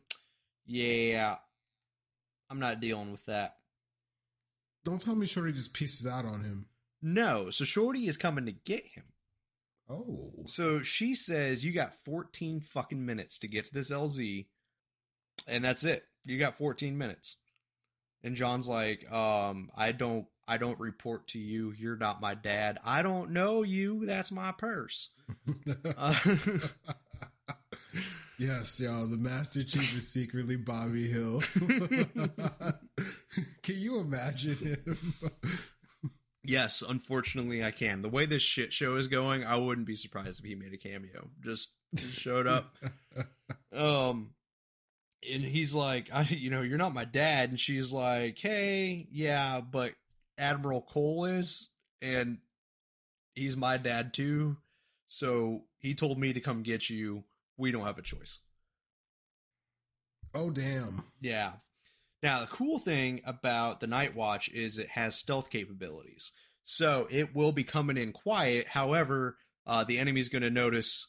yeah, 0.65 1.37
I'm 2.51 2.59
not 2.59 2.81
dealing 2.81 3.13
with 3.13 3.25
that. 3.27 3.57
Don't 4.87 5.03
tell 5.03 5.17
me 5.17 5.27
Shorty 5.27 5.53
just 5.53 5.75
pieces 5.75 6.07
out 6.07 6.25
on 6.25 6.45
him. 6.45 6.67
No, 7.03 7.51
so 7.51 7.65
Shorty 7.65 8.07
is 8.07 8.17
coming 8.17 8.47
to 8.47 8.53
get 8.53 8.87
him. 8.87 9.03
Oh. 9.91 10.31
So 10.47 10.81
she 10.81 11.17
says 11.17 11.65
you 11.65 11.73
got 11.73 12.05
14 12.05 12.61
fucking 12.61 13.05
minutes 13.05 13.37
to 13.41 13.49
get 13.49 13.65
to 13.65 13.75
this 13.75 13.91
LZ, 13.91 14.47
and 15.49 15.65
that's 15.65 15.83
it. 15.83 16.05
You 16.25 16.39
got 16.39 16.57
14 16.57 16.97
minutes. 16.97 17.37
And 18.23 18.37
John's 18.37 18.69
like, 18.69 19.11
um, 19.13 19.71
I 19.77 19.91
don't 19.91 20.27
I 20.47 20.57
don't 20.57 20.79
report 20.79 21.27
to 21.29 21.41
you. 21.41 21.75
You're 21.77 21.97
not 21.97 22.21
my 22.21 22.37
dad. 22.37 22.79
I 22.85 23.03
don't 23.03 23.33
know 23.33 23.65
you. 23.65 24.07
That's 24.07 24.31
my 24.31 24.53
purse. 24.53 25.11
Uh, 25.97 26.15
yes, 28.39 28.79
y'all. 28.79 29.09
The 29.09 29.17
Master 29.17 29.65
Chief 29.65 29.97
is 29.97 30.13
secretly 30.13 30.55
Bobby 30.55 31.09
Hill. 31.09 31.43
Can 33.63 33.77
you 33.77 33.99
imagine 34.01 34.55
him? 34.55 34.99
yes, 36.45 36.83
unfortunately 36.87 37.65
I 37.65 37.71
can. 37.71 38.03
The 38.03 38.09
way 38.09 38.27
this 38.27 38.43
shit 38.43 38.73
show 38.73 38.97
is 38.97 39.09
going, 39.09 39.45
I 39.45 39.57
wouldn't 39.57 39.87
be 39.87 39.95
surprised 39.95 40.41
if 40.41 40.45
he 40.45 40.55
made 40.55 40.73
a 40.73 40.79
cameo. 40.79 41.29
Just, 41.43 41.71
just 41.95 42.15
showed 42.15 42.47
up. 42.47 42.77
um 43.73 44.31
and 45.33 45.43
he's 45.43 45.75
like 45.75 46.09
I 46.13 46.23
you 46.23 46.51
know, 46.51 46.63
you're 46.63 46.79
not 46.79 46.95
my 46.95 47.05
dad 47.05 47.51
and 47.51 47.61
she's 47.61 47.93
like, 47.93 48.39
"Hey, 48.39 49.09
yeah, 49.11 49.61
but 49.61 49.93
Admiral 50.39 50.83
Cole 50.83 51.25
is 51.25 51.69
and 52.01 52.39
he's 53.35 53.57
my 53.57 53.77
dad 53.77 54.15
too. 54.15 54.57
So 55.09 55.65
he 55.79 55.95
told 55.95 56.19
me 56.19 56.33
to 56.33 56.41
come 56.41 56.63
get 56.63 56.91
you. 56.91 57.25
We 57.57 57.73
don't 57.73 57.87
have 57.87 57.99
a 57.99 58.03
choice." 58.03 58.39
oh 60.37 60.51
damn. 60.51 61.03
Yeah. 61.21 61.53
Now, 62.23 62.41
the 62.41 62.47
cool 62.47 62.79
thing 62.79 63.21
about 63.25 63.81
the 63.81 63.87
Night 63.87 64.15
Watch 64.17 64.49
is 64.49 64.79
it 64.79 64.89
has 64.91 65.15
stealth 65.17 65.51
capabilities. 65.51 66.33
So 66.65 67.07
it 67.11 67.35
will 67.35 67.53
be 67.53 67.65
coming 67.65 67.97
in 67.97 68.13
quiet. 68.13 68.67
However, 68.69 69.37
uh, 69.67 69.85
the 69.85 69.99
enemy's 69.99 70.29
going 70.29 70.43
to 70.43 70.51
notice 70.51 71.07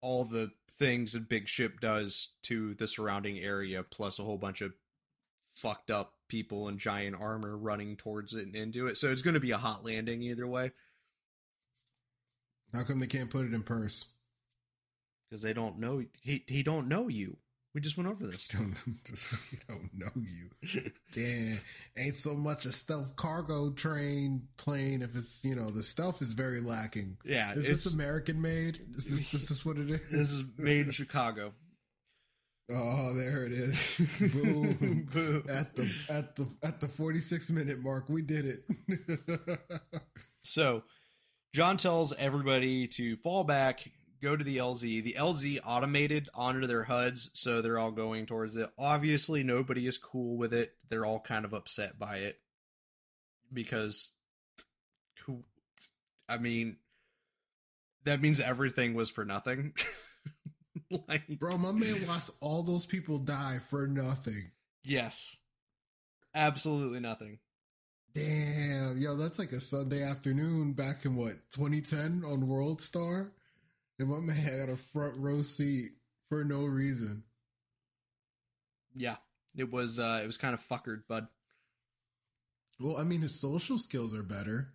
all 0.00 0.24
the 0.24 0.50
things 0.78 1.14
a 1.14 1.20
big 1.20 1.48
ship 1.48 1.80
does 1.80 2.28
to 2.44 2.74
the 2.74 2.86
surrounding 2.86 3.38
area, 3.38 3.82
plus 3.82 4.18
a 4.18 4.22
whole 4.22 4.38
bunch 4.38 4.60
of 4.60 4.72
fucked 5.56 5.90
up 5.90 6.12
people 6.28 6.68
in 6.68 6.78
giant 6.78 7.16
armor 7.18 7.56
running 7.56 7.96
towards 7.96 8.34
it 8.34 8.46
and 8.46 8.54
into 8.54 8.86
it. 8.86 8.96
So 8.96 9.10
it's 9.10 9.22
going 9.22 9.34
to 9.34 9.40
be 9.40 9.50
a 9.50 9.58
hot 9.58 9.84
landing 9.84 10.22
either 10.22 10.46
way 10.46 10.70
How 12.72 12.84
come 12.84 13.00
they 13.00 13.06
can't 13.08 13.30
put 13.30 13.46
it 13.46 13.54
in 13.54 13.62
purse? 13.62 14.04
because 15.28 15.42
they 15.42 15.52
don't 15.52 15.78
know 15.78 16.04
he 16.22 16.44
he 16.46 16.62
don't 16.62 16.88
know 16.88 17.08
you. 17.08 17.38
We 17.78 17.82
just 17.82 17.96
went 17.96 18.10
over 18.10 18.26
this. 18.26 18.48
don't 18.48 18.74
we 19.52 19.58
don't 19.68 19.88
know 19.94 20.10
you. 20.16 20.90
Damn, 21.12 21.60
ain't 21.96 22.16
so 22.16 22.34
much 22.34 22.64
a 22.64 22.72
stealth 22.72 23.14
cargo 23.14 23.70
train 23.70 24.48
plane. 24.56 25.00
If 25.00 25.14
it's 25.14 25.44
you 25.44 25.54
know 25.54 25.70
the 25.70 25.84
stealth 25.84 26.20
is 26.20 26.32
very 26.32 26.60
lacking. 26.60 27.18
Yeah, 27.24 27.52
Is 27.52 27.68
this 27.68 27.94
American 27.94 28.42
made? 28.42 28.80
Is 28.96 29.08
this 29.08 29.30
this 29.30 29.50
is 29.52 29.64
what 29.64 29.76
it 29.76 29.90
is? 29.90 30.00
this 30.10 30.32
is 30.32 30.46
made 30.58 30.86
in 30.86 30.90
Chicago. 30.90 31.52
Oh, 32.68 33.14
there 33.14 33.46
it 33.46 33.52
is. 33.52 33.96
Boom. 34.32 35.08
Boom. 35.12 35.44
At 35.48 35.76
the 35.76 35.88
at 36.10 36.34
the 36.34 36.48
at 36.64 36.80
the 36.80 36.88
46 36.88 37.48
minute 37.50 37.78
mark, 37.78 38.08
we 38.08 38.22
did 38.22 38.44
it. 38.44 39.60
So, 40.42 40.82
John 41.54 41.76
tells 41.76 42.12
everybody 42.16 42.88
to 42.88 43.14
fall 43.18 43.44
back, 43.44 43.88
go 44.22 44.36
to 44.36 44.44
the 44.44 44.58
LZ. 44.58 45.02
The 45.04 45.14
LZ 45.18 45.60
automated 45.64 46.28
onto 46.34 46.66
their 46.66 46.84
HUDs, 46.84 47.30
so 47.34 47.60
they're 47.62 47.78
all 47.78 47.90
going 47.90 48.26
towards 48.26 48.56
it. 48.56 48.70
Obviously, 48.78 49.42
nobody 49.42 49.86
is 49.86 49.98
cool 49.98 50.36
with 50.36 50.52
it. 50.52 50.72
They're 50.88 51.06
all 51.06 51.20
kind 51.20 51.44
of 51.44 51.52
upset 51.52 51.98
by 51.98 52.18
it 52.18 52.38
because, 53.52 54.12
who? 55.24 55.44
I 56.28 56.38
mean, 56.38 56.76
that 58.04 58.20
means 58.20 58.40
everything 58.40 58.94
was 58.94 59.10
for 59.10 59.24
nothing. 59.24 59.74
like, 61.08 61.26
Bro, 61.38 61.58
my 61.58 61.72
man 61.72 62.06
watched 62.06 62.30
all 62.40 62.62
those 62.62 62.86
people 62.86 63.18
die 63.18 63.58
for 63.70 63.86
nothing. 63.86 64.50
yes, 64.84 65.36
absolutely 66.34 67.00
nothing. 67.00 67.38
Damn, 68.14 68.98
yo, 68.98 69.16
that's 69.16 69.38
like 69.38 69.52
a 69.52 69.60
Sunday 69.60 70.02
afternoon 70.02 70.72
back 70.72 71.04
in 71.04 71.14
what 71.14 71.34
2010 71.52 72.24
on 72.26 72.48
World 72.48 72.80
Star, 72.80 73.32
and 73.98 74.08
my 74.08 74.20
man 74.20 74.36
had 74.36 74.68
a 74.68 74.76
front 74.76 75.16
row 75.16 75.42
seat 75.42 75.92
for 76.28 76.44
no 76.44 76.64
reason. 76.64 77.24
Yeah, 78.94 79.16
it 79.56 79.70
was. 79.70 79.98
uh 79.98 80.20
It 80.22 80.26
was 80.26 80.36
kind 80.36 80.54
of 80.54 80.66
fuckered, 80.66 81.06
bud. 81.08 81.28
Well, 82.80 82.96
I 82.96 83.02
mean, 83.02 83.22
his 83.22 83.40
social 83.40 83.78
skills 83.78 84.14
are 84.14 84.22
better. 84.22 84.68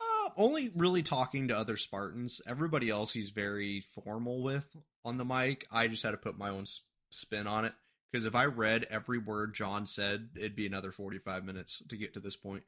Uh, 0.00 0.30
only 0.36 0.70
really 0.74 1.02
talking 1.02 1.48
to 1.48 1.58
other 1.58 1.76
Spartans. 1.76 2.42
Everybody 2.46 2.90
else 2.90 3.12
he's 3.12 3.30
very 3.30 3.84
formal 4.04 4.42
with 4.42 4.64
on 5.04 5.16
the 5.16 5.24
mic. 5.24 5.66
I 5.70 5.86
just 5.86 6.02
had 6.02 6.10
to 6.10 6.16
put 6.16 6.38
my 6.38 6.50
own 6.50 6.64
spin 7.10 7.46
on 7.46 7.64
it 7.64 7.72
because 8.10 8.26
if 8.26 8.34
I 8.34 8.46
read 8.46 8.86
every 8.90 9.18
word 9.18 9.54
John 9.54 9.86
said, 9.86 10.30
it'd 10.36 10.56
be 10.56 10.66
another 10.66 10.90
45 10.90 11.44
minutes 11.44 11.82
to 11.88 11.96
get 11.96 12.14
to 12.14 12.20
this 12.20 12.36
point. 12.36 12.64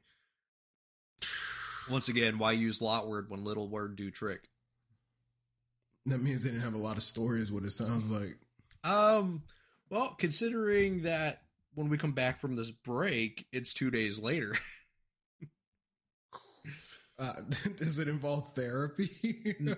Once 1.89 2.09
again, 2.09 2.37
why 2.37 2.51
use 2.51 2.81
lot 2.81 3.07
word 3.07 3.29
when 3.29 3.43
little 3.43 3.67
word 3.67 3.95
do 3.95 4.11
trick? 4.11 4.49
That 6.07 6.23
means 6.23 6.43
they 6.43 6.51
didn't 6.51 6.63
have 6.63 6.73
a 6.73 6.77
lot 6.77 6.95
of 6.95 7.03
stories. 7.03 7.51
What 7.51 7.63
it 7.63 7.71
sounds 7.71 8.09
like. 8.09 8.37
Um, 8.83 9.43
well, 9.89 10.15
considering 10.17 11.03
that 11.03 11.41
when 11.75 11.89
we 11.89 11.97
come 11.97 12.13
back 12.13 12.39
from 12.39 12.55
this 12.55 12.71
break, 12.71 13.45
it's 13.51 13.73
two 13.73 13.91
days 13.91 14.19
later. 14.19 14.55
Uh, 17.19 17.33
does 17.77 17.97
it 17.97 18.07
involve 18.07 18.53
therapy? 18.53 19.55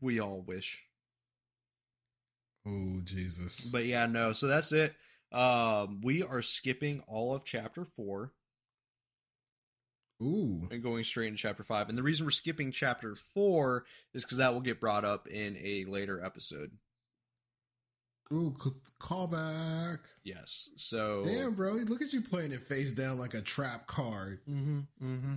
we 0.00 0.18
all 0.20 0.40
wish. 0.40 0.80
oh 2.66 3.00
Jesus! 3.04 3.60
But 3.60 3.84
yeah, 3.84 4.06
no. 4.06 4.32
So 4.32 4.46
that's 4.46 4.72
it. 4.72 4.94
Um, 5.32 6.00
we 6.02 6.22
are 6.22 6.40
skipping 6.40 7.02
all 7.06 7.34
of 7.34 7.44
chapter 7.44 7.84
four 7.84 8.32
Ooh, 10.22 10.68
and 10.70 10.82
going 10.82 11.04
straight 11.04 11.28
into 11.28 11.38
chapter 11.38 11.64
five. 11.64 11.88
And 11.88 11.96
the 11.96 12.02
reason 12.02 12.26
we're 12.26 12.30
skipping 12.30 12.72
chapter 12.72 13.14
four 13.14 13.84
is 14.12 14.22
because 14.24 14.38
that 14.38 14.52
will 14.52 14.60
get 14.60 14.80
brought 14.80 15.04
up 15.04 15.26
in 15.28 15.56
a 15.62 15.84
later 15.84 16.22
episode. 16.22 16.72
ooh, 18.32 18.54
callback. 19.00 20.00
Yes. 20.22 20.68
So 20.76 21.24
Damn, 21.24 21.54
bro, 21.54 21.72
look 21.72 22.02
at 22.02 22.12
you 22.12 22.20
playing 22.20 22.52
it 22.52 22.62
face 22.62 22.92
down 22.92 23.18
like 23.18 23.34
a 23.34 23.40
trap 23.40 23.86
card. 23.86 24.40
Mm-hmm, 24.48 24.80
mm-hmm. 25.02 25.34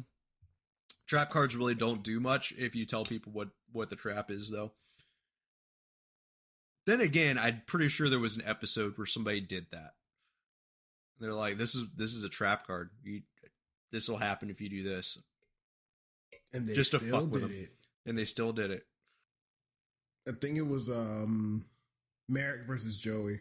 Trap 1.08 1.32
cards 1.32 1.56
really 1.56 1.76
don't 1.76 2.04
do 2.04 2.20
much 2.20 2.54
if 2.58 2.76
you 2.76 2.86
tell 2.86 3.06
people 3.06 3.32
what 3.32 3.50
what 3.72 3.90
the 3.90 3.96
trap 3.96 4.30
is, 4.32 4.50
though. 4.50 4.74
Then 6.86 7.00
again, 7.02 7.38
I'm 7.38 7.62
pretty 7.66 7.88
sure 7.88 8.10
there 8.10 8.20
was 8.20 8.36
an 8.36 8.44
episode 8.46 8.98
where 8.98 9.08
somebody 9.08 9.40
did 9.40 9.68
that. 9.72 9.94
They're 11.20 11.34
like, 11.34 11.56
"This 11.58 11.76
is 11.76 11.88
this 11.96 12.14
is 12.14 12.24
a 12.24 12.30
trap 12.30 12.68
card. 12.68 12.90
You, 13.04 13.22
this 13.94 14.10
will 14.10 14.18
happen 14.18 14.50
if 14.50 14.60
you 14.60 14.68
do 14.70 14.84
this," 14.84 15.18
And 16.52 16.68
they 16.68 16.74
Just 16.74 16.92
to 16.92 17.00
still 17.00 17.22
fuck 17.22 17.32
with 17.32 17.42
did 17.44 17.52
them. 17.52 17.58
it. 17.64 17.76
and 18.06 18.18
they 18.18 18.26
still 18.26 18.52
did 18.52 18.72
it. 18.72 18.86
I 20.28 20.32
think 20.34 20.58
it 20.58 20.64
was 20.68 20.90
um 20.90 21.66
Merrick 22.28 22.68
versus 22.68 22.98
Joey. 22.98 23.40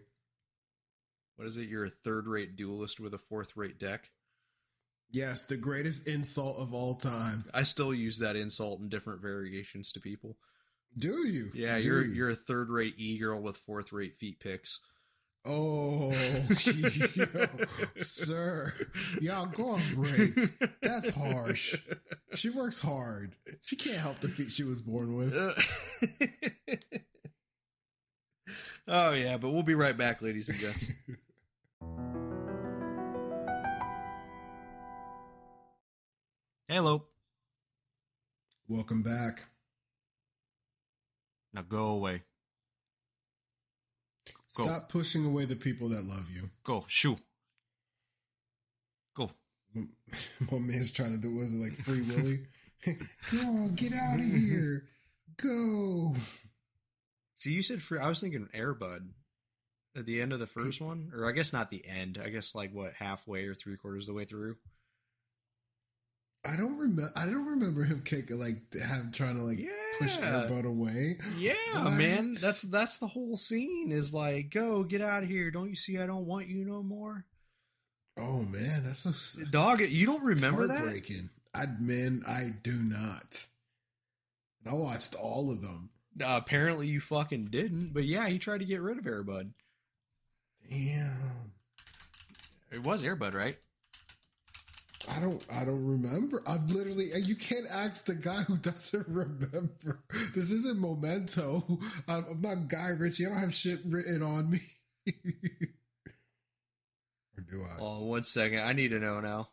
What 1.37 1.49
is 1.49 1.57
it? 1.57 1.69
You're 1.69 1.87
a 1.87 1.91
third-rate 1.91 2.57
duelist 2.57 3.01
with 3.01 3.15
a 3.15 3.19
fourth-rate 3.19 3.79
deck. 3.79 4.11
Yes, 5.11 5.45
the 5.47 5.57
greatest 5.57 6.07
insult 6.07 6.59
of 6.59 6.73
all 6.75 6.95
time. 6.97 7.45
I 7.55 7.63
still 7.65 7.93
use 7.95 8.19
that 8.19 8.37
insult 8.37 8.81
in 8.81 8.89
different 8.89 9.21
variations 9.21 9.93
to 9.93 10.01
people. 10.01 10.39
Do 10.99 11.27
you? 11.27 11.51
Yeah, 11.55 11.79
Do 11.79 11.85
you're 11.87 12.05
you? 12.05 12.13
you're 12.13 12.29
a 12.31 12.35
third-rate 12.37 12.95
e-girl 12.99 13.41
with 13.41 13.57
fourth-rate 13.59 14.19
feet 14.19 14.41
picks. 14.41 14.81
Oh, 15.45 16.13
yo, 16.65 16.93
sir. 18.01 18.73
Y'all 19.21 19.47
go 19.47 19.71
on 19.71 19.83
break. 19.95 20.39
That's 20.81 21.11
harsh. 21.11 21.75
She 22.35 22.49
works 22.49 22.79
hard. 22.81 23.35
She 23.61 23.75
can't 23.75 23.99
help 23.99 24.21
the 24.21 24.29
feet 24.29 24.53
she 24.53 24.63
was 24.63 24.81
born 24.81 25.17
with. 25.17 25.35
oh 28.87 29.11
yeah, 29.11 29.37
but 29.37 29.51
we'll 29.51 29.65
be 29.65 29.75
right 29.75 29.97
back, 29.97 30.23
ladies 30.23 30.49
and 30.49 30.59
gents. 30.59 30.93
Hello. 36.69 37.07
Welcome 38.69 39.03
back. 39.03 39.43
Now 41.53 41.63
go 41.63 41.87
away. 41.87 42.23
Go. 44.57 44.65
Stop 44.65 44.89
pushing 44.89 45.25
away 45.25 45.47
the 45.47 45.57
people 45.57 45.89
that 45.91 46.05
love 46.05 46.27
you. 46.33 46.51
Go. 46.63 46.85
Shoo. 46.87 47.17
Go. 49.17 49.31
My 49.75 50.59
man's 50.59 50.91
trying 50.91 51.13
to 51.13 51.19
do 51.19 51.35
was 51.35 51.55
it 51.55 51.57
like 51.57 51.75
Free 51.75 52.03
Willy? 52.03 52.41
Come 53.27 53.47
on, 53.47 53.75
get 53.75 53.95
out 53.95 54.19
of 54.19 54.27
here. 54.27 54.85
Go. 55.41 56.15
So 57.39 57.51
you 57.51 57.63
said 57.63 57.83
for 57.83 58.01
I 58.01 58.09
was 58.09 58.21
thinking 58.21 58.49
Airbud 58.55 59.09
at 59.97 60.07
the 60.07 60.21
end 60.21 60.33
of 60.33 60.39
the 60.39 60.47
first 60.47 60.81
one, 60.81 61.13
or 61.15 61.27
I 61.27 61.33
guess 61.33 61.53
not 61.53 61.71
the 61.71 61.85
end. 61.87 62.21
I 62.23 62.29
guess 62.29 62.55
like 62.55 62.73
what 62.73 62.93
halfway 62.95 63.45
or 63.45 63.55
three 63.55 63.77
quarters 63.77 64.05
of 64.05 64.15
the 64.15 64.19
way 64.19 64.25
through. 64.25 64.57
I 66.45 66.57
don't 66.57 66.77
remember. 66.77 67.11
I 67.15 67.25
don't 67.25 67.47
remember 67.47 67.85
him 67.85 68.03
kicking 68.05 68.39
like 68.39 68.57
have 68.83 69.13
trying 69.13 69.37
to 69.37 69.43
like 69.43 69.59
push 70.03 70.17
away. 70.65 71.19
Yeah, 71.39 71.55
What? 71.85 71.93
man. 71.95 72.35
That's 72.41 72.63
that's 72.63 72.99
the 72.99 73.07
whole 73.07 73.37
scene. 73.37 73.93
Is 73.93 74.13
like, 74.13 74.51
go 74.51 74.83
get 74.85 75.01
out 75.01 75.23
of 75.23 75.29
here. 75.29 75.51
Don't 75.51 75.69
you 75.71 75.77
see? 75.77 75.99
I 75.99 76.07
don't 76.07 76.27
want 76.27 76.49
you 76.49 76.65
no 76.65 76.83
more. 76.83 77.25
Oh 78.19 78.43
man, 78.43 78.83
that's 78.85 79.01
so 79.01 79.45
Dog, 79.51 79.81
you 79.81 80.07
don't 80.07 80.25
remember 80.25 80.67
that? 80.67 81.03
I 81.55 81.67
man, 81.81 82.23
I 82.27 82.51
do 82.63 82.73
not. 82.73 83.47
I 84.67 84.75
watched 84.75 85.15
all 85.15 85.51
of 85.51 85.61
them. 85.63 85.91
Uh, 86.21 86.39
apparently, 86.43 86.87
you 86.87 87.01
fucking 87.01 87.47
didn't. 87.47 87.93
But 87.95 88.05
yeah, 88.05 88.29
he 88.29 88.39
tried 88.39 88.59
to 88.59 88.65
get 88.67 88.81
rid 88.83 88.99
of 88.99 89.05
Airbud. 89.05 89.51
Damn. 90.69 91.53
It 92.71 92.83
was 92.83 93.03
Airbud, 93.03 93.35
right? 93.35 93.57
I 95.09 95.21
don't 95.21 95.45
I 95.53 95.65
don't 95.65 95.85
remember. 95.85 96.43
I'm 96.47 96.67
literally 96.69 97.11
you 97.17 97.35
can't 97.37 97.67
ask 97.71 98.05
the 98.05 98.15
guy 98.15 98.43
who 98.43 98.57
doesn't 98.57 99.07
remember. 99.09 100.03
This 100.35 100.51
isn't 100.51 100.81
memento. 100.81 101.79
I'm, 102.09 102.25
I'm 102.31 102.41
not 102.41 102.69
Guy 102.69 102.89
Ritchie. 102.91 103.27
I 103.27 103.31
don't 103.31 103.39
have 103.39 103.55
shit 103.55 103.81
written 103.85 104.23
on 104.23 104.51
me. 104.51 104.61
or 107.37 107.43
do 107.51 107.63
I? 107.63 107.77
Oh, 107.81 108.05
one 108.05 108.23
second. 108.23 108.61
I 108.61 108.73
need 108.73 108.89
to 108.89 109.01
know 109.01 109.21
now. 109.21 109.49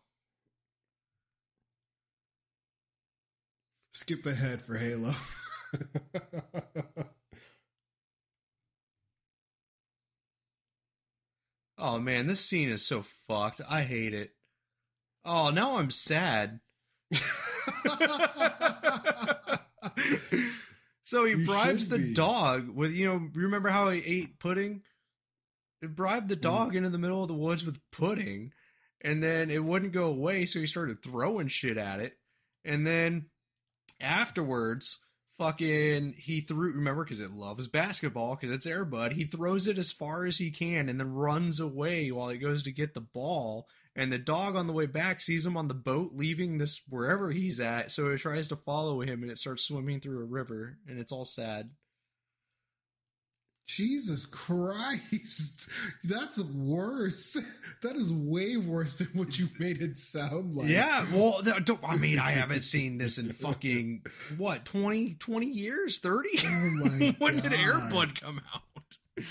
Skip 3.93 4.25
ahead 4.25 4.61
for 4.61 4.77
Halo. 4.77 5.13
Oh 11.81 11.97
man, 11.97 12.27
this 12.27 12.43
scene 12.43 12.69
is 12.69 12.85
so 12.85 13.03
fucked. 13.27 13.61
I 13.69 13.83
hate 13.83 14.13
it. 14.13 14.31
Oh, 15.25 15.49
now 15.49 15.77
I'm 15.77 15.89
sad. 15.89 16.59
so 21.03 21.25
he 21.25 21.31
You 21.31 21.45
bribes 21.45 21.87
the 21.87 21.97
be. 21.97 22.13
dog 22.13 22.69
with 22.69 22.91
you 22.91 23.07
know 23.07 23.29
remember 23.33 23.69
how 23.69 23.89
he 23.89 23.99
ate 24.05 24.39
pudding 24.39 24.83
he 25.81 25.87
bribed 25.87 26.29
the 26.29 26.37
mm. 26.37 26.41
dog 26.41 26.75
into 26.75 26.89
the 26.89 26.99
middle 26.99 27.23
of 27.23 27.27
the 27.27 27.33
woods 27.33 27.65
with 27.65 27.79
pudding 27.91 28.51
and 29.01 29.23
then 29.23 29.49
it 29.49 29.63
wouldn't 29.63 29.93
go 29.93 30.05
away 30.05 30.45
so 30.45 30.59
he 30.59 30.67
started 30.67 31.01
throwing 31.01 31.47
shit 31.47 31.77
at 31.77 31.99
it 31.99 32.13
and 32.63 32.85
then 32.85 33.25
afterwards 33.99 34.99
fucking 35.39 36.13
he 36.17 36.41
threw 36.41 36.73
remember 36.73 37.03
because 37.03 37.21
it 37.21 37.31
loves 37.31 37.67
basketball 37.67 38.35
because 38.35 38.51
it's 38.53 38.67
airbud 38.67 39.13
he 39.13 39.23
throws 39.23 39.67
it 39.67 39.79
as 39.79 39.91
far 39.91 40.25
as 40.25 40.37
he 40.37 40.51
can 40.51 40.89
and 40.89 40.99
then 40.99 41.11
runs 41.11 41.59
away 41.59 42.11
while 42.11 42.29
he 42.29 42.37
goes 42.37 42.61
to 42.61 42.71
get 42.71 42.93
the 42.93 43.01
ball 43.01 43.67
and 43.95 44.11
the 44.11 44.17
dog 44.19 44.55
on 44.55 44.67
the 44.67 44.73
way 44.73 44.85
back 44.85 45.19
sees 45.21 45.45
him 45.45 45.57
on 45.57 45.67
the 45.67 45.73
boat 45.73 46.11
leaving 46.13 46.57
this 46.57 46.81
wherever 46.89 47.31
he's 47.31 47.59
at 47.59 47.91
so 47.91 48.07
it 48.07 48.17
tries 48.19 48.47
to 48.47 48.55
follow 48.55 49.01
him 49.01 49.23
and 49.23 49.31
it 49.31 49.39
starts 49.39 49.63
swimming 49.63 49.99
through 49.99 50.21
a 50.21 50.25
river 50.25 50.77
and 50.87 50.99
it's 50.99 51.11
all 51.11 51.25
sad 51.25 51.69
Jesus 53.67 54.25
Christ. 54.25 55.69
That's 56.03 56.39
worse. 56.41 57.37
That 57.81 57.95
is 57.95 58.11
way 58.11 58.57
worse 58.57 58.95
than 58.97 59.07
what 59.13 59.39
you 59.39 59.47
made 59.57 59.81
it 59.81 59.97
sound 59.97 60.53
like. 60.53 60.67
yeah 60.67 61.05
well 61.13 61.41
i 61.87 61.95
mean 61.95 62.19
i 62.19 62.31
haven't 62.31 62.63
seen 62.63 62.97
this 62.97 63.17
in 63.17 63.31
fucking 63.31 64.01
what 64.37 64.65
20 64.65 65.13
20 65.13 65.45
years 65.45 65.99
30 65.99 66.27
Oh 66.43 67.13
when 67.19 67.35
did 67.37 67.43
God. 67.43 67.53
airbud 67.53 68.19
come 68.19 68.41
out 68.53 69.23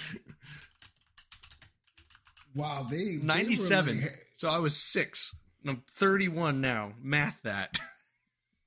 Wow, 2.59 2.87
they 2.91 3.17
they 3.17 3.25
97 3.25 3.97
really- 3.99 4.09
so 4.37 4.51
i 4.51 4.59
was 4.59 4.77
six 4.77 5.35
i'm 5.67 5.83
31 5.93 6.61
now 6.61 6.93
math 7.01 7.41
that 7.43 7.77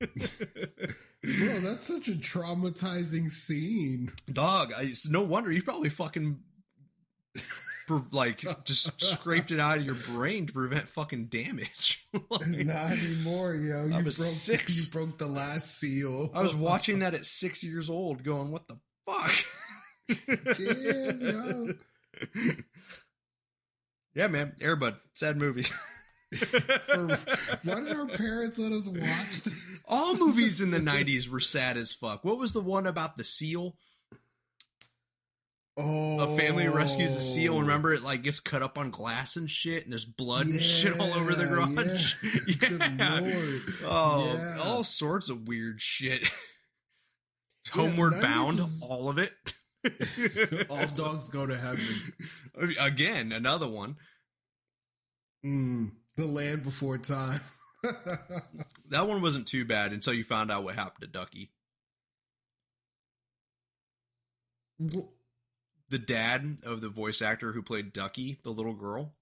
Bro, 1.24 1.60
that's 1.60 1.86
such 1.86 2.08
a 2.08 2.12
traumatizing 2.12 3.30
scene. 3.30 4.10
Dog, 4.32 4.72
I, 4.76 4.92
no 5.08 5.22
wonder 5.22 5.52
you 5.52 5.62
probably 5.62 5.88
fucking 5.88 6.40
like 8.10 8.44
just 8.64 9.00
scraped 9.00 9.52
it 9.52 9.60
out 9.60 9.78
of 9.78 9.84
your 9.84 9.94
brain 9.94 10.48
to 10.48 10.52
prevent 10.52 10.88
fucking 10.88 11.26
damage. 11.26 12.06
Like, 12.30 12.46
Not 12.66 12.90
anymore, 12.92 13.54
yo. 13.54 13.84
You 13.86 13.90
I 13.94 13.96
broke 13.96 14.04
was 14.06 14.16
six. 14.42 14.84
you 14.86 14.90
broke 14.90 15.16
the 15.18 15.26
last 15.28 15.78
seal. 15.78 16.30
I 16.34 16.42
was 16.42 16.54
watching 16.54 16.98
that 16.98 17.14
at 17.14 17.24
six 17.24 17.62
years 17.62 17.88
old, 17.88 18.22
going, 18.24 18.50
"What 18.50 18.66
the 18.68 18.78
fuck?" 19.06 19.32
Damn, 20.58 21.20
yo. 21.22 21.74
Yeah, 24.14 24.26
man, 24.28 24.52
Airbud, 24.60 24.96
sad 25.14 25.36
movie. 25.36 25.64
For- 26.34 26.58
why 27.64 27.80
did 27.80 27.92
our 27.92 28.06
parents 28.06 28.58
let 28.58 28.72
us 28.72 28.86
watch 28.86 29.42
this? 29.44 29.54
All 29.88 30.16
movies 30.16 30.60
in 30.60 30.70
the 30.70 30.78
'90s 30.78 31.28
were 31.28 31.40
sad 31.40 31.76
as 31.76 31.92
fuck. 31.92 32.24
What 32.24 32.38
was 32.38 32.52
the 32.54 32.62
one 32.62 32.86
about 32.86 33.16
the 33.18 33.24
seal? 33.24 33.76
Oh, 35.78 36.20
A 36.20 36.36
family 36.36 36.68
rescues 36.68 37.14
a 37.16 37.20
seal. 37.20 37.58
Remember, 37.60 37.94
it 37.94 38.02
like 38.02 38.22
gets 38.22 38.40
cut 38.40 38.62
up 38.62 38.76
on 38.76 38.90
glass 38.90 39.36
and 39.36 39.48
shit, 39.50 39.84
and 39.84 39.92
there's 39.92 40.04
blood 40.04 40.46
and 40.46 40.60
shit 40.60 40.98
all 41.00 41.12
over 41.14 41.34
the 41.34 41.46
garage. 41.46 42.14
yeah. 42.22 42.88
Yeah. 42.98 43.58
Oh, 43.84 44.34
Yeah. 44.34 44.58
all 44.64 44.84
sorts 44.84 45.30
of 45.30 45.48
weird 45.48 45.80
shit. 45.80 46.28
Homeward 47.70 48.14
90s 48.14 48.22
Bound, 48.22 48.58
was- 48.58 48.86
all 48.88 49.08
of 49.08 49.16
it. 49.18 49.32
All 50.70 50.86
dogs 50.86 51.28
go 51.28 51.46
to 51.46 51.56
heaven. 51.56 51.84
Again, 52.80 53.32
another 53.32 53.68
one. 53.68 53.96
Mm, 55.44 55.90
the 56.16 56.26
land 56.26 56.62
before 56.64 56.98
time. 56.98 57.40
That 58.90 59.08
one 59.08 59.22
wasn't 59.22 59.48
too 59.48 59.64
bad 59.64 59.92
until 59.94 60.12
you 60.12 60.22
found 60.22 60.52
out 60.52 60.64
what 60.64 60.74
happened 60.74 61.00
to 61.00 61.06
Ducky. 61.06 61.50
The 64.78 65.98
dad 65.98 66.58
of 66.64 66.80
the 66.80 66.88
voice 66.88 67.22
actor 67.22 67.52
who 67.52 67.62
played 67.62 67.92
Ducky, 67.92 68.38
the 68.42 68.50
little 68.50 68.74
girl. 68.74 69.14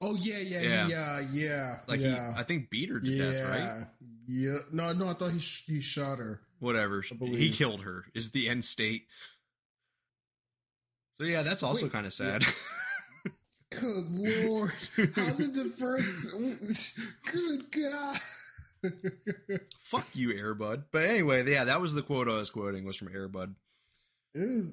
oh 0.00 0.14
yeah, 0.16 0.38
yeah, 0.38 0.60
Yeah. 0.60 0.86
yeah, 0.88 1.20
yeah, 1.20 1.28
yeah. 1.32 1.76
Like 1.88 2.00
yeah. 2.00 2.32
he, 2.34 2.40
I 2.40 2.42
think 2.42 2.70
beat 2.70 2.88
her 2.90 3.00
to 3.00 3.06
yeah, 3.08 3.32
death, 3.32 3.48
right? 3.48 3.86
Yeah. 4.26 4.58
No, 4.72 4.92
no, 4.92 5.08
I 5.08 5.14
thought 5.14 5.32
he 5.32 5.40
sh- 5.40 5.64
he 5.66 5.80
shot 5.80 6.18
her. 6.18 6.40
Whatever. 6.58 7.02
He 7.02 7.50
killed 7.50 7.82
her. 7.82 8.04
Is 8.14 8.30
the 8.30 8.48
end 8.48 8.64
state. 8.64 9.06
So 11.18 11.26
yeah, 11.26 11.42
that's 11.42 11.62
also 11.62 11.86
Wait, 11.86 11.92
kind 11.92 12.06
of 12.06 12.12
sad. 12.12 12.44
Good 13.70 14.06
lord! 14.10 14.72
How 14.96 15.32
did 15.32 15.54
the 15.54 15.72
first? 15.76 16.34
Good 17.32 17.70
God! 17.72 18.18
Fuck 19.80 20.06
you, 20.14 20.28
Airbud. 20.30 20.84
But 20.92 21.04
anyway, 21.04 21.50
yeah, 21.50 21.64
that 21.64 21.80
was 21.80 21.94
the 21.94 22.02
quote 22.02 22.28
I 22.28 22.36
was 22.36 22.50
quoting 22.50 22.84
was 22.84 22.96
from 22.96 23.08
Airbud. 23.08 23.54
Is- 24.34 24.72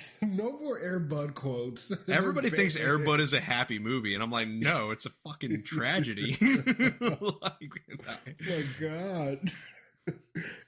no 0.22 0.58
more 0.58 0.80
Airbud 0.80 1.34
quotes. 1.34 1.92
Everybody 2.08 2.50
thinks. 2.50 2.76
Airbud 2.76 3.20
is 3.20 3.32
a 3.32 3.40
happy 3.40 3.78
movie, 3.78 4.14
and 4.14 4.22
I'm 4.22 4.30
like, 4.30 4.48
no, 4.48 4.90
it's 4.90 5.06
a 5.06 5.10
fucking 5.10 5.62
tragedy. 5.64 6.36
like, 6.40 6.94
Oh 7.00 7.38
my 7.40 8.64
God! 8.80 9.52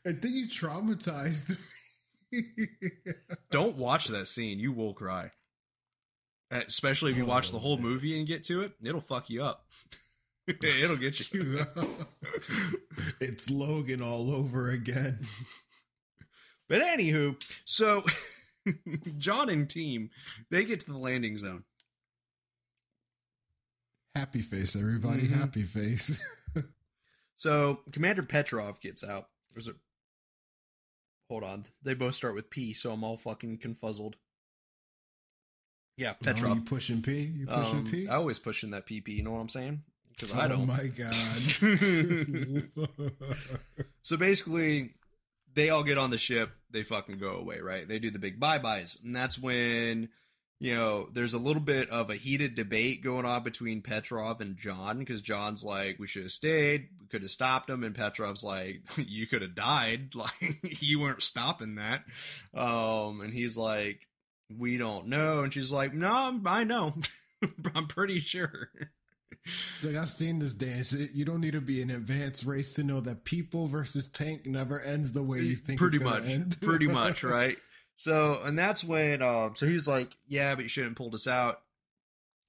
I 0.07 0.12
think 0.12 0.34
you 0.34 0.47
traumatized 0.47 1.51
me. 1.51 1.57
don't 3.51 3.76
watch 3.76 4.09
that 4.09 4.26
scene; 4.26 4.59
you 4.59 4.72
will 4.72 4.95
cry. 4.95 5.30
Especially 6.51 7.11
if 7.11 7.16
you 7.16 7.24
watch 7.26 7.51
the 7.51 7.57
Oh, 7.57 7.61
whole 7.61 7.76
man. 7.76 7.87
movie 7.87 8.18
and 8.18 8.26
get 8.28 8.45
to 8.45 8.62
it, 8.62 8.72
it'll 8.82 9.01
fuck 9.01 9.28
you 9.30 9.43
up. 9.43 9.66
it'll 10.49 10.97
get 10.97 11.32
you. 11.32 11.61
it's 13.20 13.51
Logan 13.51 14.03
all 14.03 14.32
over 14.35 14.70
again. 14.70 15.20
But 16.68 16.82
anywho, 16.82 17.37
so 17.64 18.05
John 19.18 19.49
and 19.51 19.68
team 19.68 20.11
they 20.51 20.64
get 20.64 20.80
to 20.80 20.93
the 20.93 20.99
landing 20.99 21.39
zone. 21.39 21.64
Happy 24.14 24.43
face, 24.43 24.76
everybody. 24.76 25.22
Mhm. 25.28 25.32
Happy 25.39 25.62
face. 25.64 26.18
So 27.37 27.80
Commander 27.93 28.22
Petrov 28.22 28.80
gets 28.80 29.03
out. 29.03 29.28
There's 29.53 29.66
a 29.68 29.74
hold 31.29 31.45
on. 31.45 31.64
They 31.83 31.95
both 31.95 32.14
start 32.14 32.35
with 32.35 32.51
P, 32.51 32.72
so 32.72 32.93
I'm 32.93 33.05
all 33.05 33.16
fucking 33.16 33.59
confuzzled. 33.59 34.14
Yeah, 35.97 36.12
Oh, 36.14 36.25
Petrov. 36.25 36.57
you 36.57 36.62
pushing 36.62 37.03
P? 37.03 37.18
You 37.22 37.47
pushing 37.47 37.79
Um, 37.79 37.91
P? 37.91 38.09
I 38.09 38.16
always 38.16 38.39
pushing 38.39 38.70
that 38.70 38.87
PP. 38.87 39.09
You 39.09 39.22
know 39.22 39.33
what 39.33 39.41
I'm 39.41 39.49
saying? 39.49 39.83
Because 40.11 40.33
I 40.33 40.47
Oh 40.47 40.49
don't. 40.49 40.62
Oh 40.62 40.66
my 40.66 40.87
God. 40.89 41.14
so 44.03 44.16
basically, 44.16 44.95
they 45.55 45.70
all 45.70 45.85
get 45.85 45.99
on 45.99 46.11
the 46.11 46.18
ship. 46.18 46.51
They 46.70 46.83
fucking 46.83 47.18
go 47.18 47.37
away, 47.37 47.61
right? 47.61 47.87
They 47.87 47.99
do 47.99 48.11
the 48.11 48.18
big 48.18 48.41
bye 48.41 48.59
byes, 48.59 48.99
and 49.05 49.14
that's 49.14 49.39
when 49.39 50.09
you 50.61 50.74
know 50.74 51.09
there's 51.12 51.34
a 51.34 51.38
little 51.38 51.62
bit 51.62 51.90
of 51.90 52.11
a 52.11 52.14
heated 52.16 52.55
debate 52.55 53.02
going 53.02 53.24
on 53.26 53.42
between 53.42 53.82
Petrov 53.82 54.40
and 54.40 54.57
John 54.57 54.98
because 54.98 55.20
John's 55.20 55.64
like, 55.64 55.98
"We 55.98 56.07
should 56.07 56.22
have 56.22 56.32
stayed. 56.32 56.88
We 57.00 57.07
could 57.09 57.22
have 57.22 57.30
stopped 57.30 57.68
him," 57.68 57.84
and 57.84 57.94
Petrov's 57.94 58.44
like, 58.44 58.82
"You 58.96 59.26
could 59.26 59.42
have 59.42 59.55
died. 59.55 60.14
Like 60.14 60.82
you 60.82 61.00
weren't 61.00 61.22
stopping 61.22 61.76
that." 61.76 62.05
Um, 62.55 63.20
and 63.20 63.32
he's 63.32 63.57
like, 63.57 64.07
"We 64.57 64.78
don't 64.78 65.09
know," 65.09 65.42
and 65.42 65.52
she's 65.52 65.72
like, 65.72 65.92
"No, 65.92 66.40
I 66.46 66.64
know. 66.64 66.94
I'm 67.74 67.86
pretty 67.86 68.20
sure." 68.20 68.70
It's 69.76 69.84
like 69.84 69.96
I've 69.96 70.09
seen 70.09 70.38
this 70.38 70.55
dance. 70.55 70.92
You 70.92 71.24
don't 71.26 71.40
need 71.40 71.52
to 71.52 71.61
be 71.61 71.82
an 71.82 71.90
advanced 71.90 72.46
race 72.46 72.72
to 72.74 72.82
know 72.82 73.00
that 73.00 73.24
people 73.24 73.66
versus 73.66 74.09
tank 74.09 74.46
never 74.46 74.80
ends 74.80 75.12
the 75.12 75.22
way 75.22 75.40
you 75.40 75.57
think. 75.57 75.78
pretty 75.78 75.98
much 75.98 76.61
pretty 76.61 76.88
much 76.88 77.22
right 77.22 77.59
so 77.97 78.40
and 78.45 78.59
that's 78.59 78.82
when 78.84 79.22
um 79.22 79.55
so 79.57 79.66
he's 79.66 79.86
like 79.88 80.16
yeah 80.26 80.55
but 80.55 80.64
you 80.64 80.68
shouldn't 80.68 80.97
pull 80.97 81.14
us 81.14 81.26
out. 81.26 81.61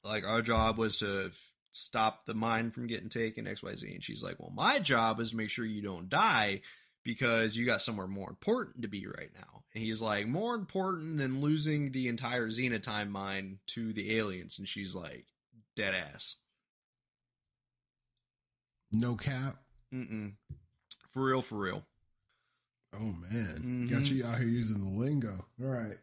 Like 0.03 0.25
our 0.25 0.41
job 0.41 0.77
was 0.77 0.97
to 0.97 1.25
f- 1.27 1.51
stop 1.71 2.25
the 2.25 2.33
mine 2.33 2.71
from 2.71 2.87
getting 2.87 3.09
taken 3.09 3.45
xyz 3.45 3.83
and 3.93 4.03
she's 4.03 4.23
like 4.23 4.39
well 4.39 4.51
my 4.55 4.79
job 4.79 5.19
is 5.19 5.31
to 5.31 5.35
make 5.35 5.49
sure 5.49 5.65
you 5.65 5.81
don't 5.81 6.09
die 6.09 6.61
because 7.05 7.55
you 7.55 7.65
got 7.65 7.81
somewhere 7.81 8.07
more 8.07 8.29
important 8.29 8.81
to 8.81 8.87
be 8.89 9.05
right 9.07 9.29
now. 9.33 9.63
And 9.73 9.83
he's 9.83 10.01
like 10.01 10.27
more 10.27 10.55
important 10.55 11.17
than 11.17 11.39
losing 11.39 11.91
the 11.91 12.09
entire 12.09 12.49
xenotime 12.49 13.09
mine 13.09 13.59
to 13.67 13.93
the 13.93 14.17
aliens. 14.17 14.57
And 14.57 14.67
she's 14.67 14.95
like 14.95 15.27
dead 15.77 15.93
ass. 15.93 16.35
No 18.91 19.15
cap. 19.15 19.57
mm-mm. 19.93 20.33
For 21.11 21.23
real 21.23 21.41
for 21.41 21.55
real 21.55 21.83
Oh 22.97 23.13
man, 23.29 23.59
Mhm. 23.61 23.89
got 23.89 24.09
you 24.09 24.25
out 24.25 24.39
here 24.39 24.47
using 24.47 24.79
the 24.79 24.89
lingo. 24.99 25.45
All 25.61 25.67
right, 25.67 25.97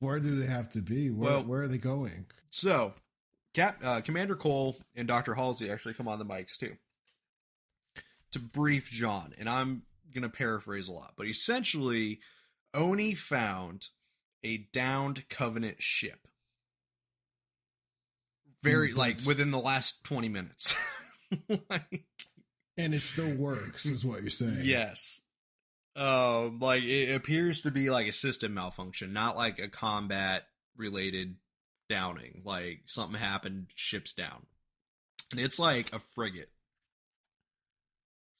where 0.00 0.18
do 0.20 0.38
they 0.40 0.46
have 0.46 0.70
to 0.72 0.80
be? 0.80 1.10
Where, 1.10 1.30
Well- 1.32 1.44
where 1.44 1.62
are 1.62 1.68
they 1.68 1.78
going? 1.78 2.26
So, 2.50 2.94
Cap, 3.54 3.78
uh, 3.82 4.00
Commander 4.00 4.36
Cole 4.36 4.78
and 4.94 5.06
Dr. 5.08 5.34
Halsey 5.34 5.70
actually 5.70 5.94
come 5.94 6.08
on 6.08 6.18
the 6.18 6.24
mics 6.26 6.56
too 6.56 6.76
to 8.30 8.38
brief 8.38 8.90
John. 8.90 9.34
And 9.38 9.48
I'm 9.48 9.82
going 10.12 10.22
to 10.22 10.28
paraphrase 10.28 10.86
a 10.88 10.92
lot, 10.92 11.14
but 11.16 11.26
essentially, 11.26 12.20
Oni 12.74 13.14
found 13.14 13.88
a 14.44 14.58
downed 14.58 15.28
Covenant 15.28 15.82
ship. 15.82 16.26
Very, 18.62 18.92
Mm, 18.92 18.96
like, 18.96 19.20
within 19.26 19.50
the 19.50 19.58
last 19.58 20.04
20 20.04 20.28
minutes. 20.28 20.74
like, 21.48 22.06
And 22.76 22.94
it 22.94 23.02
still 23.02 23.34
works, 23.34 23.86
is 23.86 24.04
what 24.04 24.20
you're 24.20 24.30
saying. 24.30 24.60
Yes. 24.62 25.20
Um, 25.98 26.60
like 26.60 26.84
it 26.84 27.14
appears 27.14 27.62
to 27.62 27.72
be 27.72 27.90
like 27.90 28.06
a 28.06 28.12
system 28.12 28.54
malfunction, 28.54 29.12
not 29.12 29.36
like 29.36 29.58
a 29.58 29.68
combat 29.68 30.44
related 30.76 31.34
downing. 31.88 32.42
Like 32.44 32.82
something 32.86 33.18
happened, 33.18 33.66
ships 33.74 34.12
down. 34.12 34.46
And 35.32 35.40
it's 35.40 35.58
like 35.58 35.92
a 35.92 35.98
frigate. 35.98 36.50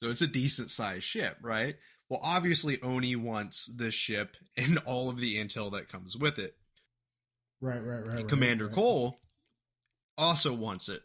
So 0.03 0.11
it's 0.11 0.23
a 0.23 0.29
decent 0.29 0.71
sized 0.71 1.03
ship, 1.03 1.37
right? 1.43 1.77
Well, 2.09 2.21
obviously, 2.23 2.81
Oni 2.81 3.17
wants 3.17 3.67
this 3.67 3.95
ship 3.95 4.37
and 4.57 4.79
all 4.87 5.11
of 5.11 5.19
the 5.19 5.37
intel 5.37 5.73
that 5.73 5.89
comes 5.89 6.17
with 6.17 6.39
it. 6.39 6.57
Right, 7.61 7.85
right, 7.85 8.07
right. 8.07 8.17
right, 8.19 8.29
Commander 8.29 8.67
right. 8.67 8.75
Cole 8.75 9.21
also 10.17 10.55
wants 10.55 10.89
it. 10.89 11.03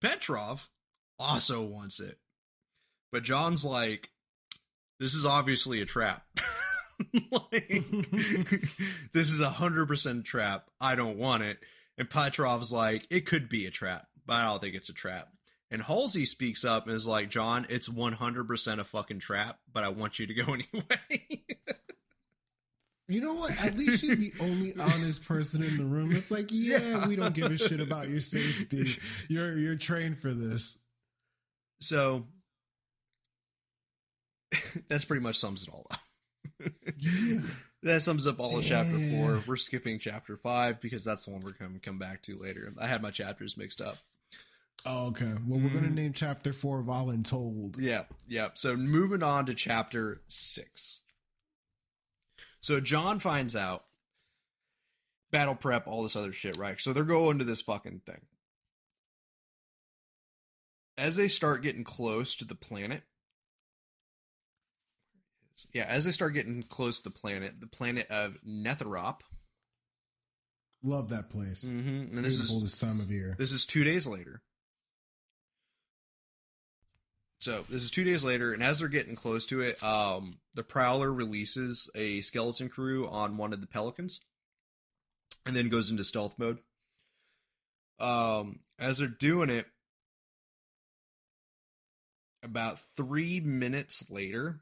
Petrov 0.00 0.70
also 1.18 1.62
wants 1.62 2.00
it. 2.00 2.18
But 3.12 3.22
John's 3.22 3.64
like, 3.64 4.08
this 5.00 5.14
is 5.14 5.26
obviously 5.26 5.80
a 5.80 5.86
trap. 5.86 6.24
like, 7.32 7.68
this 9.12 9.30
is 9.30 9.40
a 9.40 9.50
hundred 9.50 9.88
percent 9.88 10.24
trap. 10.24 10.68
I 10.80 10.94
don't 10.94 11.16
want 11.18 11.42
it. 11.42 11.58
And 11.98 12.08
Petrov's 12.08 12.72
like, 12.72 13.06
it 13.10 13.26
could 13.26 13.48
be 13.48 13.66
a 13.66 13.70
trap, 13.70 14.06
but 14.26 14.34
I 14.36 14.44
don't 14.44 14.60
think 14.60 14.76
it's 14.76 14.88
a 14.90 14.94
trap. 14.94 15.28
And 15.72 15.82
Halsey 15.82 16.24
speaks 16.26 16.64
up 16.64 16.86
and 16.86 16.94
is 16.96 17.06
like, 17.06 17.30
John, 17.30 17.66
it's 17.68 17.88
100% 17.88 18.78
a 18.78 18.84
fucking 18.84 19.18
trap, 19.20 19.58
but 19.72 19.84
I 19.84 19.88
want 19.88 20.18
you 20.18 20.26
to 20.26 20.34
go 20.34 20.44
anyway. 20.52 21.42
You 23.06 23.20
know 23.20 23.34
what? 23.34 23.52
At 23.60 23.76
least 23.76 24.00
she's 24.00 24.16
the 24.18 24.32
only 24.40 24.72
honest 24.78 25.24
person 25.26 25.62
in 25.62 25.76
the 25.76 25.84
room. 25.84 26.14
It's 26.14 26.30
like, 26.30 26.46
yeah, 26.50 26.78
Yeah. 26.78 27.06
we 27.08 27.16
don't 27.16 27.34
give 27.34 27.50
a 27.50 27.56
shit 27.58 27.80
about 27.80 28.08
your 28.08 28.20
safety. 28.20 28.96
You're 29.28 29.58
you're 29.58 29.76
trained 29.76 30.18
for 30.18 30.32
this. 30.32 30.78
so 31.80 32.26
that's 34.88 35.04
pretty 35.04 35.22
much 35.22 35.38
sums 35.38 35.62
it 35.62 35.68
all 35.70 35.86
up. 35.90 36.00
Yeah. 36.98 37.40
That 37.82 38.02
sums 38.02 38.26
up 38.26 38.38
all 38.40 38.58
of 38.58 38.64
chapter 38.66 38.98
four. 39.10 39.42
We're 39.46 39.56
skipping 39.56 39.98
chapter 39.98 40.36
five 40.36 40.82
because 40.82 41.02
that's 41.02 41.24
the 41.24 41.30
one 41.30 41.40
we're 41.40 41.52
going 41.52 41.72
to 41.72 41.80
come 41.80 41.98
back 41.98 42.20
to 42.24 42.38
later. 42.38 42.70
I 42.78 42.86
had 42.86 43.00
my 43.00 43.10
chapters 43.10 43.56
mixed 43.56 43.80
up. 43.80 43.96
Oh, 44.84 45.06
okay. 45.06 45.32
Well, 45.46 45.58
we're 45.60 45.70
gonna 45.70 45.88
Mm. 45.88 45.94
name 45.94 46.12
chapter 46.12 46.52
four 46.52 46.82
Voluntold. 46.82 47.76
Yeah, 47.78 48.02
yeah. 48.28 48.48
So 48.52 48.76
moving 48.76 49.22
on 49.22 49.46
to 49.46 49.54
chapter 49.54 50.20
six. 50.28 51.00
So 52.60 52.80
John 52.80 53.18
finds 53.18 53.56
out 53.56 53.86
battle 55.30 55.54
prep, 55.54 55.86
all 55.86 56.02
this 56.02 56.16
other 56.16 56.32
shit, 56.32 56.58
right? 56.58 56.78
So 56.78 56.92
they're 56.92 57.04
going 57.04 57.38
to 57.38 57.44
this 57.44 57.62
fucking 57.62 58.02
thing. 58.04 58.20
As 60.98 61.16
they 61.16 61.28
start 61.28 61.62
getting 61.62 61.84
close 61.84 62.34
to 62.36 62.44
the 62.44 62.54
planet, 62.54 63.04
yeah, 65.72 65.84
as 65.88 66.04
they 66.04 66.10
start 66.10 66.34
getting 66.34 66.62
close 66.62 66.98
to 66.98 67.04
the 67.04 67.10
planet, 67.10 67.60
the 67.60 67.66
planet 67.66 68.10
of 68.10 68.38
Netherop, 68.44 69.22
Love 70.82 71.10
that 71.10 71.30
place. 71.30 71.64
mm-hmm, 71.64 72.16
and 72.16 72.24
this 72.24 72.36
Beautiful 72.36 72.56
is 72.58 72.62
this 72.62 72.78
time 72.78 73.00
of 73.00 73.10
year. 73.10 73.36
This 73.38 73.52
is 73.52 73.66
two 73.66 73.84
days 73.84 74.06
later. 74.06 74.42
So 77.40 77.64
this 77.70 77.82
is 77.82 77.90
two 77.90 78.04
days 78.04 78.22
later, 78.22 78.52
and 78.52 78.62
as 78.62 78.78
they're 78.78 78.88
getting 78.88 79.14
close 79.14 79.46
to 79.46 79.62
it, 79.62 79.82
um, 79.82 80.38
the 80.54 80.62
Prowler 80.62 81.10
releases 81.10 81.88
a 81.94 82.20
skeleton 82.20 82.68
crew 82.68 83.08
on 83.08 83.38
one 83.38 83.54
of 83.54 83.62
the 83.62 83.66
Pelicans, 83.66 84.20
and 85.46 85.56
then 85.56 85.70
goes 85.70 85.90
into 85.90 86.04
stealth 86.04 86.38
mode. 86.38 86.58
Um, 87.98 88.60
as 88.78 88.98
they're 88.98 89.08
doing 89.08 89.48
it, 89.48 89.66
about 92.42 92.78
three 92.96 93.40
minutes 93.40 94.10
later, 94.10 94.60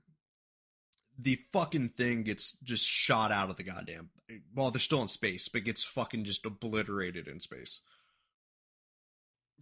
the 1.19 1.39
fucking 1.53 1.91
thing 1.91 2.23
gets 2.23 2.53
just 2.63 2.87
shot 2.87 3.33
out 3.33 3.51
of 3.51 3.57
the 3.57 3.63
goddamn. 3.65 4.11
Well, 4.55 4.71
they're 4.71 4.79
still 4.81 5.03
in 5.03 5.09
space, 5.09 5.49
but 5.49 5.65
gets 5.65 5.83
fucking 5.85 6.25
just 6.25 6.47
obliterated 6.47 7.27
in 7.29 7.41
space. 7.41 7.81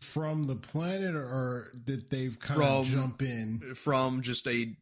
From 0.00 0.44
the 0.44 0.56
planet, 0.56 1.14
or 1.14 1.72
that 1.86 2.10
they've 2.10 2.38
kind 2.38 2.60
From- 2.60 2.68
of 2.80 2.86
jump 2.86 3.22
in. 3.22 3.74
from 3.74 4.20
just 4.20 4.46
a 4.46 4.76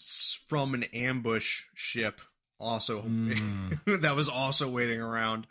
from 0.48 0.74
an 0.74 0.82
ambush 0.92 1.64
ship 1.74 2.20
also 2.58 3.02
Mm. 3.02 4.00
that 4.02 4.16
was 4.16 4.28
also 4.28 4.68
waiting 4.70 5.00
around 5.00 5.46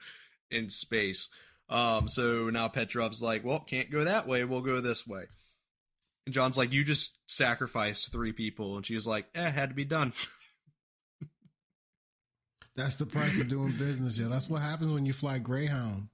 in 0.52 0.70
space 0.70 1.30
um 1.70 2.08
so 2.08 2.50
now 2.50 2.68
petrov's 2.70 3.22
like 3.22 3.44
well 3.44 3.60
can't 3.60 3.92
go 3.92 4.04
that 4.06 4.26
way 4.28 4.44
we'll 4.46 4.62
go 4.62 4.80
this 4.80 5.06
way 5.06 5.26
and 6.26 6.34
john's 6.34 6.58
like 6.58 6.72
you 6.72 6.84
just 6.84 7.18
sacrificed 7.28 8.12
three 8.12 8.32
people 8.32 8.78
and 8.78 8.86
she's 8.86 9.06
like 9.06 9.26
eh 9.36 9.50
had 9.50 9.70
to 9.70 9.76
be 9.76 9.84
done 9.86 10.14
That's 12.76 12.96
the 12.96 13.06
price 13.06 13.40
of 13.40 13.50
doing 13.50 13.72
business. 13.74 14.18
Yeah, 14.18 14.28
that's 14.30 14.50
what 14.50 14.62
happens 14.62 14.92
when 14.92 15.06
you 15.06 15.14
fly 15.14 15.38
Greyhound. 15.40 16.08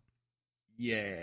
yeah. 0.78 1.16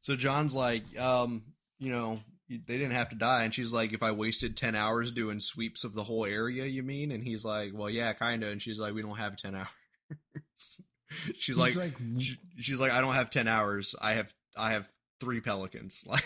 So 0.00 0.16
john's 0.16 0.54
like 0.56 0.84
um 0.98 1.42
you 1.78 1.90
know 1.92 2.18
they 2.48 2.58
didn't 2.76 2.90
have 2.92 3.08
to 3.10 3.14
die. 3.16 3.44
And 3.44 3.54
she's 3.54 3.72
like 3.72 3.92
if 3.92 4.02
i 4.02 4.10
wasted 4.10 4.56
10 4.56 4.74
hours 4.74 5.12
doing 5.12 5.38
sweeps 5.40 5.84
of 5.84 5.94
the 5.94 6.02
whole 6.04 6.26
area 6.26 6.64
you 6.66 6.82
mean? 6.82 7.10
And 7.12 7.22
he's 7.22 7.44
like 7.44 7.70
well 7.74 7.88
yeah 7.90 8.12
kind 8.12 8.42
of 8.42 8.50
and 8.50 8.60
she's 8.62 8.78
like 8.80 8.94
we 8.94 9.02
don't 9.02 9.16
have 9.18 9.36
10 9.36 9.54
hours. 9.56 10.80
She's 11.38 11.56
like, 11.58 11.76
like, 11.76 11.94
she- 12.18 12.38
she's 12.58 12.80
like 12.80 12.90
i 12.92 13.00
don't 13.00 13.14
have 13.14 13.30
10 13.30 13.46
hours. 13.48 13.94
I 14.00 14.12
have 14.14 14.32
i 14.56 14.72
have 14.72 14.88
three 15.20 15.40
pelicans. 15.40 16.04
Like 16.08 16.24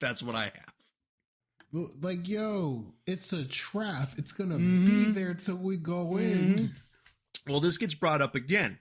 that's 0.00 0.22
what 0.22 0.34
i 0.34 0.44
have 0.44 0.74
like, 2.00 2.28
yo, 2.28 2.94
it's 3.06 3.32
a 3.32 3.44
trap. 3.44 4.10
It's 4.16 4.32
gonna 4.32 4.58
be 4.58 5.06
Mhm. 5.06 5.14
there 5.14 5.34
till 5.34 5.56
we 5.58 5.76
go 5.76 6.06
Mhm. 6.14 6.20
in. 6.22 6.74
Well, 7.46 7.60
this 7.60 7.76
gets 7.78 7.94
brought 7.94 8.22
up 8.22 8.34
again. 8.34 8.80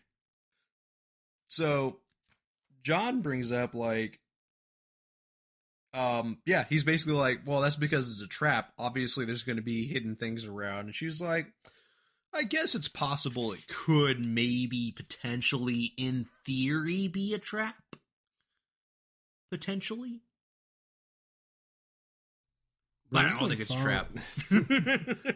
So 1.48 2.02
John 2.84 3.22
brings 3.22 3.52
up 3.52 3.74
like 3.76 4.22
um 5.94 6.42
yeah, 6.46 6.66
he's 6.70 6.84
basically 6.84 7.14
like, 7.16 7.42
"Well, 7.46 7.62
that's 7.62 7.78
because 7.78 8.12
it's 8.12 8.22
a 8.22 8.28
trap. 8.28 8.74
Obviously 8.78 9.24
there's 9.26 9.44
going 9.44 9.56
to 9.56 9.62
be 9.62 9.88
hidden 9.88 10.16
things 10.18 10.46
around." 10.46 10.86
And 10.88 10.96
she's 10.96 11.22
like, 11.22 11.54
"I 12.34 12.44
guess 12.44 12.76
it's 12.76 12.90
possible 12.90 13.54
it 13.54 13.68
could 13.68 14.20
maybe 14.26 14.92
potentially 14.92 15.94
in 15.98 16.28
theory 16.46 17.08
be 17.08 17.34
a 17.34 17.40
trap." 17.40 17.96
Potentially? 19.52 20.22
But 23.12 23.20
I 23.20 23.30
don't 23.30 23.44
is 23.44 23.48
think 23.50 23.62
it's 23.62 23.70
like 23.70 23.80
a 23.80 23.84
trap. 23.84 24.10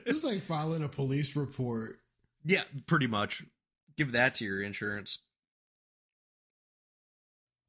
This 0.05 0.17
is 0.17 0.23
like 0.23 0.41
filing 0.41 0.83
a 0.83 0.89
police 0.89 1.35
report. 1.35 1.99
yeah, 2.43 2.63
pretty 2.87 3.07
much. 3.07 3.43
Give 3.95 4.13
that 4.13 4.35
to 4.35 4.45
your 4.45 4.61
insurance. 4.61 5.19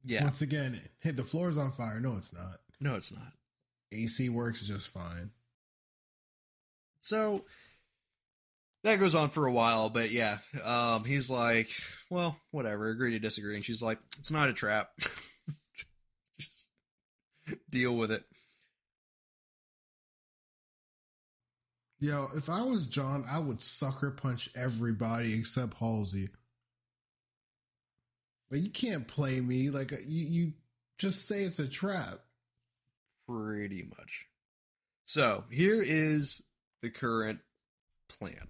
Yeah. 0.03 0.23
Once 0.23 0.41
again, 0.41 0.81
hey, 0.99 1.11
the 1.11 1.23
floor 1.23 1.49
is 1.49 1.57
on 1.57 1.71
fire. 1.71 1.99
No, 1.99 2.15
it's 2.17 2.33
not. 2.33 2.59
No, 2.79 2.95
it's 2.95 3.11
not. 3.11 3.33
AC 3.91 4.29
works 4.29 4.61
just 4.61 4.89
fine. 4.89 5.31
So 7.01 7.43
that 8.83 8.99
goes 8.99 9.15
on 9.15 9.29
for 9.29 9.45
a 9.45 9.51
while, 9.51 9.89
but 9.89 10.11
yeah, 10.11 10.39
um, 10.63 11.03
he's 11.03 11.29
like, 11.29 11.69
well, 12.09 12.37
whatever, 12.51 12.89
agree 12.89 13.11
to 13.11 13.19
disagree. 13.19 13.55
And 13.55 13.65
she's 13.65 13.81
like, 13.81 13.99
it's 14.19 14.31
not 14.31 14.49
a 14.49 14.53
trap. 14.53 14.89
Just 16.39 16.69
deal 17.69 17.95
with 17.95 18.11
it. 18.11 18.23
Yo, 22.01 22.29
if 22.35 22.49
I 22.49 22.63
was 22.63 22.87
John, 22.87 23.23
I 23.29 23.37
would 23.37 23.61
sucker 23.61 24.09
punch 24.09 24.49
everybody 24.55 25.37
except 25.37 25.75
Halsey. 25.75 26.29
Like 28.49 28.63
you 28.63 28.71
can't 28.71 29.07
play 29.07 29.39
me. 29.39 29.69
Like 29.69 29.91
you, 30.07 30.25
you 30.25 30.53
just 30.97 31.27
say 31.27 31.43
it's 31.43 31.59
a 31.59 31.67
trap. 31.67 32.21
Pretty 33.27 33.83
much. 33.83 34.25
So 35.05 35.43
here 35.51 35.79
is 35.85 36.41
the 36.81 36.89
current 36.89 37.39
plan. 38.09 38.47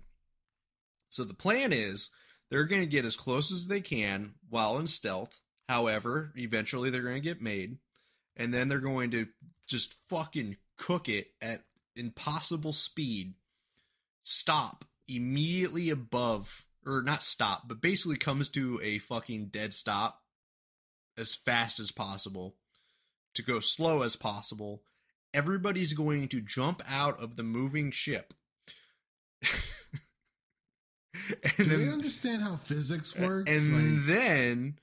So 1.10 1.26
the 1.26 1.34
plan 1.34 1.74
is 1.74 2.10
they're 2.50 2.64
going 2.64 2.84
to 2.84 2.88
get 2.88 3.04
as 3.04 3.18
close 3.18 3.52
as 3.52 3.68
they 3.68 3.82
can 3.82 4.36
while 4.50 4.78
in 4.78 4.88
stealth. 4.88 5.42
However, 5.68 6.32
eventually 6.38 6.90
they're 6.90 7.02
going 7.02 7.16
to 7.16 7.20
get 7.20 7.42
made. 7.42 7.80
And 8.38 8.54
then 8.54 8.70
they're 8.70 8.80
going 8.80 9.12
to 9.12 9.28
just 9.68 9.96
fucking 10.10 10.56
cook 10.78 11.10
it 11.10 11.28
at 11.42 11.64
impossible 11.98 12.72
speed. 12.72 13.34
Stop 14.24 14.86
immediately 15.08 15.90
above, 15.90 16.66
or 16.86 17.02
not 17.02 17.24
stop, 17.24 17.68
but 17.68 17.82
basically 17.82 18.18
comes 18.18 18.50
to 18.50 18.80
a 18.84 19.00
fucking 19.00 19.48
dead 19.48 19.74
stop 19.74 20.22
as 21.18 21.34
fast 21.36 21.80
as 21.80 21.92
possible 21.92 22.56
to 23.36 23.42
go 23.42 23.60
slow 23.60 24.02
as 24.04 24.16
possible. 24.16 24.84
Everybody's 25.34 25.94
going 25.94 26.28
to 26.30 26.42
jump 26.42 26.82
out 26.88 27.22
of 27.22 27.36
the 27.36 27.44
moving 27.44 27.92
ship. 27.92 28.34
and 31.44 31.54
Do 31.58 31.66
they 31.66 31.90
understand 31.90 32.42
how 32.42 32.56
physics 32.56 33.16
works? 33.16 33.50
and 33.50 33.98
Like, 33.98 34.08
then, 34.08 34.80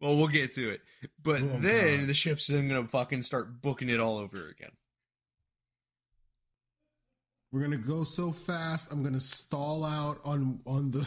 well, 0.00 0.16
we'll 0.16 0.28
get 0.28 0.54
to 0.54 0.70
it. 0.70 0.80
But 1.22 1.42
Oh, 1.42 1.58
then 1.58 2.00
God. 2.00 2.08
the 2.08 2.14
ship's 2.14 2.46
then 2.46 2.68
gonna 2.68 2.88
fucking 2.88 3.22
start 3.22 3.60
booking 3.60 3.88
it 3.88 4.00
all 4.00 4.18
over 4.18 4.48
again. 4.48 4.70
We're 7.52 7.60
gonna 7.62 7.76
go 7.76 8.04
so 8.04 8.32
fast. 8.32 8.92
I'm 8.92 9.02
gonna 9.02 9.20
stall 9.20 9.84
out 9.84 10.20
on 10.24 10.60
on 10.66 10.90
the 10.90 11.06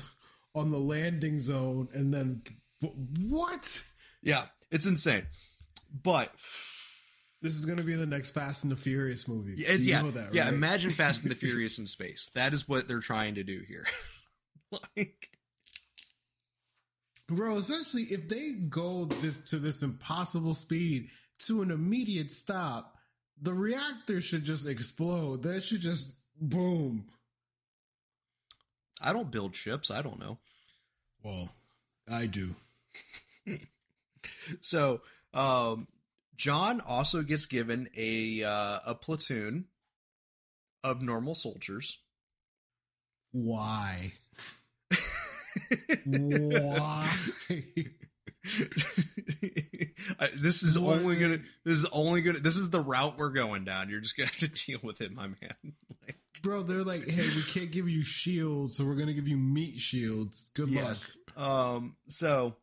on 0.56 0.72
the 0.72 0.80
landing 0.80 1.40
zone, 1.40 1.88
and 1.94 2.14
then 2.14 2.42
what? 3.28 3.82
Yeah, 4.24 4.46
it's 4.72 4.86
insane. 4.86 5.28
But 6.04 6.32
This 7.42 7.56
is 7.56 7.66
gonna 7.66 7.84
be 7.84 7.94
the 7.96 8.06
next 8.06 8.32
Fast 8.32 8.64
and 8.64 8.72
the 8.72 8.76
Furious 8.78 9.28
movie. 9.28 9.56
Yeah, 9.58 9.72
You 9.74 9.78
yeah, 9.86 10.02
know 10.02 10.12
that, 10.12 10.34
yeah. 10.34 10.46
right? 10.46 10.54
Imagine 10.54 10.92
Fast 10.92 11.22
and 11.24 11.32
the 11.32 11.36
Furious 11.48 11.78
in 11.80 11.86
space. 11.88 12.30
That 12.36 12.54
is 12.54 12.68
what 12.68 12.88
they're 12.88 13.00
trying 13.00 13.36
to 13.36 13.44
do 13.44 13.62
here. 13.68 13.86
like, 14.98 15.30
Bro, 17.28 17.58
essentially, 17.58 18.04
if 18.04 18.28
they 18.28 18.54
go 18.70 19.06
this 19.06 19.38
to 19.52 19.58
this 19.60 19.84
impossible 19.84 20.54
speed 20.56 21.10
to 21.40 21.62
an 21.62 21.70
immediate 21.72 22.32
stop, 22.32 22.96
the 23.42 23.54
reactor 23.54 24.20
should 24.20 24.44
just 24.44 24.68
explode. 24.68 25.44
That 25.44 25.64
should 25.64 25.82
just 25.82 26.16
boom. 26.40 27.06
I 29.02 29.14
don't 29.14 29.32
build 29.32 29.56
ships. 29.56 29.90
I 29.92 30.02
don't 30.02 30.20
know. 30.20 30.38
Well, 31.24 31.50
I 32.10 32.26
do. 32.26 32.56
So, 34.62 35.00
um, 35.34 35.88
John 36.36 36.82
also 36.82 37.22
gets 37.22 37.46
given 37.46 37.88
a 37.96 38.44
uh, 38.44 38.80
a 38.86 38.94
platoon 38.96 39.66
of 40.84 41.02
normal 41.02 41.36
soldiers. 41.36 42.00
Why? 43.32 44.12
Why? 46.06 47.16
I- 50.20 50.30
this 50.36 50.64
is 50.64 50.78
Why? 50.78 50.94
only 50.96 51.16
gonna. 51.16 51.38
This 51.64 51.78
is 51.80 51.86
only 51.86 52.22
gonna. 52.22 52.40
This 52.40 52.58
is 52.58 52.70
the 52.70 52.82
route 52.82 53.18
we're 53.18 53.30
going 53.30 53.64
down. 53.64 53.90
You're 53.90 54.02
just 54.02 54.18
gonna 54.18 54.28
have 54.28 54.38
to 54.38 54.48
deal 54.66 54.80
with 54.84 55.00
it, 55.02 55.14
my 55.14 55.28
man. 55.28 55.74
Like, 56.06 56.19
Bro, 56.42 56.64
they're 56.64 56.84
like, 56.84 57.08
hey, 57.08 57.28
we 57.36 57.44
can't 57.44 57.72
give 57.72 57.90
you 57.90 58.04
shields, 58.04 58.76
so 58.78 58.86
we're 58.86 58.96
gonna 58.96 59.14
give 59.14 59.28
you 59.28 59.38
meat 59.38 59.80
shields. 59.80 60.52
Good 60.54 60.70
yes. 60.70 61.18
Um. 61.36 61.96
So 62.08 62.56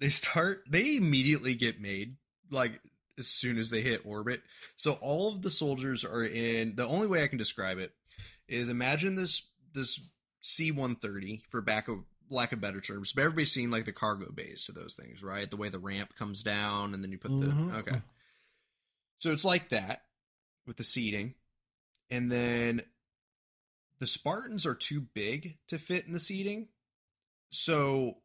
they 0.00 0.08
start. 0.10 0.64
They 0.68 0.96
immediately 0.96 1.54
get 1.54 1.80
made. 1.80 2.16
Like 2.50 2.80
as 3.18 3.26
soon 3.26 3.58
as 3.58 3.70
they 3.70 3.80
hit 3.80 4.04
orbit. 4.04 4.42
So 4.76 4.92
all 5.00 5.34
of 5.34 5.42
the 5.42 5.50
soldiers 5.50 6.04
are 6.04 6.22
in. 6.24 6.76
The 6.76 6.86
only 6.86 7.06
way 7.06 7.22
I 7.22 7.28
can 7.28 7.38
describe 7.38 7.78
it 7.78 7.92
is 8.48 8.68
imagine 8.68 9.14
this 9.14 9.42
this 9.72 10.00
C 10.42 10.70
one 10.70 10.96
thirty 10.96 11.42
for 11.50 11.60
back 11.60 11.88
of 11.88 11.98
lack 12.30 12.52
of 12.52 12.60
better 12.60 12.80
terms. 12.80 13.12
But 13.12 13.22
everybody's 13.22 13.52
seen 13.52 13.70
like 13.70 13.84
the 13.84 13.92
cargo 13.92 14.30
bays 14.32 14.64
to 14.64 14.72
those 14.72 14.94
things, 14.94 15.22
right? 15.22 15.50
The 15.50 15.56
way 15.56 15.68
the 15.68 15.78
ramp 15.78 16.14
comes 16.16 16.42
down 16.42 16.94
and 16.94 17.02
then 17.02 17.10
you 17.12 17.18
put 17.18 17.30
Mhm. 17.30 17.70
the 17.70 17.76
okay. 17.78 18.02
So 19.18 19.32
it's 19.32 19.44
like 19.44 19.70
that 19.70 20.02
with 20.66 20.76
the 20.76 20.84
seating. 20.84 21.34
And 22.10 22.30
then 22.30 22.82
the 23.98 24.06
Spartans 24.06 24.66
are 24.66 24.74
too 24.74 25.00
big 25.14 25.58
to 25.68 25.78
fit 25.78 26.06
in 26.06 26.12
the 26.12 26.20
seating. 26.20 26.68
So 27.50 28.18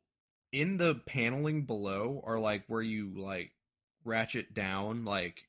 in 0.51 0.77
the 0.77 0.95
paneling 1.05 1.63
below 1.63 2.21
are 2.25 2.39
like 2.39 2.63
where 2.67 2.81
you 2.81 3.13
like 3.15 3.51
ratchet 4.03 4.53
down 4.53 5.05
like 5.05 5.47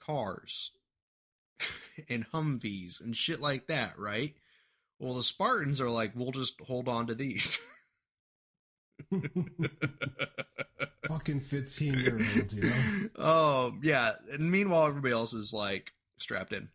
cars 0.00 0.70
and 2.08 2.30
Humvees 2.30 3.00
and 3.00 3.16
shit 3.16 3.40
like 3.40 3.66
that, 3.66 3.98
right? 3.98 4.34
Well, 4.98 5.14
the 5.14 5.22
Spartans 5.22 5.80
are 5.80 5.90
like, 5.90 6.12
we'll 6.14 6.32
just 6.32 6.60
hold 6.60 6.88
on 6.88 7.06
to 7.06 7.14
these. 7.14 7.58
Fucking 11.08 11.40
15 11.40 11.94
year 11.94 12.14
old, 12.36 12.52
you 12.52 12.70
know? 13.16 13.24
um, 13.24 13.80
yeah. 13.82 14.12
And 14.32 14.50
meanwhile, 14.50 14.86
everybody 14.86 15.14
else 15.14 15.32
is 15.34 15.52
like 15.52 15.92
strapped 16.18 16.52
in. 16.52 16.68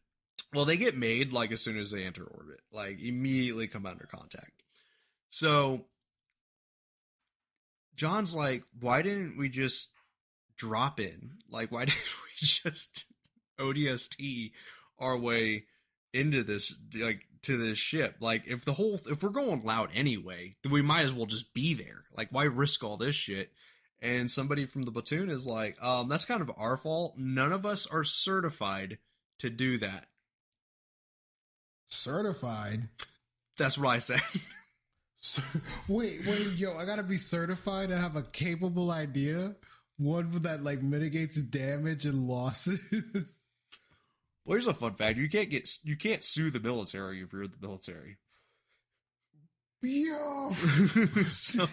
Well, 0.53 0.65
they 0.65 0.77
get 0.77 0.97
made 0.97 1.33
like 1.33 1.51
as 1.51 1.61
soon 1.61 1.77
as 1.77 1.91
they 1.91 2.03
enter 2.03 2.23
orbit, 2.23 2.61
like 2.71 3.01
immediately 3.01 3.67
come 3.67 3.85
under 3.85 4.05
contact. 4.05 4.63
So 5.29 5.85
John's 7.95 8.35
like, 8.35 8.63
why 8.79 9.01
didn't 9.01 9.37
we 9.37 9.49
just 9.49 9.89
drop 10.57 10.99
in? 10.99 11.31
Like, 11.49 11.71
why 11.71 11.85
didn't 11.85 11.97
we 11.97 12.29
just 12.37 13.05
ODST 13.59 14.51
our 14.99 15.17
way 15.17 15.65
into 16.13 16.43
this, 16.43 16.75
like, 16.95 17.21
to 17.43 17.57
this 17.57 17.77
ship? 17.77 18.17
Like, 18.19 18.47
if 18.47 18.65
the 18.65 18.73
whole, 18.73 18.99
if 19.09 19.23
we're 19.23 19.29
going 19.29 19.63
loud 19.63 19.89
anyway, 19.93 20.55
then 20.63 20.71
we 20.71 20.81
might 20.81 21.05
as 21.05 21.13
well 21.13 21.25
just 21.25 21.53
be 21.53 21.73
there. 21.73 22.03
Like, 22.15 22.29
why 22.31 22.43
risk 22.43 22.83
all 22.83 22.97
this 22.97 23.15
shit? 23.15 23.51
And 24.01 24.29
somebody 24.29 24.65
from 24.65 24.83
the 24.83 24.91
platoon 24.91 25.29
is 25.29 25.47
like, 25.47 25.81
um, 25.81 26.09
that's 26.09 26.25
kind 26.25 26.41
of 26.41 26.51
our 26.57 26.75
fault. 26.75 27.15
None 27.17 27.53
of 27.53 27.65
us 27.65 27.87
are 27.87 28.03
certified 28.03 28.97
to 29.39 29.49
do 29.49 29.77
that. 29.77 30.07
Certified. 31.93 32.89
That's 33.57 33.77
what 33.77 33.89
I 33.89 33.99
said. 33.99 34.21
Cer- 35.21 35.61
Wait, 35.87 36.25
wait, 36.25 36.47
yo, 36.57 36.75
I 36.75 36.85
gotta 36.85 37.03
be 37.03 37.17
certified 37.17 37.89
to 37.89 37.97
have 37.97 38.15
a 38.15 38.23
capable 38.23 38.91
idea? 38.91 39.55
One 39.97 40.31
that 40.41 40.63
like 40.63 40.81
mitigates 40.81 41.35
damage 41.37 42.05
and 42.05 42.27
losses? 42.27 42.79
Well, 44.45 44.55
here's 44.57 44.67
a 44.67 44.73
fun 44.73 44.95
fact: 44.95 45.17
you 45.17 45.29
can't 45.29 45.49
get 45.49 45.69
you 45.85 45.95
can't 45.95 46.21
sue 46.21 46.49
the 46.49 46.59
military 46.59 47.21
if 47.21 47.31
you're 47.31 47.43
in 47.43 47.51
the 47.51 47.65
military. 47.65 48.17
yo! 49.81 50.51
so, 51.27 51.65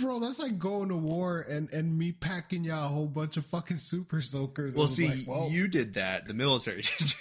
Bro, 0.00 0.20
that's 0.20 0.38
like 0.38 0.58
going 0.58 0.88
to 0.90 0.96
war 0.96 1.44
and, 1.48 1.68
and 1.72 1.98
me 1.98 2.12
packing 2.12 2.62
y'all 2.62 2.84
a 2.84 2.88
whole 2.88 3.08
bunch 3.08 3.36
of 3.36 3.44
fucking 3.46 3.78
super 3.78 4.20
soakers. 4.20 4.74
well, 4.74 4.86
see, 4.86 5.08
like, 5.08 5.26
well- 5.26 5.48
you 5.50 5.66
did 5.66 5.94
that. 5.94 6.26
The 6.26 6.34
military 6.34 6.82
did. 6.82 7.12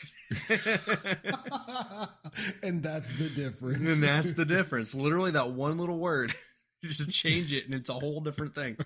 that. 0.50 2.10
and 2.64 2.84
that's 2.84 3.16
the 3.18 3.30
difference. 3.30 3.80
and 3.80 4.04
that's 4.04 4.34
the 4.34 4.46
difference. 4.46 4.94
Literally, 4.94 5.32
that 5.32 5.52
one 5.52 5.78
little 5.78 5.98
word. 6.00 6.34
You 6.82 6.88
just 6.88 7.12
change 7.12 7.52
it, 7.52 7.66
and 7.66 7.74
it's 7.76 7.90
a 7.90 7.94
whole 7.94 8.22
different 8.22 8.56
thing. 8.56 8.78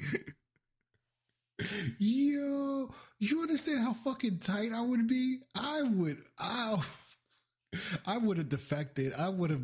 Yo, 2.00 2.90
you 3.20 3.42
understand 3.42 3.82
how 3.82 3.94
fucking 3.94 4.40
tight 4.40 4.72
I 4.74 4.82
would 4.82 5.08
be? 5.08 5.42
I 5.56 5.84
would, 5.84 6.18
I, 6.40 6.82
I 8.06 8.18
would 8.18 8.38
have 8.40 8.50
defected. 8.50 9.14
I 9.14 9.30
would 9.30 9.52
have 9.52 9.62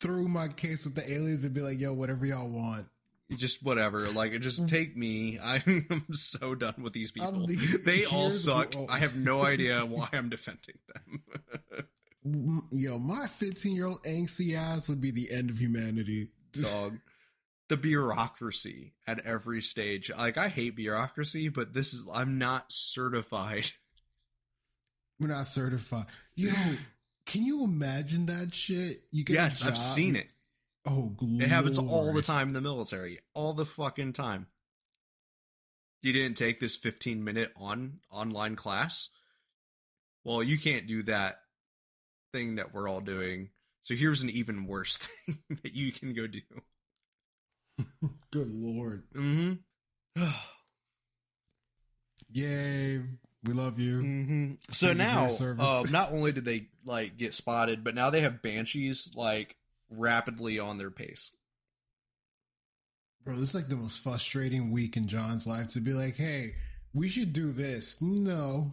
threw 0.00 0.26
my 0.26 0.48
case 0.48 0.84
with 0.84 0.96
the 0.96 1.08
aliens 1.08 1.44
and 1.44 1.54
be 1.54 1.60
like, 1.60 1.78
"Yo, 1.78 1.92
whatever 1.92 2.26
y'all 2.26 2.50
want." 2.50 2.86
Just 3.36 3.62
whatever. 3.62 4.08
Like, 4.10 4.38
just 4.40 4.66
take 4.68 4.96
me. 4.96 5.38
I'm 5.42 6.04
so 6.12 6.54
done 6.54 6.74
with 6.82 6.92
these 6.92 7.10
people. 7.10 7.46
The- 7.46 7.80
They 7.84 8.04
all 8.12 8.24
the- 8.24 8.30
suck. 8.30 8.74
oh. 8.76 8.86
I 8.88 8.98
have 8.98 9.16
no 9.16 9.42
idea 9.44 9.84
why 9.86 10.08
I'm 10.12 10.28
defending 10.28 10.78
them. 10.94 11.22
Mm, 12.26 12.60
Yo, 12.72 12.98
my 12.98 13.26
fifteen-year-old 13.26 14.02
angsty 14.04 14.54
ass 14.54 14.88
would 14.88 15.00
be 15.00 15.10
the 15.10 15.30
end 15.32 15.48
of 15.50 15.58
humanity. 15.58 16.28
dog. 16.52 16.98
The 17.68 17.76
bureaucracy 17.76 18.94
at 19.06 19.20
every 19.24 19.62
stage. 19.62 20.10
Like 20.10 20.36
I 20.36 20.48
hate 20.48 20.74
bureaucracy, 20.74 21.48
but 21.48 21.72
this 21.72 21.94
is 21.94 22.04
I'm 22.12 22.36
not 22.36 22.66
certified. 22.72 23.70
We're 25.20 25.28
not 25.28 25.46
certified. 25.46 26.06
Yo, 26.34 26.50
can 27.26 27.44
you 27.44 27.62
imagine 27.62 28.26
that 28.26 28.52
shit? 28.52 29.02
You 29.12 29.22
get 29.24 29.34
yes, 29.34 29.62
I've 29.64 29.78
seen 29.78 30.16
it. 30.16 30.26
Oh, 30.86 31.14
It 31.20 31.48
happens 31.48 31.78
all 31.78 32.12
the 32.12 32.22
time 32.22 32.48
in 32.48 32.54
the 32.54 32.60
military. 32.60 33.18
All 33.34 33.52
the 33.52 33.66
fucking 33.66 34.14
time. 34.14 34.46
You 36.02 36.12
didn't 36.12 36.38
take 36.38 36.60
this 36.60 36.76
15 36.76 37.22
minute 37.22 37.52
on 37.56 38.00
online 38.10 38.56
class? 38.56 39.10
Well, 40.24 40.42
you 40.42 40.58
can't 40.58 40.86
do 40.86 41.02
that 41.04 41.36
thing 42.32 42.56
that 42.56 42.72
we're 42.72 42.88
all 42.88 43.00
doing. 43.00 43.50
So 43.82 43.94
here's 43.94 44.22
an 44.22 44.30
even 44.30 44.66
worse 44.66 44.96
thing 45.26 45.38
that 45.62 45.74
you 45.74 45.92
can 45.92 46.14
go 46.14 46.26
do. 46.26 46.40
Good 48.30 48.50
lord. 48.54 49.04
Mm-hmm. 49.14 50.22
Yay. 52.32 53.02
We 53.44 53.54
love 53.54 53.78
you. 53.78 54.00
hmm 54.00 54.52
So 54.70 54.88
Thank 54.88 54.98
now, 54.98 55.28
uh, 55.58 55.84
not 55.90 56.12
only 56.12 56.32
did 56.32 56.44
they 56.44 56.68
like 56.84 57.16
get 57.16 57.34
spotted, 57.34 57.82
but 57.82 57.94
now 57.94 58.10
they 58.10 58.20
have 58.20 58.42
banshees 58.42 59.10
like 59.14 59.56
rapidly 59.90 60.58
on 60.58 60.78
their 60.78 60.90
pace. 60.90 61.30
Bro, 63.24 63.36
this 63.36 63.50
is 63.50 63.54
like 63.54 63.68
the 63.68 63.76
most 63.76 64.02
frustrating 64.02 64.70
week 64.70 64.96
in 64.96 65.06
John's 65.08 65.46
life 65.46 65.68
to 65.68 65.80
be 65.80 65.92
like, 65.92 66.16
hey, 66.16 66.54
we 66.94 67.08
should 67.08 67.32
do 67.32 67.52
this. 67.52 68.00
No. 68.00 68.72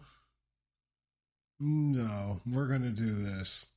No, 1.60 2.40
we're 2.46 2.68
going 2.68 2.84
to 2.84 2.90
do 2.90 3.14
this. 3.24 3.68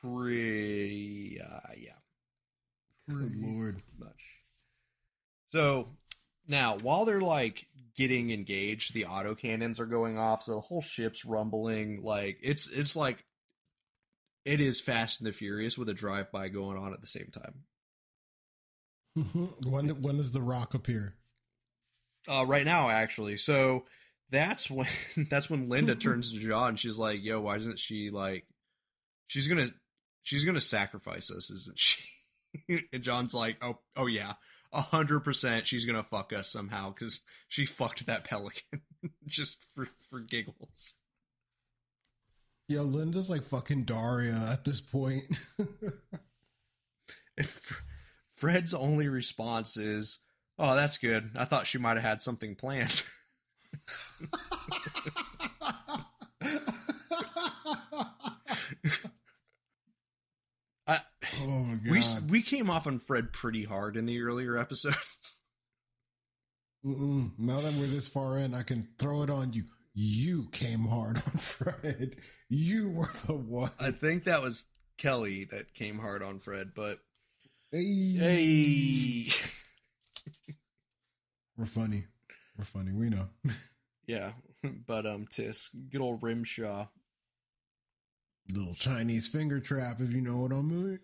Pretty, 0.00 1.40
uh, 1.40 1.72
yeah, 1.76 1.90
Good 3.08 3.32
lord. 3.36 3.82
much. 3.98 4.22
So 5.48 5.88
now, 6.46 6.78
while 6.78 7.04
they're 7.04 7.20
like 7.20 7.66
getting 7.96 8.30
engaged, 8.30 8.94
the 8.94 9.06
auto 9.06 9.34
cannons 9.34 9.80
are 9.80 9.86
going 9.86 10.18
off, 10.18 10.44
so 10.44 10.54
the 10.54 10.60
whole 10.60 10.82
ship's 10.82 11.24
rumbling. 11.24 12.02
Like 12.02 12.38
it's 12.42 12.70
it's 12.70 12.94
like 12.94 13.24
it 14.46 14.60
is 14.60 14.80
Fast 14.80 15.20
and 15.20 15.26
the 15.26 15.32
Furious 15.32 15.76
with 15.76 15.88
a 15.88 15.94
drive 15.94 16.30
by 16.30 16.48
going 16.48 16.78
on 16.78 16.92
at 16.94 17.00
the 17.00 17.06
same 17.06 17.30
time. 17.32 17.64
when 19.66 20.00
when 20.00 20.16
does 20.16 20.32
the 20.32 20.40
rock 20.40 20.72
appear? 20.72 21.14
Uh, 22.28 22.44
right 22.46 22.64
now, 22.64 22.88
actually. 22.88 23.36
So 23.36 23.84
that's 24.30 24.70
when 24.70 24.86
that's 25.30 25.50
when 25.50 25.68
Linda 25.68 25.94
turns 25.96 26.32
to 26.32 26.38
John. 26.38 26.70
and 26.70 26.80
She's 26.80 26.98
like, 26.98 27.22
"Yo, 27.22 27.40
why 27.40 27.56
isn't 27.56 27.78
she 27.78 28.10
like? 28.10 28.46
She's 29.26 29.48
gonna 29.48 29.68
she's 30.22 30.44
gonna 30.44 30.60
sacrifice 30.60 31.30
us, 31.30 31.50
isn't 31.50 31.78
she?" 31.78 32.02
and 32.92 33.02
John's 33.02 33.34
like, 33.34 33.56
"Oh, 33.62 33.80
oh 33.96 34.06
yeah, 34.06 34.34
a 34.72 34.80
hundred 34.80 35.20
percent 35.20 35.66
she's 35.66 35.86
gonna 35.86 36.04
fuck 36.04 36.32
us 36.32 36.48
somehow 36.48 36.92
because 36.92 37.20
she 37.48 37.66
fucked 37.66 38.06
that 38.06 38.24
pelican 38.24 38.82
just 39.26 39.64
for 39.74 39.88
for 40.08 40.20
giggles. 40.20 40.94
Yo, 42.68 42.82
Linda's 42.82 43.30
like 43.30 43.44
fucking 43.44 43.84
Daria 43.84 44.48
at 44.52 44.64
this 44.64 44.80
point. 44.80 45.24
Fred's 48.36 48.74
only 48.74 49.08
response 49.08 49.76
is, 49.76 50.18
"Oh, 50.58 50.74
that's 50.74 50.98
good. 50.98 51.30
I 51.36 51.44
thought 51.44 51.68
she 51.68 51.78
might 51.78 51.96
have 51.96 52.04
had 52.04 52.22
something 52.22 52.56
planned." 52.56 53.04
I, 60.88 61.00
oh 61.42 61.46
my 61.46 61.74
god. 61.74 61.90
we 61.90 62.02
we 62.28 62.42
came 62.42 62.70
off 62.70 62.86
on 62.86 62.98
Fred 62.98 63.32
pretty 63.32 63.64
hard 63.64 63.96
in 63.96 64.06
the 64.06 64.20
earlier 64.22 64.56
episodes. 64.56 65.38
Mm-mm. 66.84 67.32
Now 67.38 67.60
that 67.60 67.74
we're 67.74 67.86
this 67.86 68.06
far 68.06 68.38
in, 68.38 68.54
I 68.54 68.62
can 68.62 68.88
throw 68.98 69.22
it 69.22 69.30
on 69.30 69.52
you. 69.52 69.64
You 69.98 70.48
came 70.52 70.84
hard 70.84 71.16
on 71.16 71.22
Fred. 71.38 72.16
You 72.50 72.90
were 72.90 73.10
the 73.26 73.32
one. 73.32 73.70
I 73.80 73.92
think 73.92 74.24
that 74.24 74.42
was 74.42 74.64
Kelly 74.98 75.44
that 75.44 75.72
came 75.72 75.98
hard 75.98 76.22
on 76.22 76.38
Fred, 76.38 76.72
but 76.74 76.98
Hey. 77.72 78.12
hey, 78.12 79.28
We're 81.56 81.64
funny. 81.64 82.04
We're 82.58 82.64
funny. 82.64 82.92
We 82.92 83.08
know. 83.08 83.28
yeah, 84.06 84.32
but 84.86 85.06
um, 85.06 85.26
Tis, 85.30 85.70
good 85.90 86.02
old 86.02 86.22
Rimshaw. 86.22 86.88
Little 88.52 88.74
Chinese 88.74 89.26
finger 89.28 89.60
trap, 89.60 90.00
if 90.00 90.12
you 90.12 90.20
know 90.20 90.36
what 90.36 90.52
I 90.52 90.60
mean. 90.60 91.00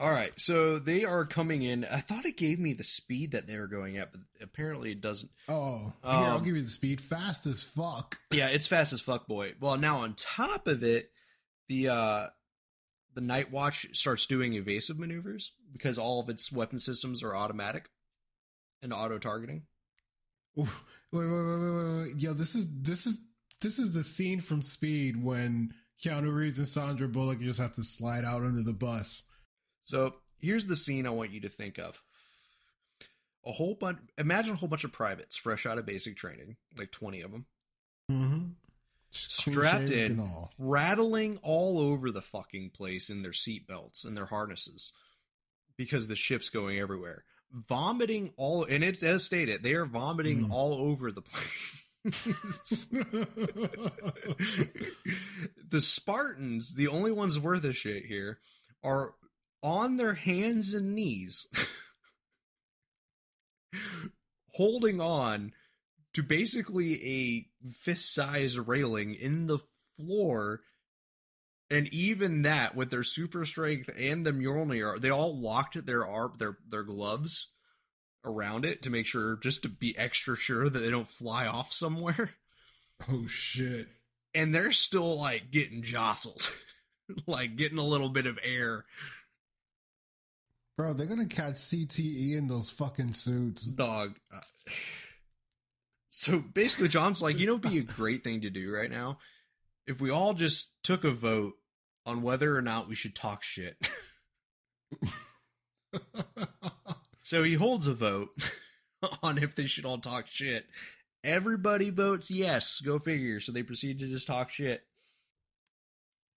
All 0.00 0.10
right, 0.12 0.30
so 0.38 0.78
they 0.78 1.04
are 1.04 1.24
coming 1.24 1.62
in. 1.62 1.84
I 1.84 1.98
thought 1.98 2.24
it 2.24 2.36
gave 2.36 2.60
me 2.60 2.72
the 2.72 2.84
speed 2.84 3.32
that 3.32 3.48
they 3.48 3.58
were 3.58 3.66
going 3.66 3.96
at, 3.96 4.12
but 4.12 4.20
apparently 4.40 4.92
it 4.92 5.00
doesn't. 5.00 5.32
Oh, 5.48 5.92
here, 6.04 6.12
I'll 6.12 6.36
Um, 6.36 6.44
give 6.44 6.54
you 6.54 6.62
the 6.62 6.68
speed. 6.68 7.00
Fast 7.00 7.46
as 7.46 7.64
fuck. 7.64 8.16
Yeah, 8.30 8.46
it's 8.48 8.68
fast 8.68 8.92
as 8.92 9.00
fuck, 9.00 9.26
boy. 9.26 9.54
Well, 9.60 9.76
now 9.76 9.98
on 9.98 10.14
top 10.14 10.68
of 10.68 10.84
it, 10.84 11.10
the 11.68 11.88
uh 11.88 12.26
the 13.14 13.20
Night 13.20 13.50
Watch 13.50 13.88
starts 13.96 14.26
doing 14.26 14.52
evasive 14.54 15.00
maneuvers 15.00 15.52
because 15.72 15.98
all 15.98 16.20
of 16.20 16.28
its 16.28 16.52
weapon 16.52 16.78
systems 16.78 17.24
are 17.24 17.34
automatic 17.34 17.88
and 18.80 18.92
auto 18.92 19.18
targeting. 19.18 19.62
Wait, 20.54 20.68
wait, 21.10 21.26
wait, 21.26 21.42
wait, 21.42 21.72
wait, 21.72 21.98
wait. 22.12 22.16
Yo, 22.18 22.32
this 22.34 22.54
is 22.54 22.68
this 22.82 23.04
is 23.04 23.20
this 23.60 23.80
is 23.80 23.92
the 23.94 24.04
scene 24.04 24.40
from 24.40 24.62
Speed 24.62 25.20
when 25.24 25.74
Keanu 26.04 26.32
Reeves 26.32 26.58
and 26.58 26.68
Sandra 26.68 27.08
Bullock 27.08 27.40
just 27.40 27.58
have 27.58 27.72
to 27.74 27.82
slide 27.82 28.24
out 28.24 28.42
under 28.44 28.62
the 28.62 28.72
bus. 28.72 29.24
So 29.88 30.16
here's 30.38 30.66
the 30.66 30.76
scene 30.76 31.06
I 31.06 31.10
want 31.10 31.30
you 31.30 31.40
to 31.40 31.48
think 31.48 31.78
of. 31.78 31.98
A 33.46 33.52
whole 33.52 33.74
bunch 33.74 33.98
imagine 34.18 34.52
a 34.52 34.56
whole 34.56 34.68
bunch 34.68 34.84
of 34.84 34.92
privates 34.92 35.38
fresh 35.38 35.64
out 35.64 35.78
of 35.78 35.86
basic 35.86 36.14
training, 36.14 36.56
like 36.76 36.92
20 36.92 37.22
of 37.22 37.32
them, 37.32 37.46
Mm-hmm. 38.12 38.44
Strapped 39.10 39.88
in. 39.90 40.30
rattling 40.58 41.38
all 41.42 41.78
over 41.78 42.10
the 42.10 42.20
fucking 42.20 42.68
place 42.74 43.08
in 43.08 43.22
their 43.22 43.30
seatbelts 43.32 44.04
and 44.04 44.14
their 44.14 44.26
harnesses 44.26 44.92
because 45.78 46.06
the 46.08 46.16
ship's 46.16 46.50
going 46.50 46.78
everywhere. 46.78 47.24
Vomiting 47.50 48.34
all 48.36 48.64
and 48.64 48.84
it 48.84 49.00
does 49.00 49.24
state 49.24 49.48
it, 49.48 49.62
they 49.62 49.72
are 49.72 49.86
vomiting 49.86 50.48
Mm. 50.48 50.52
all 50.52 50.74
over 50.74 51.10
the 51.10 51.22
place. 51.22 51.82
the 55.70 55.80
Spartans, 55.80 56.74
the 56.74 56.88
only 56.88 57.12
ones 57.12 57.38
worth 57.38 57.64
a 57.64 57.72
shit 57.72 58.04
here, 58.04 58.38
are 58.84 59.14
on 59.62 59.96
their 59.96 60.14
hands 60.14 60.74
and 60.74 60.94
knees, 60.94 61.46
holding 64.54 65.00
on 65.00 65.52
to 66.14 66.22
basically 66.22 66.94
a 67.04 67.46
fist 67.72 68.14
size 68.14 68.58
railing 68.58 69.14
in 69.14 69.46
the 69.46 69.58
floor. 69.96 70.60
And 71.70 71.92
even 71.92 72.42
that, 72.42 72.74
with 72.74 72.90
their 72.90 73.04
super 73.04 73.44
strength 73.44 73.90
and 73.98 74.24
the 74.24 74.32
Mjolnir, 74.32 74.98
they 74.98 75.10
all 75.10 75.38
locked 75.38 75.84
their 75.84 76.06
arm, 76.06 76.32
their 76.38 76.56
their 76.66 76.82
gloves 76.82 77.48
around 78.24 78.64
it 78.64 78.82
to 78.82 78.90
make 78.90 79.06
sure, 79.06 79.36
just 79.36 79.62
to 79.62 79.68
be 79.68 79.96
extra 79.98 80.36
sure 80.36 80.68
that 80.68 80.78
they 80.78 80.90
don't 80.90 81.06
fly 81.08 81.46
off 81.46 81.72
somewhere 81.72 82.30
oh 83.10 83.26
shit. 83.26 83.86
and 84.34 84.54
they're 84.54 84.72
still 84.72 85.18
like 85.18 85.50
getting 85.50 85.82
jostled, 85.82 86.50
like 87.26 87.56
getting 87.56 87.78
a 87.78 87.84
little 87.84 88.08
bit 88.08 88.26
of 88.26 88.38
air. 88.42 88.84
Bro, 90.78 90.94
they're 90.94 91.06
gonna 91.06 91.26
catch 91.26 91.56
CTE 91.56 92.36
in 92.36 92.46
those 92.46 92.70
fucking 92.70 93.12
suits. 93.12 93.64
Dog. 93.64 94.16
So 96.08 96.38
basically, 96.38 96.88
John's 96.88 97.20
like, 97.20 97.38
you 97.38 97.46
know, 97.46 97.58
be 97.58 97.78
a 97.78 97.82
great 97.82 98.24
thing 98.24 98.40
to 98.40 98.50
do 98.50 98.72
right 98.72 98.90
now 98.90 99.18
if 99.88 100.00
we 100.00 100.10
all 100.10 100.34
just 100.34 100.70
took 100.84 101.02
a 101.02 101.10
vote 101.10 101.54
on 102.06 102.22
whether 102.22 102.56
or 102.56 102.62
not 102.62 102.88
we 102.88 102.94
should 102.94 103.16
talk 103.16 103.42
shit. 103.42 103.74
so 107.22 107.42
he 107.42 107.54
holds 107.54 107.86
a 107.86 107.94
vote 107.94 108.28
on 109.22 109.38
if 109.38 109.54
they 109.54 109.66
should 109.66 109.86
all 109.86 109.98
talk 109.98 110.26
shit. 110.28 110.66
Everybody 111.24 111.88
votes 111.90 112.30
yes. 112.30 112.80
Go 112.80 112.98
figure. 112.98 113.40
So 113.40 113.50
they 113.50 113.62
proceed 113.62 113.98
to 114.00 114.06
just 114.06 114.26
talk 114.26 114.50
shit. 114.50 114.82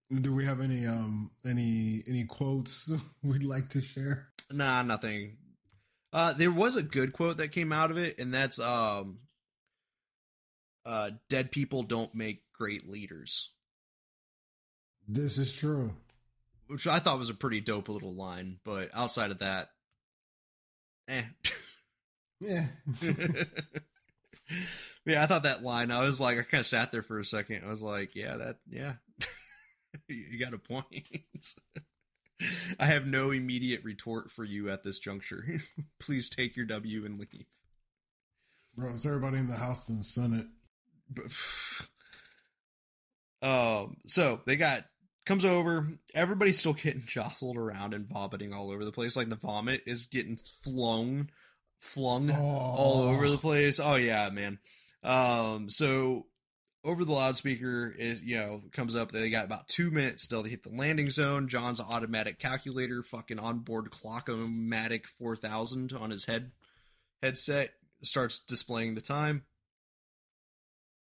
Do 0.09 0.33
we 0.33 0.45
have 0.45 0.61
any 0.61 0.85
um 0.85 1.31
any 1.45 2.03
any 2.07 2.25
quotes 2.25 2.91
we'd 3.23 3.43
like 3.43 3.69
to 3.69 3.81
share? 3.81 4.30
Nah, 4.51 4.81
nothing. 4.83 5.37
Uh, 6.13 6.33
there 6.33 6.51
was 6.51 6.75
a 6.75 6.83
good 6.83 7.13
quote 7.13 7.37
that 7.37 7.51
came 7.53 7.71
out 7.71 7.91
of 7.91 7.97
it, 7.97 8.19
and 8.19 8.33
that's 8.33 8.59
um, 8.59 9.19
uh, 10.85 11.11
"Dead 11.29 11.51
people 11.51 11.83
don't 11.83 12.13
make 12.13 12.43
great 12.53 12.87
leaders," 12.87 13.51
This 15.07 15.37
is 15.37 15.53
true. 15.53 15.93
which 16.67 16.85
I 16.87 16.99
thought 16.99 17.19
was 17.19 17.29
a 17.29 17.33
pretty 17.33 17.61
dope 17.61 17.89
little 17.89 18.13
line. 18.13 18.59
But 18.65 18.89
outside 18.93 19.31
of 19.31 19.39
that, 19.39 19.69
eh. 21.07 21.23
Yeah. 22.41 22.67
yeah, 25.05 25.23
I 25.23 25.27
thought 25.27 25.43
that 25.43 25.63
line. 25.63 25.91
I 25.91 26.01
was 26.01 26.19
like, 26.19 26.39
I 26.39 26.43
kind 26.43 26.59
of 26.61 26.65
sat 26.67 26.91
there 26.91 27.03
for 27.03 27.19
a 27.19 27.25
second. 27.25 27.63
I 27.65 27.69
was 27.69 27.83
like, 27.83 28.15
yeah, 28.15 28.35
that, 28.37 28.57
yeah, 28.67 28.93
you 30.07 30.39
got 30.39 30.53
a 30.53 30.57
point. 30.57 30.85
I 32.79 32.85
have 32.87 33.05
no 33.05 33.31
immediate 33.31 33.83
retort 33.83 34.31
for 34.31 34.43
you 34.43 34.69
at 34.69 34.83
this 34.83 34.99
juncture. 34.99 35.59
Please 35.99 36.29
take 36.29 36.55
your 36.55 36.65
W 36.65 37.05
and 37.05 37.19
leave. 37.19 37.45
Bro, 38.75 38.91
is 38.91 39.05
everybody 39.05 39.37
in 39.37 39.47
the 39.47 39.55
House 39.57 39.87
and 39.89 39.99
the 39.99 40.03
Senate. 40.03 40.47
Um, 43.43 43.97
so 44.05 44.41
they 44.45 44.55
got 44.55 44.85
comes 45.25 45.45
over. 45.45 45.89
Everybody's 46.13 46.59
still 46.59 46.73
getting 46.73 47.03
jostled 47.05 47.57
around 47.57 47.93
and 47.93 48.07
vomiting 48.07 48.53
all 48.53 48.71
over 48.71 48.85
the 48.85 48.91
place. 48.91 49.15
Like 49.15 49.29
the 49.29 49.35
vomit 49.35 49.81
is 49.87 50.05
getting 50.05 50.37
flown, 50.37 51.31
flung 51.79 52.31
Oh. 52.31 52.35
all 52.35 53.01
over 53.01 53.27
the 53.27 53.37
place. 53.39 53.79
Oh 53.79 53.95
yeah, 53.95 54.29
man. 54.29 54.59
Um, 55.03 55.69
so 55.71 56.27
over 56.83 57.05
the 57.05 57.13
loudspeaker 57.13 57.93
is 57.97 58.21
you 58.23 58.37
know 58.37 58.61
comes 58.71 58.95
up. 58.95 59.11
They 59.11 59.29
got 59.29 59.45
about 59.45 59.67
two 59.67 59.91
minutes 59.91 60.23
still 60.23 60.43
to 60.43 60.49
hit 60.49 60.63
the 60.63 60.69
landing 60.69 61.09
zone. 61.09 61.47
John's 61.47 61.79
automatic 61.79 62.39
calculator, 62.39 63.03
fucking 63.03 63.39
onboard 63.39 63.91
clock-o-matic 63.91 65.05
four 65.05 65.35
thousand 65.35 65.93
on 65.93 66.09
his 66.09 66.25
head 66.25 66.51
headset 67.21 67.71
starts 68.01 68.39
displaying 68.39 68.95
the 68.95 69.01
time. 69.01 69.43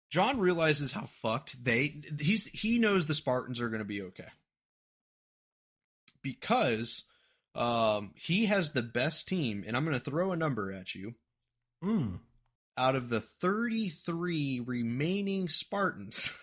John 0.09 0.39
realizes 0.39 0.91
how 0.91 1.05
fucked 1.05 1.63
they 1.63 2.01
he's 2.19 2.47
he 2.47 2.77
knows 2.77 3.05
the 3.05 3.15
Spartans 3.15 3.59
are 3.59 3.69
going 3.69 3.79
to 3.79 3.85
be 3.85 4.01
okay. 4.03 4.27
Because 6.21 7.03
um 7.55 8.11
he 8.15 8.45
has 8.45 8.71
the 8.71 8.83
best 8.83 9.27
team 9.27 9.63
and 9.65 9.75
I'm 9.75 9.85
going 9.85 9.97
to 9.97 10.03
throw 10.03 10.31
a 10.31 10.37
number 10.37 10.71
at 10.71 10.93
you. 10.93 11.15
Mm. 11.83 12.19
Out 12.77 12.95
of 12.95 13.09
the 13.09 13.19
33 13.19 14.61
remaining 14.65 15.47
Spartans, 15.47 16.33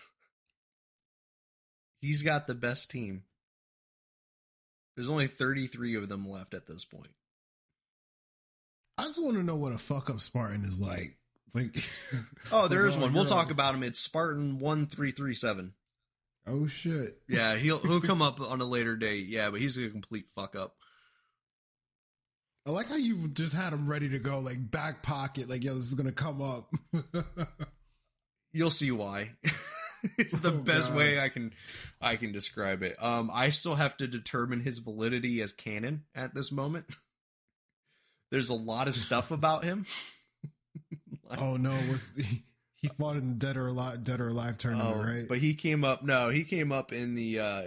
he's 2.01 2.23
got 2.23 2.45
the 2.45 2.55
best 2.55 2.89
team. 2.89 3.23
There's 4.95 5.09
only 5.09 5.27
33 5.27 5.95
of 5.95 6.09
them 6.09 6.29
left 6.29 6.53
at 6.53 6.67
this 6.67 6.85
point. 6.85 7.11
I 8.97 9.05
just 9.05 9.21
want 9.23 9.35
to 9.37 9.43
know 9.43 9.55
what 9.55 9.73
a 9.73 9.77
fuck 9.77 10.09
up 10.09 10.21
Spartan 10.21 10.63
is 10.63 10.79
like. 10.79 11.17
Like, 11.53 11.83
Oh, 12.51 12.67
there 12.67 12.85
is 12.85 12.97
one. 12.97 13.13
We'll 13.13 13.25
talk 13.25 13.51
about 13.51 13.75
him. 13.75 13.83
It's 13.83 13.99
Spartan 13.99 14.59
1337. 14.59 15.73
oh 16.47 16.67
shit. 16.67 17.17
Yeah, 17.27 17.55
he'll 17.55 17.79
he'll 17.79 18.01
come 18.01 18.21
up 18.21 18.39
on 18.39 18.61
a 18.61 18.65
later 18.65 18.95
date. 18.95 19.25
Yeah, 19.27 19.49
but 19.49 19.59
he's 19.59 19.77
a 19.77 19.89
complete 19.89 20.25
fuck 20.35 20.55
up. 20.55 20.75
I 22.65 22.69
like 22.71 22.87
how 22.89 22.95
you 22.95 23.27
just 23.29 23.55
had 23.55 23.73
him 23.73 23.89
ready 23.89 24.09
to 24.09 24.19
go, 24.19 24.39
like 24.39 24.69
back 24.71 25.01
pocket, 25.01 25.49
like 25.49 25.63
yo, 25.63 25.73
this 25.75 25.85
is 25.85 25.93
gonna 25.95 26.11
come 26.11 26.41
up. 26.41 26.71
You'll 28.53 28.69
see 28.69 28.91
why. 28.91 29.31
it's 30.17 30.39
the 30.39 30.49
Oh, 30.51 30.57
best 30.57 30.89
God. 30.89 30.97
way 30.97 31.19
I 31.19 31.29
can 31.29 31.53
I 31.99 32.15
can 32.17 32.31
describe 32.31 32.83
it. 32.83 33.01
Um 33.01 33.31
I 33.33 33.49
still 33.49 33.75
have 33.75 33.97
to 33.97 34.07
determine 34.07 34.59
his 34.59 34.77
validity 34.79 35.41
as 35.41 35.53
canon 35.53 36.03
at 36.13 36.33
this 36.35 36.51
moment. 36.51 36.85
there's 38.31 38.49
a 38.49 38.53
lot 38.55 38.87
of 38.87 38.95
stuff 38.95 39.31
about 39.31 39.63
him. 39.63 39.85
Like- 41.27 41.41
Oh 41.41 41.55
no, 41.57 41.71
was 41.89 42.11
he, 42.15 42.43
he 42.81 42.89
fought 42.89 43.15
in 43.15 43.29
the 43.29 43.35
Dead 43.45 43.55
or 43.57 43.67
Alive, 43.69 44.03
Dead 44.03 44.19
or 44.19 44.27
Alive 44.29 44.57
tournament, 44.57 44.95
Oh, 44.97 45.01
right? 45.03 45.25
But 45.29 45.37
he 45.39 45.53
came 45.53 45.83
up. 45.83 46.03
No, 46.03 46.29
he 46.29 46.43
came 46.43 46.71
up 46.71 46.91
in 46.91 47.15
the 47.15 47.39
uh 47.39 47.63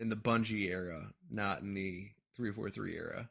in 0.00 0.08
the 0.08 0.16
Bungie 0.16 0.68
era, 0.68 1.12
not 1.30 1.62
in 1.62 1.72
the 1.74 2.08
three 2.36 2.52
four 2.52 2.68
three 2.68 2.96
era. 2.96 3.30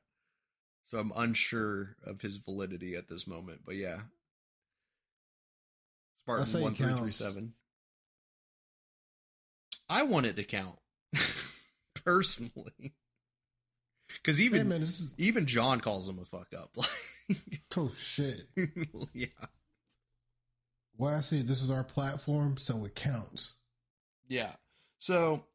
So 0.93 0.99
I'm 0.99 1.11
unsure 1.15 1.95
of 2.05 2.21
his 2.21 2.37
validity 2.37 2.95
at 2.95 3.09
this 3.09 3.25
moment. 3.25 3.61
But 3.65 3.77
yeah, 3.77 4.01
Spartan 6.19 6.61
one 6.61 6.75
three 6.75 6.93
three 6.93 7.11
seven. 7.11 7.53
I 9.89 10.03
want 10.03 10.27
it 10.27 10.35
to 10.35 10.43
count 10.43 10.77
personally, 12.05 12.93
because 14.07 14.37
hey 14.37 14.45
even 14.45 14.67
man, 14.67 14.83
is 14.83 15.15
even 15.17 15.47
John 15.47 15.81
calls 15.81 16.07
him 16.07 16.19
a 16.19 16.25
fuck 16.25 16.53
up. 16.55 16.75
Like, 17.29 17.61
oh 17.77 17.89
shit. 17.97 18.43
yeah, 19.13 19.27
Well, 20.97 21.15
I 21.15 21.21
see 21.21 21.41
this 21.41 21.63
is 21.63 21.71
our 21.71 21.85
platform, 21.85 22.57
so 22.57 22.83
it 22.83 22.95
counts. 22.95 23.55
Yeah. 24.27 24.51
So, 24.99 25.45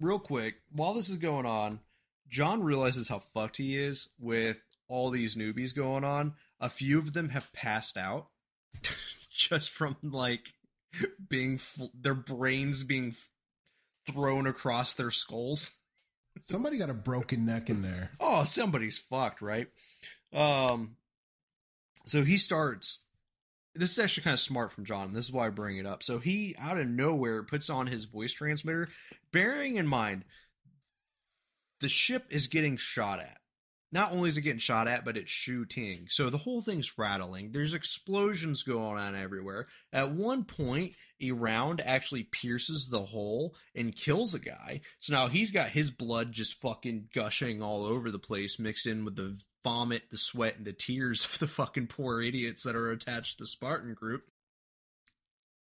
real 0.00 0.18
quick, 0.18 0.56
while 0.72 0.94
this 0.94 1.10
is 1.10 1.16
going 1.16 1.44
on, 1.44 1.80
John 2.28 2.62
realizes 2.62 3.08
how 3.08 3.18
fucked 3.18 3.56
he 3.56 3.76
is 3.76 4.08
with 4.18 4.62
all 4.88 5.10
these 5.10 5.36
newbies 5.36 5.74
going 5.74 6.04
on. 6.04 6.34
A 6.60 6.68
few 6.68 6.98
of 6.98 7.12
them 7.12 7.30
have 7.30 7.52
passed 7.52 7.96
out 7.96 8.28
just 9.30 9.70
from 9.70 9.96
like 10.02 10.54
being 11.28 11.58
fl- 11.58 11.86
their 11.94 12.14
brains 12.14 12.82
being 12.84 13.10
f- 13.10 13.28
thrown 14.12 14.46
across 14.46 14.94
their 14.94 15.10
skulls. 15.10 15.78
Somebody 16.44 16.78
got 16.78 16.90
a 16.90 16.94
broken 16.94 17.44
neck 17.46 17.68
in 17.70 17.82
there. 17.82 18.10
Oh, 18.20 18.44
somebody's 18.44 18.98
fucked, 18.98 19.42
right? 19.42 19.68
Um 20.32 20.96
so 22.04 22.24
he 22.24 22.36
starts 22.36 23.00
this 23.74 23.92
is 23.92 23.98
actually 23.98 24.24
kind 24.24 24.34
of 24.34 24.40
smart 24.40 24.72
from 24.72 24.84
John, 24.84 25.08
and 25.08 25.16
this 25.16 25.26
is 25.26 25.32
why 25.32 25.46
I 25.46 25.50
bring 25.50 25.76
it 25.76 25.86
up. 25.86 26.02
So 26.02 26.18
he 26.18 26.56
out 26.58 26.78
of 26.78 26.88
nowhere 26.88 27.42
puts 27.44 27.70
on 27.70 27.86
his 27.86 28.04
voice 28.04 28.32
transmitter, 28.32 28.88
bearing 29.30 29.76
in 29.76 29.86
mind 29.86 30.24
the 31.80 31.88
ship 31.88 32.26
is 32.30 32.48
getting 32.48 32.76
shot 32.76 33.20
at. 33.20 33.38
Not 33.90 34.12
only 34.12 34.28
is 34.28 34.36
it 34.36 34.42
getting 34.42 34.58
shot 34.58 34.86
at, 34.86 35.04
but 35.04 35.16
it's 35.16 35.30
shooting. 35.30 36.08
So 36.10 36.28
the 36.28 36.36
whole 36.36 36.60
thing's 36.60 36.98
rattling. 36.98 37.52
There's 37.52 37.72
explosions 37.72 38.62
going 38.62 38.98
on 38.98 39.16
everywhere. 39.16 39.66
At 39.94 40.10
one 40.10 40.44
point, 40.44 40.92
a 41.22 41.32
round 41.32 41.80
actually 41.80 42.24
pierces 42.24 42.88
the 42.90 43.02
hole 43.02 43.56
and 43.74 43.96
kills 43.96 44.34
a 44.34 44.38
guy. 44.38 44.82
So 44.98 45.14
now 45.14 45.28
he's 45.28 45.52
got 45.52 45.70
his 45.70 45.90
blood 45.90 46.32
just 46.32 46.60
fucking 46.60 47.08
gushing 47.14 47.62
all 47.62 47.86
over 47.86 48.10
the 48.10 48.18
place, 48.18 48.58
mixed 48.58 48.86
in 48.86 49.06
with 49.06 49.16
the 49.16 49.40
vomit, 49.64 50.02
the 50.10 50.18
sweat, 50.18 50.56
and 50.58 50.66
the 50.66 50.74
tears 50.74 51.24
of 51.32 51.38
the 51.38 51.48
fucking 51.48 51.86
poor 51.86 52.20
idiots 52.20 52.64
that 52.64 52.76
are 52.76 52.90
attached 52.90 53.38
to 53.38 53.44
the 53.44 53.48
Spartan 53.48 53.94
group. 53.94 54.22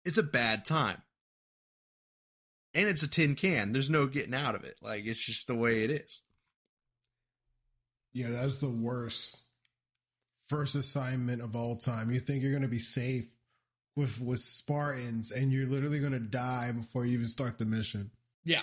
It's 0.05 0.18
a 0.18 0.22
bad 0.22 0.64
time. 0.64 1.02
And 2.74 2.88
it's 2.88 3.02
a 3.02 3.08
tin 3.08 3.34
can. 3.34 3.72
There's 3.72 3.90
no 3.90 4.06
getting 4.06 4.34
out 4.34 4.54
of 4.54 4.64
it. 4.64 4.76
Like, 4.80 5.04
it's 5.04 5.22
just 5.22 5.46
the 5.46 5.54
way 5.54 5.84
it 5.84 5.90
is. 5.90 6.22
Yeah, 8.12 8.30
that's 8.30 8.60
the 8.60 8.68
worst 8.68 9.42
first 10.48 10.74
assignment 10.74 11.40
of 11.40 11.56
all 11.56 11.76
time. 11.76 12.10
You 12.10 12.20
think 12.20 12.42
you're 12.42 12.52
gonna 12.52 12.68
be 12.68 12.78
safe 12.78 13.26
with 13.96 14.20
with 14.20 14.40
Spartans, 14.40 15.32
and 15.32 15.50
you're 15.50 15.66
literally 15.66 16.00
gonna 16.00 16.20
die 16.20 16.72
before 16.72 17.06
you 17.06 17.14
even 17.14 17.28
start 17.28 17.58
the 17.58 17.64
mission. 17.64 18.10
Yeah. 18.44 18.62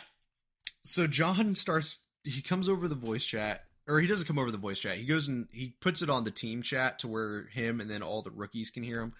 So 0.83 1.07
John 1.07 1.55
starts 1.55 1.99
he 2.23 2.41
comes 2.41 2.69
over 2.69 2.87
the 2.87 2.95
voice 2.95 3.25
chat 3.25 3.63
or 3.87 3.99
he 3.99 4.07
doesn't 4.07 4.27
come 4.27 4.37
over 4.37 4.51
the 4.51 4.57
voice 4.57 4.79
chat. 4.79 4.97
He 4.97 5.05
goes 5.05 5.27
and 5.27 5.47
he 5.51 5.73
puts 5.79 6.01
it 6.01 6.09
on 6.09 6.23
the 6.23 6.31
team 6.31 6.61
chat 6.61 6.99
to 6.99 7.07
where 7.07 7.47
him 7.47 7.81
and 7.81 7.89
then 7.89 8.03
all 8.03 8.21
the 8.21 8.31
rookies 8.31 8.69
can 8.69 8.83
hear 8.83 9.01
him. 9.01 9.13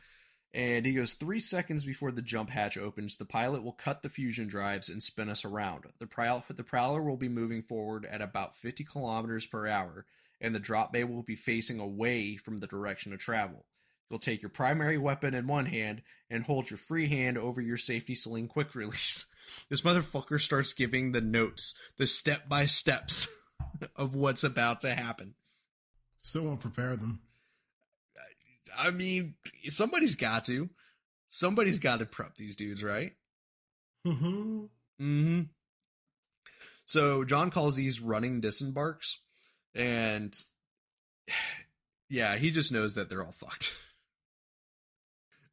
And 0.54 0.86
he 0.86 0.94
goes, 0.94 1.14
three 1.14 1.40
seconds 1.40 1.84
before 1.86 2.12
the 2.12 2.24
jump 2.24 2.50
hatch 2.50 2.76
opens, 2.78 3.18
the 3.18 3.26
pilot 3.26 3.64
will 3.64 3.74
cut 3.74 4.02
the 4.02 4.10
fusion 4.10 4.48
drives 4.48 4.90
and 4.90 5.02
spin 5.04 5.30
us 5.30 5.46
around. 5.46 5.86
The, 6.00 6.08
prow- 6.08 6.44
the 6.50 6.64
Prowler 6.64 7.04
will 7.04 7.18
be 7.18 7.30
moving 7.30 7.62
forward 7.62 8.06
at 8.06 8.22
about 8.22 8.56
50 8.56 8.84
kilometers 8.84 9.46
per 9.46 9.68
hour, 9.68 10.06
and 10.42 10.56
the 10.56 10.60
drop 10.60 10.92
bay 10.92 11.04
will 11.04 11.22
be 11.22 11.36
facing 11.36 11.80
away 11.80 12.36
from 12.36 12.58
the 12.58 12.68
direction 12.68 13.14
of 13.14 13.20
travel. 13.20 13.66
You'll 14.10 14.20
take 14.20 14.42
your 14.42 14.50
primary 14.50 14.98
weapon 14.98 15.36
in 15.36 15.46
one 15.46 15.68
hand 15.68 16.02
and 16.32 16.44
hold 16.44 16.72
your 16.72 16.80
free 16.80 17.08
hand 17.08 17.38
over 17.38 17.62
your 17.62 17.78
safety 17.78 18.16
sling 18.16 18.48
quick 18.48 18.74
release. 18.76 19.28
This 19.70 19.82
motherfucker 19.82 20.42
starts 20.42 20.74
giving 20.74 21.12
the 21.12 21.22
notes, 21.22 21.76
the 21.98 22.08
step 22.08 22.50
by 22.50 22.66
steps 22.66 23.28
of 23.96 24.16
what's 24.16 24.44
about 24.44 24.80
to 24.82 24.96
happen. 24.96 25.36
Still 26.20 26.44
won't 26.44 26.60
prepare 26.60 26.96
them. 26.96 27.22
I 28.78 28.92
mean, 28.92 29.36
somebody's 29.68 30.16
got 30.16 30.46
to. 30.46 30.70
Somebody's 31.30 31.80
got 31.80 32.00
to 32.00 32.06
prep 32.06 32.36
these 32.36 32.56
dudes, 32.56 32.84
right? 32.84 33.14
Mm-hmm. 34.06 34.66
Mm-hmm. 35.02 35.42
So 36.86 37.24
John 37.24 37.52
calls 37.52 37.76
these 37.76 38.00
running 38.00 38.42
disembarks, 38.42 39.20
and 39.76 40.36
yeah, 42.10 42.38
he 42.38 42.50
just 42.52 42.72
knows 42.72 42.96
that 42.96 43.10
they're 43.10 43.24
all 43.24 43.32
fucked. 43.32 43.74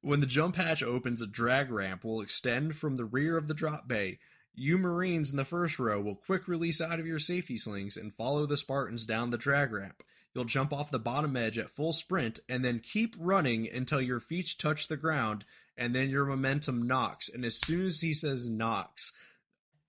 When 0.07 0.21
the 0.21 0.27
jump 0.27 0.55
hatch 0.55 0.85
opens, 0.85 1.21
a 1.21 1.27
drag 1.27 1.69
ramp 1.69 2.05
will 2.05 2.21
extend 2.21 2.77
from 2.77 2.95
the 2.95 3.05
rear 3.05 3.37
of 3.37 3.49
the 3.49 3.55
drop 3.55 3.89
bay. 3.89 4.21
You 4.55 4.79
Marines 4.79 5.33
in 5.33 5.37
the 5.37 5.45
first 5.45 5.81
row 5.81 6.01
will 6.01 6.15
quick 6.15 6.47
release 6.47 6.81
out 6.81 7.01
of 7.01 7.09
your 7.09 7.19
safety 7.19 7.59
slings 7.59 7.97
and 7.97 8.15
follow 8.15 8.47
the 8.47 8.57
Spartans 8.57 9.05
down 9.05 9.31
the 9.31 9.37
drag 9.37 9.73
ramp. 9.73 10.05
You'll 10.37 10.45
jump 10.45 10.71
off 10.71 10.91
the 10.91 10.99
bottom 10.99 11.35
edge 11.35 11.57
at 11.57 11.71
full 11.71 11.95
sprint 11.95 12.41
and 12.47 12.63
then 12.63 12.79
keep 12.81 13.17
running 13.19 13.67
until 13.73 14.03
your 14.03 14.21
feet 14.21 14.51
touch 14.59 14.87
the 14.87 14.99
ground 14.99 15.47
and 15.79 15.95
then 15.95 16.11
your 16.11 16.27
momentum 16.27 16.87
knocks. 16.87 17.31
And 17.31 17.43
as 17.43 17.57
soon 17.57 17.87
as 17.87 18.03
he 18.03 18.13
says 18.13 18.51
knocks, 18.51 19.15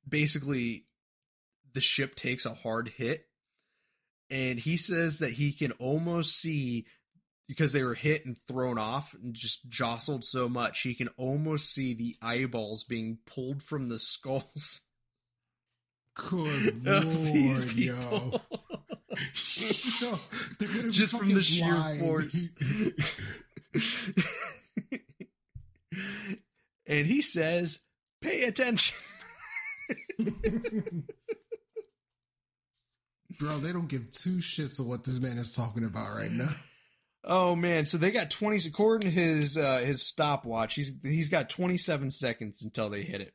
basically 0.08 0.86
the 1.74 1.82
ship 1.82 2.16
takes 2.16 2.46
a 2.46 2.54
hard 2.54 2.88
hit. 2.96 3.26
And 4.30 4.58
he 4.58 4.78
says 4.78 5.20
that 5.20 5.34
he 5.34 5.52
can 5.52 5.74
almost 5.74 6.40
see 6.40 6.86
because 7.50 7.74
they 7.74 7.84
were 7.84 7.94
hit 7.94 8.26
and 8.26 8.38
thrown 8.48 8.78
off 8.78 9.14
and 9.22 9.34
just 9.34 9.68
jostled 9.68 10.24
so 10.24 10.48
much, 10.48 10.80
he 10.80 10.94
can 10.96 11.10
almost 11.18 11.74
see 11.74 11.94
the 11.94 12.16
eyeballs 12.22 12.86
being 12.86 13.18
pulled 13.26 13.62
from 13.62 13.90
the 13.90 14.00
skulls 14.00 14.84
Good 16.16 16.78
of 16.88 17.26
these 17.34 17.66
lord, 17.66 17.76
people. 17.76 18.42
yo. 18.50 18.58
They're 20.60 20.68
gonna 20.68 20.92
just 20.92 21.18
from 21.18 21.34
the 21.34 21.42
sheer 21.42 21.74
force. 22.00 22.50
and 26.88 27.08
he 27.08 27.22
says, 27.22 27.80
"Pay 28.22 28.44
attention." 28.44 28.96
Bro, 33.40 33.60
they 33.60 33.72
don't 33.72 33.88
give 33.88 34.12
two 34.12 34.38
shits 34.38 34.80
of 34.80 34.88
what 34.88 35.04
this 35.04 35.20
man 35.20 35.38
is 35.38 35.56
talking 35.56 35.84
about 35.84 36.16
right 36.16 36.32
now. 36.32 36.56
Oh 37.24 37.56
man, 37.56 37.86
so 37.86 37.98
they 37.98 38.12
got 38.12 38.32
20 38.32 38.68
according 38.68 39.10
to 39.10 39.14
his 39.14 39.58
uh 39.58 39.80
his 39.80 40.02
stopwatch, 40.02 40.76
he's 40.76 40.94
he's 41.04 41.30
got 41.30 41.50
27 41.50 42.10
seconds 42.10 42.64
until 42.64 42.90
they 42.90 43.04
hit 43.04 43.22
it. 43.22 43.34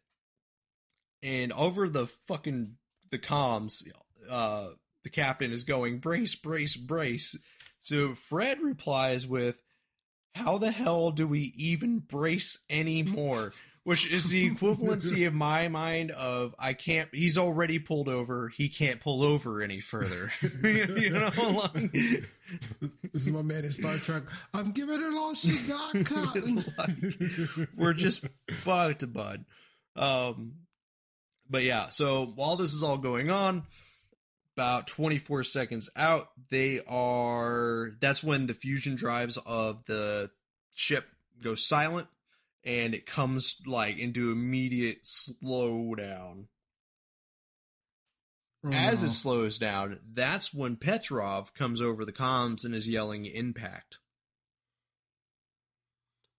And 1.22 1.52
over 1.52 1.88
the 1.88 2.06
fucking 2.26 2.76
the 3.10 3.18
comms, 3.18 3.86
uh 4.30 4.68
the 5.04 5.10
captain 5.10 5.52
is 5.52 5.64
going 5.64 5.98
brace 5.98 6.34
brace 6.34 6.76
brace. 6.76 7.36
So 7.80 8.14
Fred 8.14 8.60
replies 8.60 9.26
with 9.26 9.62
how 10.34 10.58
the 10.58 10.70
hell 10.70 11.10
do 11.10 11.26
we 11.26 11.52
even 11.56 11.98
brace 11.98 12.58
anymore? 12.70 13.52
Which 13.84 14.10
is 14.12 14.30
the 14.30 14.48
equivalency 14.48 15.26
of 15.26 15.34
my 15.34 15.66
mind 15.66 16.12
of 16.12 16.54
I 16.56 16.72
can't 16.72 17.08
he's 17.12 17.36
already 17.36 17.80
pulled 17.80 18.08
over, 18.08 18.48
he 18.48 18.68
can't 18.68 19.00
pull 19.00 19.24
over 19.24 19.60
any 19.60 19.80
further. 19.80 20.30
you 20.62 21.10
know 21.10 21.30
like 21.36 21.92
This 23.12 23.26
is 23.26 23.32
my 23.32 23.42
man 23.42 23.64
in 23.64 23.72
Star 23.72 23.96
Trek. 23.96 24.22
I'm 24.54 24.70
giving 24.70 25.00
her 25.00 25.12
all 25.12 25.34
she 25.34 25.58
got, 25.66 25.94
Cotton. 26.04 26.64
we're 27.76 27.92
just 27.92 28.24
fucked, 28.50 29.12
bud. 29.12 29.44
Um, 29.96 30.52
but 31.50 31.64
yeah, 31.64 31.90
so 31.90 32.26
while 32.36 32.56
this 32.56 32.72
is 32.72 32.82
all 32.82 32.98
going 32.98 33.30
on, 33.30 33.64
about 34.56 34.86
24 34.86 35.44
seconds 35.44 35.90
out, 35.96 36.28
they 36.50 36.80
are. 36.86 37.90
That's 38.00 38.22
when 38.22 38.46
the 38.46 38.54
fusion 38.54 38.94
drives 38.94 39.38
of 39.38 39.84
the 39.86 40.30
ship 40.74 41.06
go 41.42 41.54
silent, 41.54 42.08
and 42.64 42.94
it 42.94 43.06
comes 43.06 43.56
like 43.66 43.98
into 43.98 44.30
immediate 44.30 45.04
slowdown. 45.04 46.46
As 48.64 49.02
Oh, 49.02 49.06
it 49.06 49.08
mm-hmm. 49.08 49.08
slows 49.08 49.58
down, 49.58 49.98
that's 50.12 50.54
when 50.54 50.76
Petrov 50.76 51.52
comes 51.52 51.80
over 51.80 52.04
the 52.04 52.12
comms 52.12 52.64
and 52.64 52.74
is 52.74 52.88
yelling 52.88 53.26
"impact." 53.26 53.98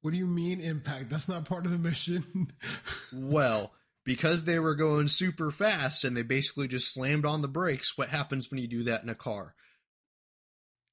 what 0.04 0.12
do 0.12 0.18
you 0.18 0.28
mean 0.28 0.60
impact? 0.60 1.10
That's 1.10 1.30
not 1.30 1.46
part 1.46 1.66
of 1.66 1.72
the 1.72 1.78
mission. 1.78 2.52
Well, 3.14 3.72
because 4.06 4.44
they 4.46 4.60
were 4.60 4.76
going 4.76 5.08
super 5.08 5.50
fast 5.52 6.04
and 6.04 6.16
they 6.18 6.24
basically 6.24 6.68
just 6.68 6.94
slammed 6.94 7.26
on 7.26 7.42
the 7.42 7.48
brakes, 7.48 7.98
what 7.98 8.10
happens 8.10 8.50
when 8.52 8.60
you 8.60 8.68
do 8.68 8.84
that 8.84 9.04
in 9.04 9.10
a 9.10 9.16
car? 9.16 9.56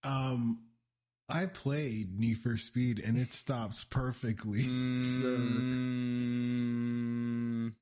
Um, 0.05 0.61
I 1.29 1.47
played 1.47 2.19
Need 2.19 2.39
for 2.39 2.57
Speed 2.57 3.01
and 3.05 3.19
it 3.19 3.33
stops 3.33 3.85
perfectly. 3.85 4.69
So 5.01 5.27
Mm, 7.71 7.73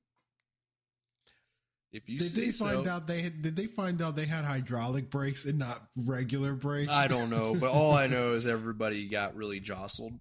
if 1.92 2.08
you 2.08 2.18
did 2.18 2.32
they 2.32 2.52
find 2.52 2.84
so. 2.84 2.90
out 2.90 3.06
they 3.06 3.22
had, 3.22 3.42
did 3.42 3.56
they 3.56 3.66
find 3.66 4.00
out 4.02 4.14
they 4.14 4.26
had 4.26 4.44
hydraulic 4.44 5.10
brakes 5.10 5.44
and 5.44 5.58
not 5.58 5.80
regular 5.96 6.52
brakes? 6.54 6.90
I 6.92 7.08
don't 7.08 7.30
know, 7.30 7.54
but 7.54 7.70
all 7.70 7.92
I 7.92 8.06
know 8.10 8.34
is 8.34 8.46
everybody 8.46 9.08
got 9.08 9.34
really 9.36 9.58
jostled. 9.60 10.12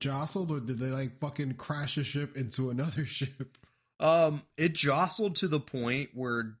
Jostled 0.00 0.50
or 0.50 0.60
did 0.60 0.78
they 0.78 0.86
like 0.86 1.20
fucking 1.20 1.54
crash 1.54 1.96
a 1.98 2.04
ship 2.04 2.36
into 2.36 2.70
another 2.70 3.04
ship? 3.06 3.56
Um, 4.00 4.42
it 4.56 4.72
jostled 4.72 5.36
to 5.36 5.48
the 5.48 5.60
point 5.60 6.10
where 6.14 6.54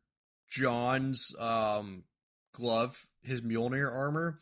John's 0.48 1.34
um 1.38 2.04
glove, 2.52 3.06
his 3.22 3.40
Mjolnir 3.40 3.90
armor, 3.90 4.38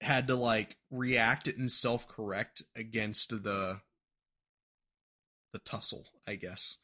had 0.00 0.26
to 0.28 0.34
like 0.34 0.76
react 0.90 1.46
and 1.46 1.70
self 1.70 2.08
correct 2.08 2.62
against 2.74 3.30
the 3.30 3.80
the 5.52 5.58
tussle, 5.60 6.06
I 6.26 6.34
guess. 6.34 6.78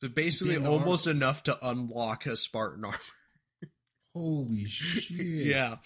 So 0.00 0.08
basically, 0.08 0.54
Damn, 0.54 0.62
the 0.64 0.72
arm- 0.72 0.80
almost 0.82 1.06
enough 1.06 1.42
to 1.44 1.58
unlock 1.68 2.26
a 2.26 2.36
Spartan 2.36 2.84
armor. 2.86 2.98
Holy 4.14 4.64
shit. 4.66 5.20
yeah, 5.20 5.76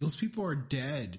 Those 0.00 0.16
people 0.16 0.44
are 0.44 0.54
dead. 0.54 1.18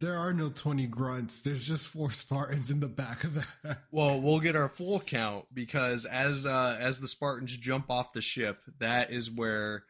There 0.00 0.16
are 0.16 0.32
no 0.32 0.48
20 0.50 0.86
grunts. 0.86 1.40
There's 1.40 1.66
just 1.66 1.88
four 1.88 2.10
Spartans 2.12 2.70
in 2.70 2.80
the 2.80 2.88
back 2.88 3.24
of 3.24 3.34
that. 3.34 3.78
Well, 3.90 4.20
we'll 4.20 4.40
get 4.40 4.54
our 4.54 4.68
full 4.68 5.00
count 5.00 5.46
because 5.52 6.04
as 6.04 6.46
uh, 6.46 6.76
as 6.78 7.00
the 7.00 7.08
Spartans 7.08 7.56
jump 7.56 7.90
off 7.90 8.12
the 8.12 8.20
ship, 8.20 8.60
that 8.78 9.10
is 9.10 9.30
where 9.30 9.84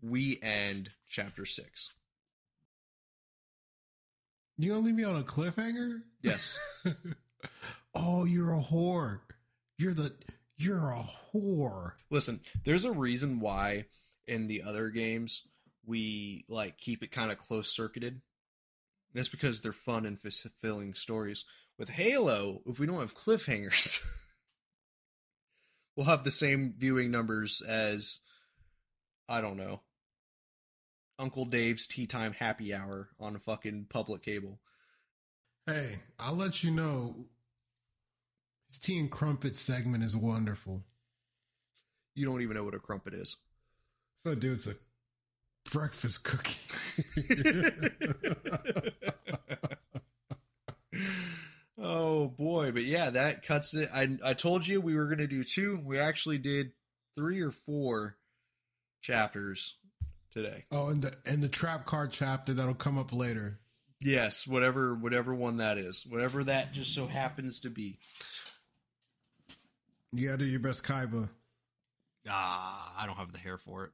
we 0.00 0.38
end 0.42 0.90
chapter 1.08 1.44
six. 1.46 1.92
You 4.58 4.70
gonna 4.70 4.84
leave 4.84 4.94
me 4.94 5.04
on 5.04 5.16
a 5.16 5.22
cliffhanger? 5.22 6.02
Yes, 6.22 6.58
oh, 7.94 8.24
you're 8.24 8.52
a 8.54 8.60
whore. 8.60 9.20
You're 9.78 9.94
the 9.94 10.12
you're 10.56 10.90
a 10.90 11.06
whore. 11.32 11.92
listen, 12.10 12.40
there's 12.64 12.84
a 12.84 12.92
reason 12.92 13.40
why 13.40 13.86
in 14.26 14.46
the 14.48 14.62
other 14.62 14.88
games 14.90 15.42
we 15.84 16.44
like 16.48 16.78
keep 16.78 17.02
it 17.02 17.12
kind 17.12 17.30
of 17.30 17.38
close 17.38 17.68
circuited. 17.68 18.20
That's 19.14 19.28
because 19.28 19.60
they're 19.60 19.72
fun 19.72 20.06
and 20.06 20.20
fulfilling 20.20 20.94
stories. 20.94 21.44
With 21.78 21.90
Halo, 21.90 22.62
if 22.66 22.78
we 22.78 22.86
don't 22.86 23.00
have 23.00 23.16
cliffhangers, 23.16 24.02
we'll 25.96 26.06
have 26.06 26.24
the 26.24 26.30
same 26.30 26.74
viewing 26.76 27.10
numbers 27.10 27.60
as 27.60 28.20
I 29.28 29.40
don't 29.40 29.56
know. 29.56 29.80
Uncle 31.18 31.44
Dave's 31.44 31.86
Tea 31.86 32.06
Time 32.06 32.32
Happy 32.32 32.74
Hour 32.74 33.08
on 33.20 33.36
a 33.36 33.38
fucking 33.38 33.86
public 33.88 34.22
cable. 34.22 34.58
Hey, 35.66 35.98
I'll 36.18 36.34
let 36.34 36.64
you 36.64 36.70
know. 36.70 37.26
His 38.68 38.78
tea 38.78 38.98
and 38.98 39.10
crumpet 39.10 39.56
segment 39.56 40.02
is 40.02 40.16
wonderful. 40.16 40.82
You 42.14 42.26
don't 42.26 42.42
even 42.42 42.56
know 42.56 42.64
what 42.64 42.74
a 42.74 42.78
crumpet 42.78 43.14
is. 43.14 43.36
So, 44.24 44.34
dude, 44.34 44.54
it's 44.54 44.66
a 44.66 44.74
breakfast 45.70 46.24
cookie. 46.24 46.58
oh 51.78 52.28
boy, 52.28 52.72
but 52.72 52.84
yeah, 52.84 53.10
that 53.10 53.42
cuts 53.44 53.74
it. 53.74 53.88
I 53.92 54.18
I 54.24 54.34
told 54.34 54.66
you 54.66 54.80
we 54.80 54.96
were 54.96 55.06
gonna 55.06 55.26
do 55.26 55.44
two. 55.44 55.80
We 55.84 55.98
actually 55.98 56.38
did 56.38 56.72
three 57.16 57.40
or 57.40 57.50
four 57.50 58.16
chapters 59.02 59.76
today. 60.30 60.64
oh, 60.70 60.88
and 60.88 61.02
the 61.02 61.14
and 61.26 61.42
the 61.42 61.48
trap 61.48 61.86
card 61.86 62.10
chapter 62.10 62.54
that'll 62.54 62.74
come 62.74 62.98
up 62.98 63.12
later. 63.12 63.60
Yes, 64.00 64.46
whatever 64.46 64.94
whatever 64.94 65.34
one 65.34 65.58
that 65.58 65.78
is, 65.78 66.04
whatever 66.08 66.44
that 66.44 66.72
just 66.72 66.94
so 66.94 67.06
happens 67.06 67.60
to 67.60 67.70
be. 67.70 67.98
You 70.12 70.28
gotta 70.28 70.38
do 70.38 70.44
your 70.44 70.60
best 70.60 70.84
Kaiba. 70.84 71.30
Ah, 72.28 72.94
I 72.98 73.06
don't 73.06 73.16
have 73.16 73.32
the 73.32 73.38
hair 73.38 73.58
for 73.58 73.84
it. 73.84 73.90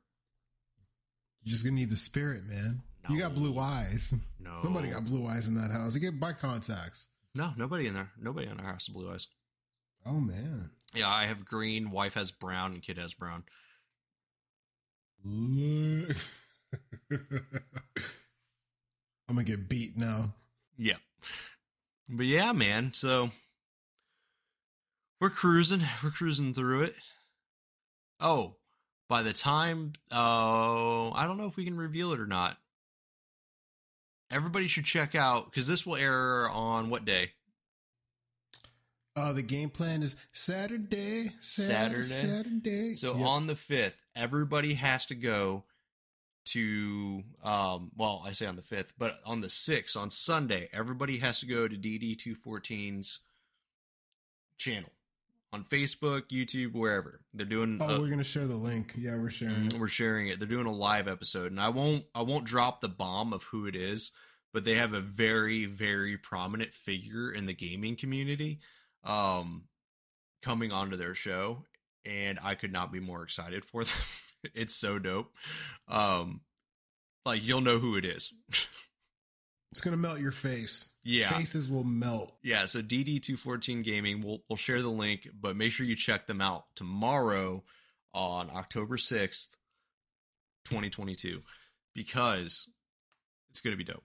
You're 1.49 1.53
just 1.53 1.65
gonna 1.65 1.77
need 1.77 1.89
the 1.89 1.97
spirit, 1.97 2.45
man. 2.45 2.83
You 3.09 3.19
got 3.19 3.35
blue 3.35 3.59
eyes. 3.59 4.13
No. 4.41 4.57
Somebody 4.63 4.89
got 4.89 5.05
blue 5.05 5.27
eyes 5.27 5.47
in 5.49 5.55
that 5.57 5.71
house. 5.71 5.95
You 5.95 6.01
get 6.01 6.19
by 6.19 6.33
contacts. 6.33 7.09
No, 7.35 7.53
nobody 7.59 7.87
in 7.87 7.93
there. 7.93 8.11
Nobody 8.19 8.47
in 8.47 8.59
our 8.59 8.65
house 8.65 8.87
has 8.87 8.95
blue 8.95 9.11
eyes. 9.13 9.27
Oh 10.07 10.21
man. 10.21 10.71
Yeah, 10.95 11.09
I 11.09 11.25
have 11.25 11.45
green. 11.45 11.91
Wife 11.91 12.15
has 12.15 12.31
brown, 12.31 12.73
and 12.73 12.83
kid 12.83 12.97
has 12.97 13.13
brown. 13.13 13.45
I'm 15.27 16.15
gonna 19.29 19.45
get 19.45 19.69
beat 19.69 19.99
now. 19.99 20.33
Yeah. 20.79 20.97
But 22.09 22.27
yeah, 22.27 22.53
man. 22.53 22.93
So 22.95 23.31
we're 25.21 25.31
cruising. 25.31 25.83
We're 26.03 26.11
cruising 26.11 26.55
through 26.55 26.85
it. 26.85 26.95
Oh, 28.19 28.55
by 29.09 29.23
the 29.23 29.33
time, 29.33 29.95
oh, 30.13 31.13
I 31.15 31.27
don't 31.27 31.39
know 31.39 31.47
if 31.47 31.57
we 31.57 31.65
can 31.65 31.77
reveal 31.77 32.13
it 32.13 32.21
or 32.21 32.27
not. 32.27 32.59
Everybody 34.31 34.69
should 34.69 34.85
check 34.85 35.15
out 35.15 35.47
because 35.47 35.67
this 35.67 35.87
will 35.87 35.97
air 35.97 36.49
on 36.51 36.91
what 36.91 37.07
day? 37.07 37.33
Uh, 39.17 39.33
the 39.33 39.43
game 39.43 39.71
plan 39.71 40.03
is 40.03 40.17
Saturday, 40.33 41.33
Saturday? 41.41 42.03
Saturday, 42.03 42.05
Saturday. 42.05 42.97
So 42.97 43.17
Yep. 43.17 43.27
on 43.27 43.47
the 43.47 43.57
fifth, 43.57 44.01
everybody 44.15 44.75
has 44.75 45.07
to 45.07 45.15
go 45.15 45.65
to 46.47 47.25
um 47.43 47.91
well, 47.97 48.23
I 48.25 48.33
say 48.33 48.47
on 48.47 48.57
the 48.57 48.63
fifth, 48.63 48.93
but 48.97 49.19
on 49.25 49.41
the 49.41 49.51
sixth, 49.51 49.97
on 49.97 50.09
Sunday, 50.11 50.69
everybody 50.73 51.19
has 51.19 51.41
to 51.41 51.47
go 51.47 51.67
to 51.67 51.77
DD214's 51.77 53.21
channel 54.57 54.91
on 55.53 55.65
Facebook, 55.65 56.25
YouTube, 56.31 56.75
wherever. 56.75 57.21
They're 57.33 57.47
doing 57.47 57.79
oh, 57.81 57.97
a- 57.97 58.01
we're 58.01 58.11
gonna 58.11 58.25
share 58.25 58.47
the 58.47 58.55
link. 58.57 58.95
Yeah, 58.97 59.17
we're 59.17 59.31
sharing. 59.31 59.67
it. 59.67 59.75
Mm, 59.75 59.79
we're 59.81 59.89
sharing 59.89 60.29
it. 60.29 60.39
They're 60.39 60.49
doing 60.49 60.67
a 60.67 60.73
live 60.73 61.09
episode, 61.09 61.51
and 61.53 61.61
I 61.61 61.69
won't 61.71 62.05
I 62.15 62.23
won't 62.23 62.45
drop 62.45 62.81
the 62.81 62.89
bomb 62.89 63.33
of 63.33 63.45
who 63.45 63.67
it 63.67 63.75
is, 63.77 64.13
but 64.53 64.65
they 64.65 64.75
have 64.75 64.93
a 64.95 65.01
very 65.01 65.65
very 65.67 66.17
prominent 66.19 66.75
figure 66.75 67.31
in 67.33 67.47
the 67.47 67.55
gaming 67.55 67.97
community, 67.97 68.61
um, 69.05 69.65
coming 70.43 70.73
onto 70.73 70.97
their 70.97 71.15
show, 71.15 71.65
and 72.05 72.39
I 72.43 72.55
could 72.55 72.73
not 72.73 72.93
be 72.93 73.01
more 73.01 73.23
excited 73.23 73.65
for 73.65 73.85
them. 73.85 73.95
it's 74.55 74.75
so 74.75 74.99
dope. 74.99 75.33
Um, 75.89 76.43
like 77.25 77.45
you'll 77.47 77.61
know 77.61 77.79
who 77.79 77.97
it 77.97 78.05
is. 78.05 78.35
It's 79.71 79.81
gonna 79.83 79.97
melt 79.99 80.21
your 80.21 80.33
face. 80.33 80.91
yeah, 81.05 81.29
Faces 81.31 81.69
will 81.71 81.85
melt. 81.85 82.33
yeah, 82.43 82.65
so 82.67 82.81
DD214 82.83 83.85
Gaming, 83.85 84.23
we'll 84.23 84.43
we'll 84.49 84.57
share 84.57 84.81
the 84.83 84.89
link, 84.89 85.29
but 85.39 85.57
make 85.57 85.73
sure 85.73 85.85
you 85.87 85.95
check 85.97 86.27
them 86.27 86.41
out 86.41 86.65
tomorrow 86.75 87.63
on 88.15 88.51
October 88.51 88.97
6th, 88.97 89.49
2022 90.65 91.43
because 91.95 92.69
it's 93.51 93.61
going 93.61 93.73
to 93.73 93.77
be 93.77 93.85
dope. 93.85 94.05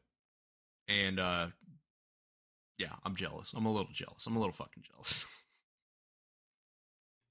And 0.87 1.19
uh 1.19 1.47
yeah, 2.77 2.89
I'm 3.05 3.15
jealous. 3.15 3.53
I'm 3.53 3.65
a 3.65 3.71
little 3.71 3.91
jealous. 3.93 4.25
I'm 4.27 4.35
a 4.35 4.39
little 4.39 4.53
fucking 4.53 4.83
jealous. 4.83 5.25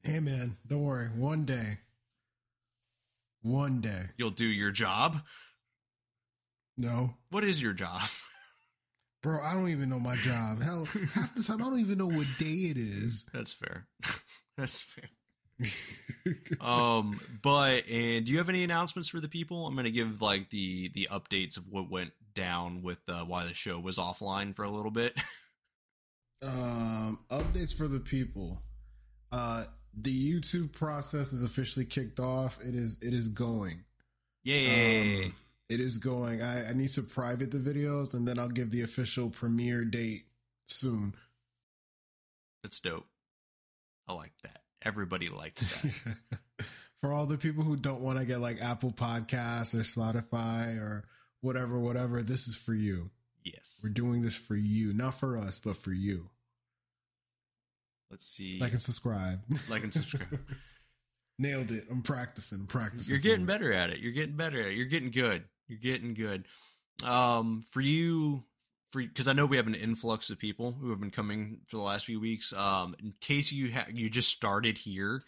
Hey 0.05 0.19
man, 0.19 0.57
don't 0.67 0.83
worry. 0.83 1.07
One 1.07 1.45
day. 1.45 1.79
One 3.43 3.81
day. 3.81 4.07
You'll 4.17 4.31
do 4.31 4.47
your 4.47 4.73
job. 4.73 5.21
No. 6.77 7.15
What 7.31 7.45
is 7.45 7.63
your 7.63 7.73
job? 7.73 8.03
Bro, 9.23 9.41
I 9.43 9.55
don't 9.55 9.69
even 9.69 9.89
know 9.89 10.01
my 10.01 10.17
job. 10.17 10.63
Hell, 10.63 10.85
half 11.15 11.35
the 11.35 11.43
time 11.43 11.63
I 11.63 11.67
don't 11.67 11.79
even 11.81 11.99
know 11.99 12.09
what 12.09 12.27
day 12.39 12.71
it 12.71 12.77
is. 12.77 13.29
That's 13.33 13.53
fair. 13.53 13.87
That's 14.57 14.81
fair. 14.81 15.05
Um, 16.61 17.21
but 17.41 17.89
and 17.89 18.27
do 18.27 18.33
you 18.33 18.39
have 18.39 18.49
any 18.49 18.65
announcements 18.65 19.09
for 19.09 19.21
the 19.21 19.29
people? 19.29 19.67
I'm 19.67 19.77
gonna 19.77 19.91
give 19.91 20.21
like 20.21 20.51
the 20.51 20.91
the 20.95 21.09
updates 21.13 21.57
of 21.57 21.69
what 21.69 21.89
went 21.89 22.11
down 22.35 22.83
with 22.83 22.99
uh, 23.09 23.23
why 23.25 23.47
the 23.47 23.55
show 23.55 23.79
was 23.79 23.97
offline 23.97 24.57
for 24.57 24.65
a 24.65 24.71
little 24.71 24.91
bit. 24.91 25.15
um, 26.43 27.21
updates 27.31 27.73
for 27.73 27.87
the 27.87 28.01
people. 28.01 28.61
Uh, 29.31 29.65
the 29.95 30.33
YouTube 30.33 30.73
process 30.73 31.33
is 31.33 31.45
officially 31.45 31.85
kicked 31.85 32.19
off. 32.19 32.59
It 32.61 32.75
is. 32.75 32.99
It 33.03 33.15
is 33.15 33.29
going. 33.29 33.85
Yay! 34.45 35.27
Um, 35.27 35.35
it 35.73 35.81
is 35.81 35.99
going. 35.99 36.43
I, 36.43 36.69
I 36.69 36.73
need 36.73 36.91
to 36.91 37.03
private 37.03 37.51
the 37.51 37.59
videos 37.59 38.15
and 38.15 38.27
then 38.27 38.39
I'll 38.39 38.49
give 38.49 38.71
the 38.71 38.83
official 38.83 39.31
premiere 39.31 39.85
date 39.85 40.25
soon. 40.67 41.15
That's 42.63 42.79
dope. 42.81 43.07
I 44.07 44.13
like 44.13 44.33
that. 44.43 44.61
Everybody 44.85 45.29
liked 45.29 45.61
that. 45.61 46.67
For 47.01 47.13
all 47.13 47.27
the 47.27 47.39
people 47.39 47.65
who 47.65 47.77
don't 47.77 48.01
want 48.01 48.19
to 48.19 48.25
get 48.25 48.39
like 48.41 48.61
Apple 48.63 48.93
Podcasts 48.93 49.75
or 49.75 49.79
Spotify 49.79 50.77
or 50.79 51.05
whatever, 51.41 51.79
whatever, 51.79 52.23
this 52.23 52.47
is 52.47 52.55
for 52.55 52.75
you. 52.75 53.11
yes. 53.43 53.81
We're 53.83 53.91
doing 53.91 54.23
this 54.23 54.37
for 54.37 54.55
you, 54.55 54.93
not 54.93 55.19
for 55.19 55.37
us, 55.37 55.59
but 55.59 55.77
for 55.77 55.93
you. 55.93 56.31
Let's 58.09 58.27
see. 58.27 58.61
Like 58.61 58.73
and 58.73 58.81
subscribe. 58.81 59.41
Like 59.69 59.83
and 59.83 59.93
subscribe. 59.93 60.39
Nailed 61.39 61.73
it. 61.73 61.87
I'm 61.91 62.03
practicing. 62.03 62.61
I'm 62.61 62.67
practicing. 62.67 63.11
You're 63.11 63.21
getting 63.21 63.47
better 63.47 63.73
at 63.73 63.91
it. 63.91 63.99
You're 63.99 64.13
getting 64.13 64.37
better 64.37 64.61
at 64.61 64.67
it. 64.69 64.75
You're 64.75 64.87
getting 64.87 65.11
good. 65.11 65.45
You're 65.73 65.95
getting 65.95 66.13
good. 66.13 66.45
Um, 67.03 67.65
for 67.71 67.81
you, 67.81 68.45
for 68.91 69.01
because 69.01 69.27
I 69.27 69.33
know 69.33 69.47
we 69.47 69.57
have 69.57 69.67
an 69.67 69.75
influx 69.75 70.29
of 70.29 70.39
people 70.39 70.73
who 70.73 70.91
have 70.91 71.01
been 71.01 71.11
coming 71.11 71.61
for 71.67 71.77
the 71.77 71.83
last 71.83 72.05
few 72.05 72.21
weeks. 72.21 72.53
Um, 72.53 72.95
in 73.03 73.15
case 73.21 73.53
you 73.53 73.73
ha- 73.73 73.87
you 73.91 74.11
just 74.11 74.29
started 74.29 74.77
here 74.77 75.23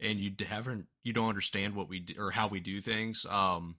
and 0.00 0.18
you 0.18 0.32
haven't, 0.44 0.86
you 1.04 1.12
don't 1.12 1.28
understand 1.28 1.76
what 1.76 1.88
we 1.88 2.00
do 2.00 2.14
or 2.18 2.32
how 2.32 2.48
we 2.48 2.58
do 2.58 2.80
things. 2.80 3.24
Um, 3.30 3.76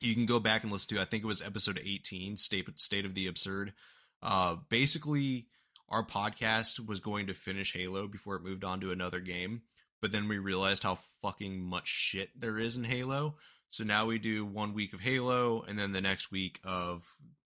you 0.00 0.14
can 0.14 0.26
go 0.26 0.40
back 0.40 0.64
and 0.64 0.72
listen 0.72 0.96
to. 0.96 1.02
I 1.02 1.04
think 1.04 1.22
it 1.22 1.28
was 1.28 1.40
episode 1.40 1.80
18, 1.82 2.36
State 2.36 2.68
State 2.80 3.06
of 3.06 3.14
the 3.14 3.28
Absurd. 3.28 3.72
Uh, 4.20 4.56
basically, 4.68 5.46
our 5.88 6.04
podcast 6.04 6.84
was 6.84 6.98
going 6.98 7.28
to 7.28 7.34
finish 7.34 7.72
Halo 7.72 8.08
before 8.08 8.34
it 8.34 8.42
moved 8.42 8.64
on 8.64 8.80
to 8.80 8.90
another 8.90 9.20
game, 9.20 9.62
but 10.02 10.10
then 10.10 10.26
we 10.26 10.38
realized 10.38 10.82
how 10.82 10.98
fucking 11.22 11.62
much 11.62 11.86
shit 11.86 12.30
there 12.36 12.58
is 12.58 12.76
in 12.76 12.82
Halo. 12.82 13.36
So 13.70 13.84
now 13.84 14.06
we 14.06 14.18
do 14.18 14.44
one 14.44 14.72
week 14.74 14.92
of 14.94 15.00
Halo 15.00 15.62
and 15.62 15.78
then 15.78 15.92
the 15.92 16.00
next 16.00 16.30
week 16.30 16.60
of 16.64 17.04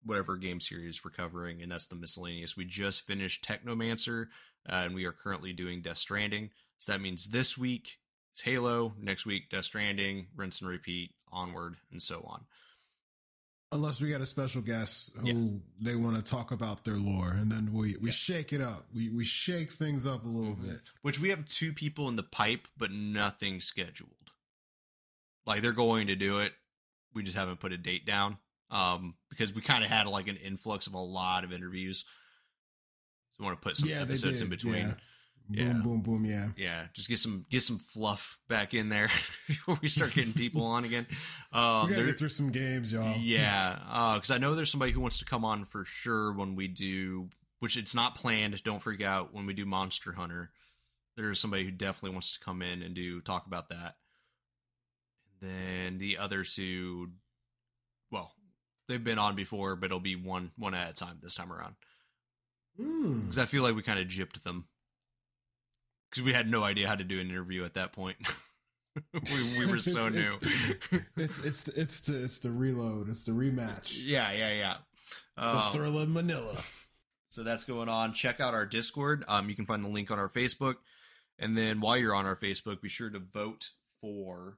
whatever 0.05 0.35
game 0.37 0.59
series 0.59 1.03
we're 1.03 1.11
covering, 1.11 1.61
and 1.61 1.71
that's 1.71 1.87
the 1.87 1.95
miscellaneous. 1.95 2.57
We 2.57 2.65
just 2.65 3.01
finished 3.03 3.43
Technomancer, 3.43 4.27
uh, 4.69 4.75
and 4.75 4.93
we 4.95 5.05
are 5.05 5.11
currently 5.13 5.53
doing 5.53 5.81
Death 5.81 5.97
Stranding. 5.97 6.51
So 6.79 6.91
that 6.91 7.01
means 7.01 7.27
this 7.27 7.57
week 7.57 7.99
it's 8.33 8.41
Halo, 8.41 8.93
next 8.99 9.25
week 9.25 9.49
Death 9.49 9.65
Stranding, 9.65 10.27
rinse 10.35 10.59
and 10.61 10.69
repeat, 10.69 11.11
onward, 11.31 11.77
and 11.91 12.01
so 12.01 12.21
on. 12.27 12.45
Unless 13.71 14.01
we 14.01 14.09
got 14.09 14.21
a 14.21 14.25
special 14.25 14.61
guest 14.61 15.15
who 15.15 15.25
Yeah. 15.27 15.59
they 15.81 15.95
want 15.95 16.15
to 16.15 16.21
talk 16.21 16.51
about 16.51 16.83
their 16.83 16.95
lore, 16.97 17.31
and 17.31 17.51
then 17.51 17.73
we 17.73 17.95
we 17.97 18.09
Yeah. 18.09 18.13
shake 18.13 18.53
it 18.53 18.61
up. 18.61 18.87
We 18.93 19.09
we 19.09 19.23
shake 19.23 19.71
things 19.71 20.05
up 20.05 20.25
a 20.25 20.27
little 20.27 20.55
Mhm. 20.55 20.61
bit. 20.61 20.81
Which 21.01 21.19
we 21.19 21.29
have 21.29 21.45
two 21.45 21.73
people 21.73 22.07
in 22.07 22.15
the 22.15 22.23
pipe, 22.23 22.67
but 22.77 22.91
nothing 22.91 23.61
scheduled. 23.61 24.22
Like 25.45 25.61
they're 25.61 25.71
going 25.71 26.07
to 26.07 26.15
do 26.15 26.39
it. 26.39 26.53
We 27.13 27.23
just 27.23 27.37
haven't 27.37 27.59
put 27.59 27.73
a 27.73 27.77
date 27.77 28.05
down. 28.05 28.37
Um, 28.71 29.15
because 29.29 29.53
we 29.53 29.61
kind 29.61 29.83
of 29.83 29.89
had 29.89 30.07
like 30.07 30.27
an 30.27 30.37
influx 30.37 30.87
of 30.87 30.93
a 30.93 30.99
lot 30.99 31.43
of 31.43 31.53
interviews. 31.53 32.05
So 33.33 33.43
we 33.43 33.45
want 33.45 33.61
to 33.61 33.63
put 33.63 33.77
some 33.77 33.89
Yeah, 33.89 34.01
episodes 34.01 34.41
in 34.41 34.49
between. 34.49 34.87
yeah. 34.87 34.93
Yeah. 35.49 35.73
Boom, 35.73 35.81
boom, 35.81 36.01
boom. 36.01 36.25
Yeah. 36.25 36.47
Yeah, 36.55 36.85
just 36.93 37.09
get 37.09 37.19
some 37.19 37.45
get 37.49 37.61
some 37.63 37.77
fluff 37.77 38.39
back 38.47 38.73
in 38.73 38.87
there 38.87 39.09
before 39.47 39.77
we 39.81 39.89
start 39.89 40.13
getting 40.13 40.31
people 40.33 40.63
on 40.63 40.85
again. 40.85 41.05
Um, 41.51 41.83
we 41.89 41.95
gotta 41.95 42.05
get 42.05 42.17
through 42.17 42.29
some 42.29 42.49
games, 42.49 42.93
y'all. 42.93 43.17
yeah, 43.19 44.13
because 44.15 44.31
I 44.31 44.37
know 44.37 44.55
there's 44.55 44.71
somebody 44.71 44.93
who 44.93 45.01
wants 45.01 45.19
to 45.19 45.25
come 45.25 45.43
on 45.43 45.65
for 45.65 45.83
sure 45.83 46.31
when 46.31 46.55
we 46.55 46.69
do, 46.69 47.27
which 47.59 47.75
it's 47.75 47.93
not 47.93 48.15
planned. 48.15 48.63
Don't 48.63 48.81
freak 48.81 49.01
out 49.01 49.33
when 49.33 49.45
we 49.45 49.53
do 49.53 49.65
Monster 49.65 50.13
Hunter. 50.13 50.51
There's 51.17 51.39
somebody 51.41 51.65
who 51.65 51.71
definitely 51.71 52.11
wants 52.11 52.33
to 52.37 52.39
come 52.43 52.61
in 52.61 52.81
and 52.81 52.95
do 52.95 53.19
talk 53.19 53.45
about 53.45 53.67
that. 53.69 53.95
Then 55.43 55.97
the 55.97 56.17
other 56.19 56.43
two, 56.45 57.09
well, 58.11 58.33
they've 58.87 59.03
been 59.03 59.19
on 59.19 59.35
before, 59.35 59.75
but 59.75 59.87
it'll 59.87 59.99
be 59.99 60.15
one 60.15 60.51
one 60.57 60.73
at 60.73 60.89
a 60.89 60.93
time 60.93 61.17
this 61.21 61.35
time 61.35 61.51
around 61.51 61.75
Mm. 62.79 63.21
because 63.25 63.37
I 63.37 63.45
feel 63.45 63.61
like 63.61 63.75
we 63.75 63.83
kind 63.83 63.99
of 63.99 64.07
gypped 64.07 64.41
them 64.43 64.65
because 66.09 66.23
we 66.23 66.33
had 66.33 66.49
no 66.49 66.63
idea 66.63 66.87
how 66.87 66.95
to 66.95 67.03
do 67.03 67.19
an 67.19 67.29
interview 67.29 67.63
at 67.65 67.75
that 67.75 67.91
point. 67.93 68.17
we, 69.13 69.59
we 69.59 69.65
were 69.67 69.79
so 69.79 70.07
It's- 70.07 70.13
new. 70.13 70.99
It's 71.17 71.43
it's 71.45 71.61
the, 71.63 71.79
it's 71.81 71.99
the 72.01 72.23
it's 72.23 72.37
the 72.39 72.51
reload. 72.51 73.09
It's 73.09 73.23
the 73.23 73.31
rematch. 73.33 73.95
yeah, 74.03 74.31
yeah, 74.31 74.53
yeah. 74.53 74.75
The 75.35 75.43
Um, 75.67 75.73
thrill 75.73 75.99
of 75.99 76.09
Manila. 76.09 76.57
So 77.29 77.43
that's 77.43 77.65
going 77.65 77.89
on. 77.89 78.13
Check 78.13 78.39
out 78.39 78.53
our 78.53 78.65
Discord. 78.65 79.23
Um, 79.27 79.49
you 79.49 79.55
can 79.55 79.65
find 79.65 79.83
the 79.83 79.87
link 79.89 80.09
on 80.11 80.19
our 80.19 80.29
Facebook. 80.29 80.75
And 81.39 81.57
then 81.57 81.81
while 81.81 81.97
you're 81.97 82.13
on 82.15 82.25
our 82.27 82.35
Facebook, 82.35 82.79
be 82.81 82.89
sure 82.89 83.09
to 83.09 83.19
vote 83.19 83.71
for 84.01 84.57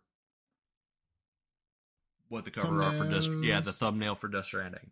what 2.29 2.45
the 2.45 2.51
cover 2.51 2.81
art 2.81 2.95
for 2.95 3.09
Dust. 3.09 3.29
Yeah, 3.41 3.59
the 3.59 3.71
thumbnail 3.71 4.15
for 4.15 4.27
Dust 4.27 4.47
Stranding. 4.47 4.91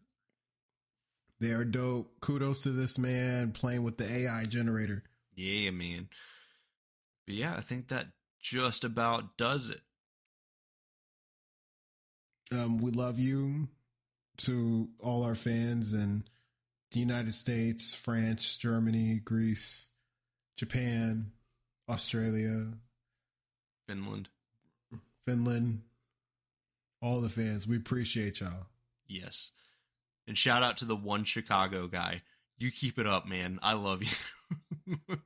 They 1.39 1.51
are 1.51 1.65
dope. 1.65 2.19
Kudos 2.22 2.64
to 2.64 2.69
this 2.69 2.97
man 2.97 3.51
playing 3.51 3.84
with 3.84 3.97
the 3.97 4.10
AI 4.10 4.45
generator. 4.45 5.03
Yeah, 5.35 5.72
man. 5.72 6.07
But 7.26 7.35
yeah, 7.35 7.55
I 7.57 7.61
think 7.61 7.89
that 7.89 8.07
just 8.39 8.84
about 8.84 9.38
does 9.38 9.69
it. 9.69 9.81
Um, 12.51 12.77
we 12.77 12.91
love 12.91 13.19
you 13.19 13.68
to 14.38 14.89
all 14.99 15.23
our 15.23 15.35
fans 15.35 15.93
in 15.93 16.23
the 16.91 16.99
United 16.99 17.34
States, 17.34 17.95
France, 17.95 18.57
Germany, 18.57 19.19
Greece, 19.23 19.89
Japan, 20.55 21.31
Australia, 21.89 22.73
Finland. 23.88 24.30
Finland, 25.26 25.81
all 27.04 27.22
the 27.22 27.30
fans. 27.30 27.68
We 27.68 27.76
appreciate 27.78 28.40
y'all. 28.40 28.68
Yes. 29.08 29.52
And 30.28 30.38
shout 30.38 30.64
out 30.64 30.78
to 30.78 30.86
the 30.86 30.96
one 30.96 31.26
Chicago 31.26 31.88
guy. 31.88 32.22
You 32.58 32.72
keep 32.72 32.98
it 32.98 33.06
up, 33.06 33.28
man. 33.28 33.60
I 33.62 33.74
love 33.74 34.02
you. 34.04 34.98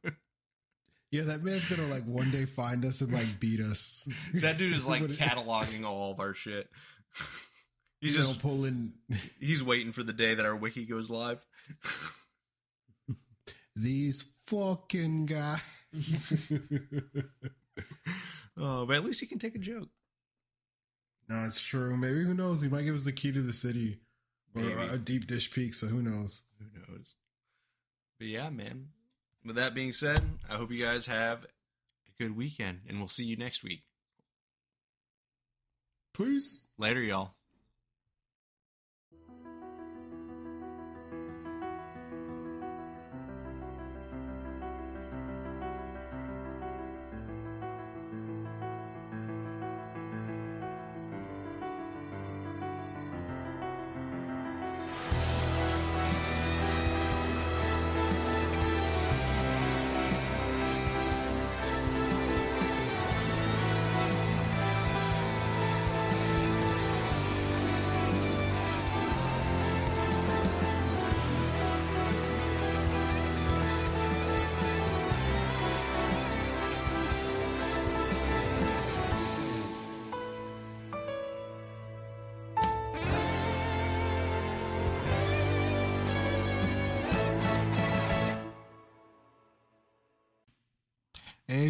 Yeah, 1.09 1.23
that 1.23 1.41
man's 1.41 1.63
gonna 1.63 1.87
like 1.87 2.03
one 2.03 2.31
day 2.31 2.43
find 2.43 2.83
us 2.83 2.99
and 2.99 3.13
like 3.13 3.39
beat 3.39 3.61
us. 3.61 4.07
that 4.33 4.57
dude 4.57 4.73
is 4.75 4.85
like 4.85 5.03
cataloging 5.07 5.85
all 5.85 6.11
of 6.11 6.19
our 6.19 6.33
shit. 6.33 6.69
He's 8.01 8.15
you 8.15 8.21
know, 8.21 8.27
just 8.27 8.41
pulling 8.41 8.93
he's 9.39 9.63
waiting 9.63 9.91
for 9.91 10.03
the 10.03 10.13
day 10.13 10.35
that 10.35 10.45
our 10.45 10.55
wiki 10.55 10.85
goes 10.85 11.09
live. 11.09 11.43
these 13.75 14.23
fucking 14.45 15.25
guys. 15.25 15.63
Oh, 18.55 18.85
but 18.85 18.97
at 18.97 19.03
least 19.03 19.19
he 19.19 19.25
can 19.25 19.39
take 19.39 19.55
a 19.55 19.59
joke. 19.59 19.89
No, 21.29 21.45
it's 21.45 21.61
true. 21.61 21.95
Maybe 21.97 22.23
who 22.23 22.33
knows? 22.33 22.61
He 22.61 22.69
might 22.69 22.83
give 22.83 22.95
us 22.95 23.03
the 23.03 23.11
key 23.11 23.31
to 23.31 23.41
the 23.41 23.53
city 23.53 23.99
or 24.55 24.61
Maybe. 24.61 24.81
a 24.93 24.97
deep 24.97 25.27
dish 25.27 25.51
peak. 25.51 25.73
So 25.73 25.87
Who 25.87 26.01
knows? 26.01 26.43
Who 26.59 26.65
knows? 26.93 27.15
But 28.19 28.27
yeah, 28.27 28.49
man. 28.49 28.87
With 29.45 29.55
that 29.57 29.73
being 29.75 29.93
said, 29.93 30.21
I 30.49 30.55
hope 30.57 30.71
you 30.71 30.83
guys 30.83 31.05
have 31.05 31.43
a 31.45 32.11
good 32.23 32.35
weekend, 32.35 32.81
and 32.87 32.99
we'll 32.99 33.07
see 33.07 33.23
you 33.25 33.37
next 33.37 33.63
week. 33.63 33.83
Please. 36.13 36.65
Later, 36.77 37.01
y'all. 37.01 37.33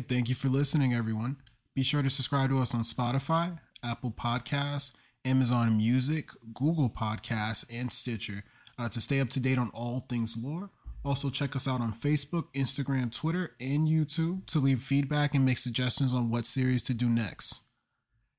Thank 0.07 0.29
you 0.29 0.35
for 0.35 0.47
listening, 0.47 0.93
everyone. 0.93 1.35
Be 1.75 1.83
sure 1.83 2.01
to 2.01 2.09
subscribe 2.09 2.49
to 2.51 2.61
us 2.61 2.73
on 2.73 2.83
Spotify, 2.83 3.59
Apple 3.83 4.11
Podcasts, 4.11 4.95
Amazon 5.25 5.75
Music, 5.75 6.29
Google 6.53 6.89
Podcasts, 6.89 7.65
and 7.69 7.91
Stitcher 7.91 8.45
uh, 8.79 8.87
to 8.87 9.01
stay 9.01 9.19
up 9.19 9.29
to 9.31 9.41
date 9.41 9.57
on 9.57 9.69
all 9.71 10.05
things 10.07 10.37
lore. 10.37 10.69
Also, 11.03 11.29
check 11.29 11.57
us 11.57 11.67
out 11.67 11.81
on 11.81 11.93
Facebook, 11.93 12.45
Instagram, 12.55 13.11
Twitter, 13.11 13.51
and 13.59 13.89
YouTube 13.89 14.45
to 14.45 14.59
leave 14.59 14.81
feedback 14.81 15.35
and 15.35 15.43
make 15.43 15.57
suggestions 15.57 16.13
on 16.13 16.29
what 16.29 16.45
series 16.45 16.83
to 16.83 16.93
do 16.93 17.09
next. 17.09 17.63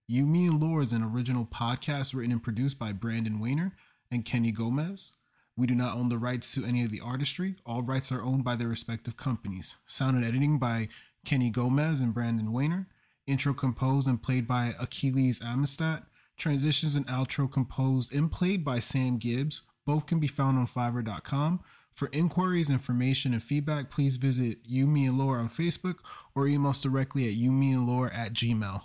You, 0.07 0.25
Me, 0.25 0.47
and 0.47 0.59
Lore 0.59 0.81
is 0.81 0.95
an 0.95 1.03
original 1.03 1.45
podcast 1.45 2.15
written 2.15 2.33
and 2.33 2.43
produced 2.43 2.79
by 2.79 2.95
Branden 2.95 3.41
Weiner 3.41 3.77
and 4.11 4.25
Kenny 4.25 4.53
Gomez. 4.53 5.13
We 5.55 5.67
do 5.67 5.75
not 5.75 5.97
own 5.97 6.09
the 6.09 6.19
rights 6.19 6.55
to 6.55 6.65
any 6.65 6.83
of 6.85 6.91
the 6.91 7.01
artistry. 7.01 7.57
All 7.67 7.83
rights 7.83 8.11
are 8.11 8.23
owned 8.23 8.45
by 8.45 8.57
their 8.57 8.69
respective 8.69 9.17
companies. 9.17 9.77
Sound 9.85 10.17
and 10.17 10.25
editing 10.25 10.59
by 10.59 10.89
Kenny 11.29 11.51
Gomez 11.51 12.01
and 12.01 12.15
Branden 12.15 12.53
Weiner. 12.53 12.89
Intro 13.27 13.53
composed 13.53 14.09
and 14.09 14.23
played 14.23 14.49
by 14.49 14.75
Achilles 14.81 15.43
Amistad. 15.45 16.05
Transitions 16.39 16.97
and 16.97 17.07
outro 17.07 17.53
composed 17.53 18.15
and 18.15 18.33
played 18.33 18.65
by 18.65 18.79
Sam 18.79 19.19
Gibbs. 19.19 19.61
Both 19.85 20.07
can 20.07 20.21
be 20.21 20.27
found 20.27 20.57
on 20.57 20.67
Fiverr.com. 20.67 21.61
For 21.93 22.09
inquiries, 22.15 22.71
information, 22.71 23.35
and 23.35 23.43
feedback, 23.43 23.91
please 23.91 24.17
visit 24.17 24.61
You, 24.65 24.87
Me, 24.87 25.05
and 25.05 25.19
Lore 25.19 25.37
on 25.37 25.51
Facebook 25.51 25.97
or 26.35 26.47
email 26.47 26.71
us 26.71 26.81
directly 26.81 27.27
at 27.27 27.35
you, 27.35 27.53
me, 27.53 27.73
and 27.73 27.87
Lore 27.87 28.11
at 28.11 28.33
gmail. 28.33 28.81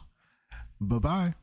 Bye 0.82 0.98
bye. 0.98 1.36